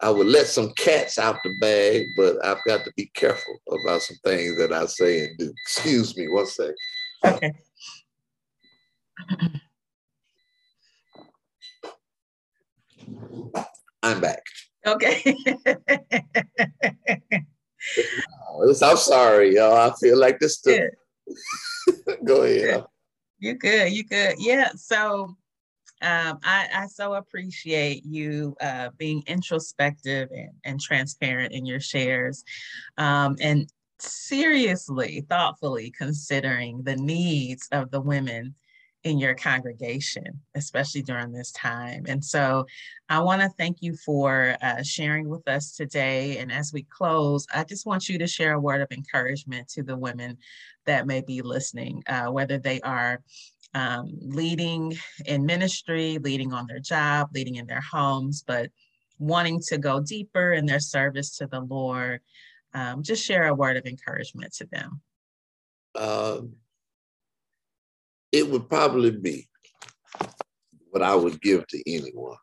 I 0.00 0.10
would 0.10 0.26
let 0.26 0.46
some 0.46 0.72
cats 0.72 1.18
out 1.18 1.36
the 1.44 1.54
bag, 1.60 2.04
but 2.16 2.44
I've 2.44 2.64
got 2.66 2.84
to 2.84 2.92
be 2.96 3.10
careful 3.14 3.58
about 3.68 4.02
some 4.02 4.16
things 4.24 4.58
that 4.58 4.72
I 4.72 4.86
say 4.86 5.26
and 5.26 5.38
do. 5.38 5.52
Excuse 5.66 6.16
me, 6.16 6.28
one 6.28 6.46
second. 6.46 6.74
Okay. 7.24 7.52
I'm 14.02 14.20
back. 14.20 14.42
Okay. 14.86 15.36
I'm 18.82 18.96
sorry, 18.96 19.54
y'all. 19.54 19.74
I 19.74 19.92
feel 20.00 20.18
like 20.18 20.38
this. 20.38 20.56
Still... 20.56 20.88
Go 22.24 22.42
ahead. 22.42 22.84
You 23.38 23.54
good. 23.54 23.92
You 23.92 24.04
good. 24.04 24.36
Yeah. 24.38 24.70
So 24.76 25.36
um, 26.02 26.38
I, 26.42 26.68
I, 26.74 26.86
so 26.86 27.14
appreciate 27.14 28.04
you 28.04 28.56
uh, 28.60 28.90
being 28.98 29.22
introspective 29.26 30.28
and, 30.32 30.50
and, 30.64 30.80
transparent 30.80 31.52
in 31.52 31.64
your 31.64 31.78
shares. 31.78 32.42
Um, 32.98 33.36
and 33.40 33.68
seriously, 34.00 35.24
thoughtfully 35.28 35.92
considering 35.96 36.82
the 36.82 36.96
needs 36.96 37.68
of 37.70 37.92
the 37.92 38.00
women 38.00 38.56
in 39.04 39.18
your 39.18 39.34
congregation, 39.34 40.40
especially 40.54 41.02
during 41.02 41.32
this 41.32 41.50
time. 41.52 42.04
And 42.06 42.24
so 42.24 42.66
I 43.08 43.20
want 43.20 43.42
to 43.42 43.48
thank 43.58 43.78
you 43.80 43.96
for 43.96 44.56
uh, 44.62 44.82
sharing 44.82 45.28
with 45.28 45.46
us 45.48 45.76
today. 45.76 46.38
And 46.38 46.52
as 46.52 46.72
we 46.72 46.82
close, 46.84 47.46
I 47.52 47.64
just 47.64 47.84
want 47.84 48.08
you 48.08 48.18
to 48.18 48.26
share 48.26 48.52
a 48.52 48.60
word 48.60 48.80
of 48.80 48.92
encouragement 48.92 49.68
to 49.70 49.82
the 49.82 49.96
women 49.96 50.38
that 50.86 51.06
may 51.06 51.20
be 51.20 51.42
listening, 51.42 52.02
uh, 52.06 52.26
whether 52.26 52.58
they 52.58 52.80
are 52.82 53.20
um, 53.74 54.12
leading 54.20 54.96
in 55.26 55.46
ministry, 55.46 56.18
leading 56.18 56.52
on 56.52 56.66
their 56.66 56.80
job, 56.80 57.30
leading 57.34 57.56
in 57.56 57.66
their 57.66 57.80
homes, 57.80 58.44
but 58.46 58.70
wanting 59.18 59.60
to 59.68 59.78
go 59.78 60.00
deeper 60.00 60.52
in 60.52 60.66
their 60.66 60.80
service 60.80 61.36
to 61.38 61.46
the 61.46 61.60
Lord 61.60 62.20
um, 62.74 63.02
just 63.02 63.24
share 63.24 63.48
a 63.48 63.54
word 63.54 63.76
of 63.76 63.86
encouragement 63.86 64.52
to 64.54 64.66
them. 64.66 65.00
Um, 65.94 66.54
it 68.32 68.48
would 68.48 68.68
probably 68.68 69.10
be 69.10 69.48
what 70.90 71.02
I 71.02 71.14
would 71.14 71.40
give 71.40 71.66
to 71.68 71.82
anyone. 71.90 72.36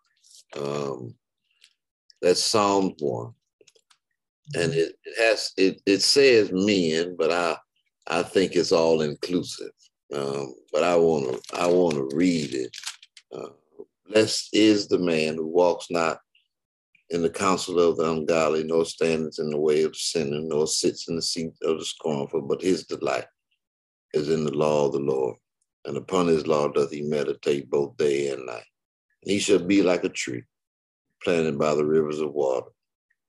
Um, 0.57 1.15
that's 2.21 2.43
Psalm 2.43 2.93
1. 2.99 3.33
And 4.55 4.73
it, 4.73 4.95
it 5.03 5.21
has 5.21 5.51
it, 5.57 5.81
it 5.85 6.01
says 6.01 6.51
men, 6.51 7.15
but 7.17 7.31
I 7.31 7.57
I 8.07 8.23
think 8.23 8.55
it's 8.55 8.71
all 8.71 9.01
inclusive. 9.01 9.71
Um, 10.11 10.55
but 10.73 10.83
I 10.83 10.95
want 10.95 11.43
to 11.43 11.55
I 11.55 11.67
want 11.67 11.95
to 11.95 12.15
read 12.15 12.55
it. 12.55 12.75
Uh, 13.31 13.49
blessed 14.07 14.49
is 14.53 14.87
the 14.87 14.97
man 14.97 15.35
who 15.35 15.45
walks 15.45 15.91
not 15.91 16.17
in 17.11 17.21
the 17.21 17.29
counsel 17.29 17.79
of 17.79 17.97
the 17.97 18.11
ungodly, 18.11 18.63
nor 18.63 18.85
stands 18.85 19.37
in 19.37 19.51
the 19.51 19.59
way 19.59 19.83
of 19.83 19.91
the 19.91 19.97
sinner, 19.99 20.39
nor 20.41 20.65
sits 20.65 21.07
in 21.09 21.15
the 21.15 21.21
seat 21.21 21.53
of 21.63 21.77
the 21.77 21.85
scornful, 21.85 22.41
but 22.41 22.61
his 22.61 22.85
delight 22.85 23.25
is 24.13 24.29
in 24.29 24.43
the 24.43 24.51
law 24.51 24.87
of 24.87 24.93
the 24.93 24.99
Lord. 24.99 25.35
And 25.89 25.97
upon 25.97 26.27
his 26.27 26.45
law 26.45 26.67
doth 26.67 26.91
he 26.91 27.01
meditate 27.01 27.67
both 27.67 27.97
day 27.97 28.29
and 28.29 28.45
night. 28.45 28.67
And 29.23 29.31
he 29.31 29.39
shall 29.39 29.57
be 29.57 29.81
like 29.81 30.03
a 30.03 30.09
tree 30.09 30.43
planted 31.23 31.57
by 31.57 31.73
the 31.73 31.83
rivers 31.83 32.19
of 32.19 32.31
water, 32.31 32.69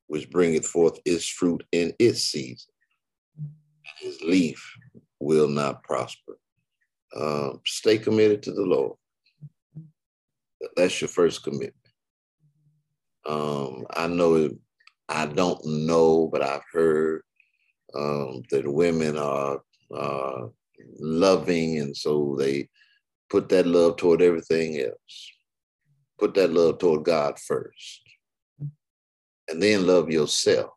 which 0.09 0.29
bringeth 0.29 0.67
forth 0.67 1.01
its 1.07 1.27
fruit 1.27 1.65
in 1.73 1.95
its 1.99 2.21
season. 2.21 2.71
His 3.99 4.21
leaf 4.21 4.63
will 5.21 5.49
not 5.49 5.83
prosper. 5.85 6.37
Uh, 7.17 7.53
stay 7.65 7.97
committed 7.97 8.43
to 8.43 8.53
the 8.53 8.61
Lord. 8.61 8.99
That's 10.77 11.01
your 11.01 11.09
first 11.09 11.43
commitment. 11.43 11.75
Um, 13.27 13.87
I 13.97 14.07
know, 14.07 14.51
I 15.09 15.25
don't 15.25 15.65
know, 15.65 16.29
but 16.31 16.43
I've 16.43 16.65
heard 16.71 17.23
um, 17.95 18.43
that 18.51 18.71
women 18.71 19.17
are 19.17 19.63
uh, 19.97 20.49
loving, 20.99 21.79
and 21.79 21.97
so 21.97 22.37
they 22.39 22.69
put 23.29 23.49
that 23.51 23.67
love 23.67 23.97
toward 23.97 24.23
everything 24.23 24.81
else. 24.81 25.33
Put 26.19 26.35
that 26.35 26.53
love 26.53 26.79
toward 26.79 27.05
God 27.05 27.39
first, 27.39 28.03
and 29.49 29.63
then 29.63 29.87
love 29.87 30.11
yourself, 30.11 30.71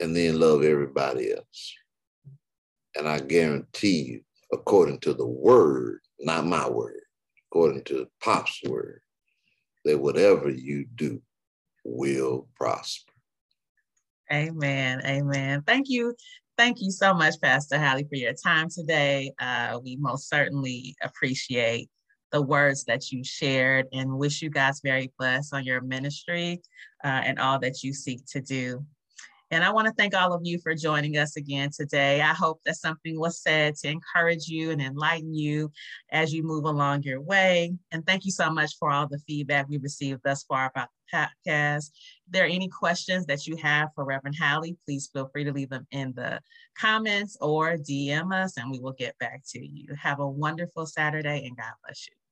and 0.00 0.14
then 0.14 0.38
love 0.38 0.62
everybody 0.62 1.32
else. 1.32 1.74
And 2.96 3.08
I 3.08 3.20
guarantee 3.20 4.02
you, 4.02 4.20
according 4.52 5.00
to 5.00 5.14
the 5.14 5.26
word, 5.26 6.00
not 6.18 6.46
my 6.46 6.68
word, 6.68 7.00
according 7.50 7.84
to 7.84 8.06
Pop's 8.22 8.60
word, 8.66 9.00
that 9.84 9.98
whatever 9.98 10.50
you 10.50 10.86
do 10.94 11.22
will 11.84 12.48
prosper. 12.56 13.12
Amen. 14.32 15.00
Amen. 15.04 15.62
Thank 15.66 15.88
you. 15.88 16.14
Thank 16.56 16.80
you 16.80 16.90
so 16.90 17.12
much, 17.12 17.34
Pastor 17.42 17.78
Hallie, 17.78 18.06
for 18.08 18.16
your 18.16 18.32
time 18.32 18.68
today. 18.70 19.30
Uh, 19.38 19.78
we 19.84 19.96
most 19.96 20.30
certainly 20.30 20.96
appreciate 21.02 21.90
the 22.32 22.40
words 22.40 22.84
that 22.84 23.12
you 23.12 23.22
shared 23.22 23.86
and 23.92 24.18
wish 24.18 24.40
you 24.40 24.48
guys 24.48 24.80
very 24.82 25.12
blessed 25.18 25.52
on 25.52 25.64
your 25.64 25.82
ministry 25.82 26.62
uh, 27.04 27.08
and 27.24 27.38
all 27.38 27.58
that 27.58 27.82
you 27.82 27.92
seek 27.92 28.24
to 28.28 28.40
do. 28.40 28.84
And 29.50 29.62
I 29.62 29.70
want 29.70 29.86
to 29.86 29.94
thank 29.94 30.14
all 30.14 30.32
of 30.32 30.40
you 30.44 30.58
for 30.58 30.74
joining 30.74 31.18
us 31.18 31.36
again 31.36 31.70
today. 31.74 32.20
I 32.20 32.32
hope 32.32 32.60
that 32.64 32.76
something 32.76 33.18
was 33.18 33.40
said 33.40 33.76
to 33.76 33.88
encourage 33.88 34.48
you 34.48 34.70
and 34.70 34.80
enlighten 34.80 35.34
you 35.34 35.70
as 36.10 36.34
you 36.34 36.42
move 36.42 36.64
along 36.64 37.04
your 37.04 37.20
way. 37.20 37.72
And 37.92 38.04
thank 38.04 38.24
you 38.24 38.32
so 38.32 38.50
much 38.50 38.76
for 38.78 38.90
all 38.90 39.06
the 39.06 39.20
feedback 39.20 39.68
we 39.68 39.78
received 39.78 40.22
thus 40.24 40.42
far 40.42 40.66
about 40.74 40.88
the 41.12 41.18
podcast. 41.18 41.90
If 42.26 42.32
there 42.32 42.44
are 42.44 42.48
any 42.48 42.68
questions 42.68 43.24
that 43.26 43.46
you 43.46 43.56
have 43.56 43.90
for 43.94 44.04
Reverend 44.04 44.36
Hallie, 44.36 44.76
please 44.84 45.08
feel 45.12 45.28
free 45.28 45.44
to 45.44 45.52
leave 45.52 45.70
them 45.70 45.86
in 45.92 46.12
the 46.16 46.40
comments 46.76 47.36
or 47.40 47.76
DM 47.76 48.34
us 48.34 48.56
and 48.56 48.70
we 48.70 48.80
will 48.80 48.94
get 48.94 49.16
back 49.18 49.42
to 49.50 49.64
you. 49.64 49.94
Have 49.94 50.18
a 50.18 50.28
wonderful 50.28 50.86
Saturday 50.86 51.46
and 51.46 51.56
God 51.56 51.72
bless 51.84 52.08
you. 52.08 52.25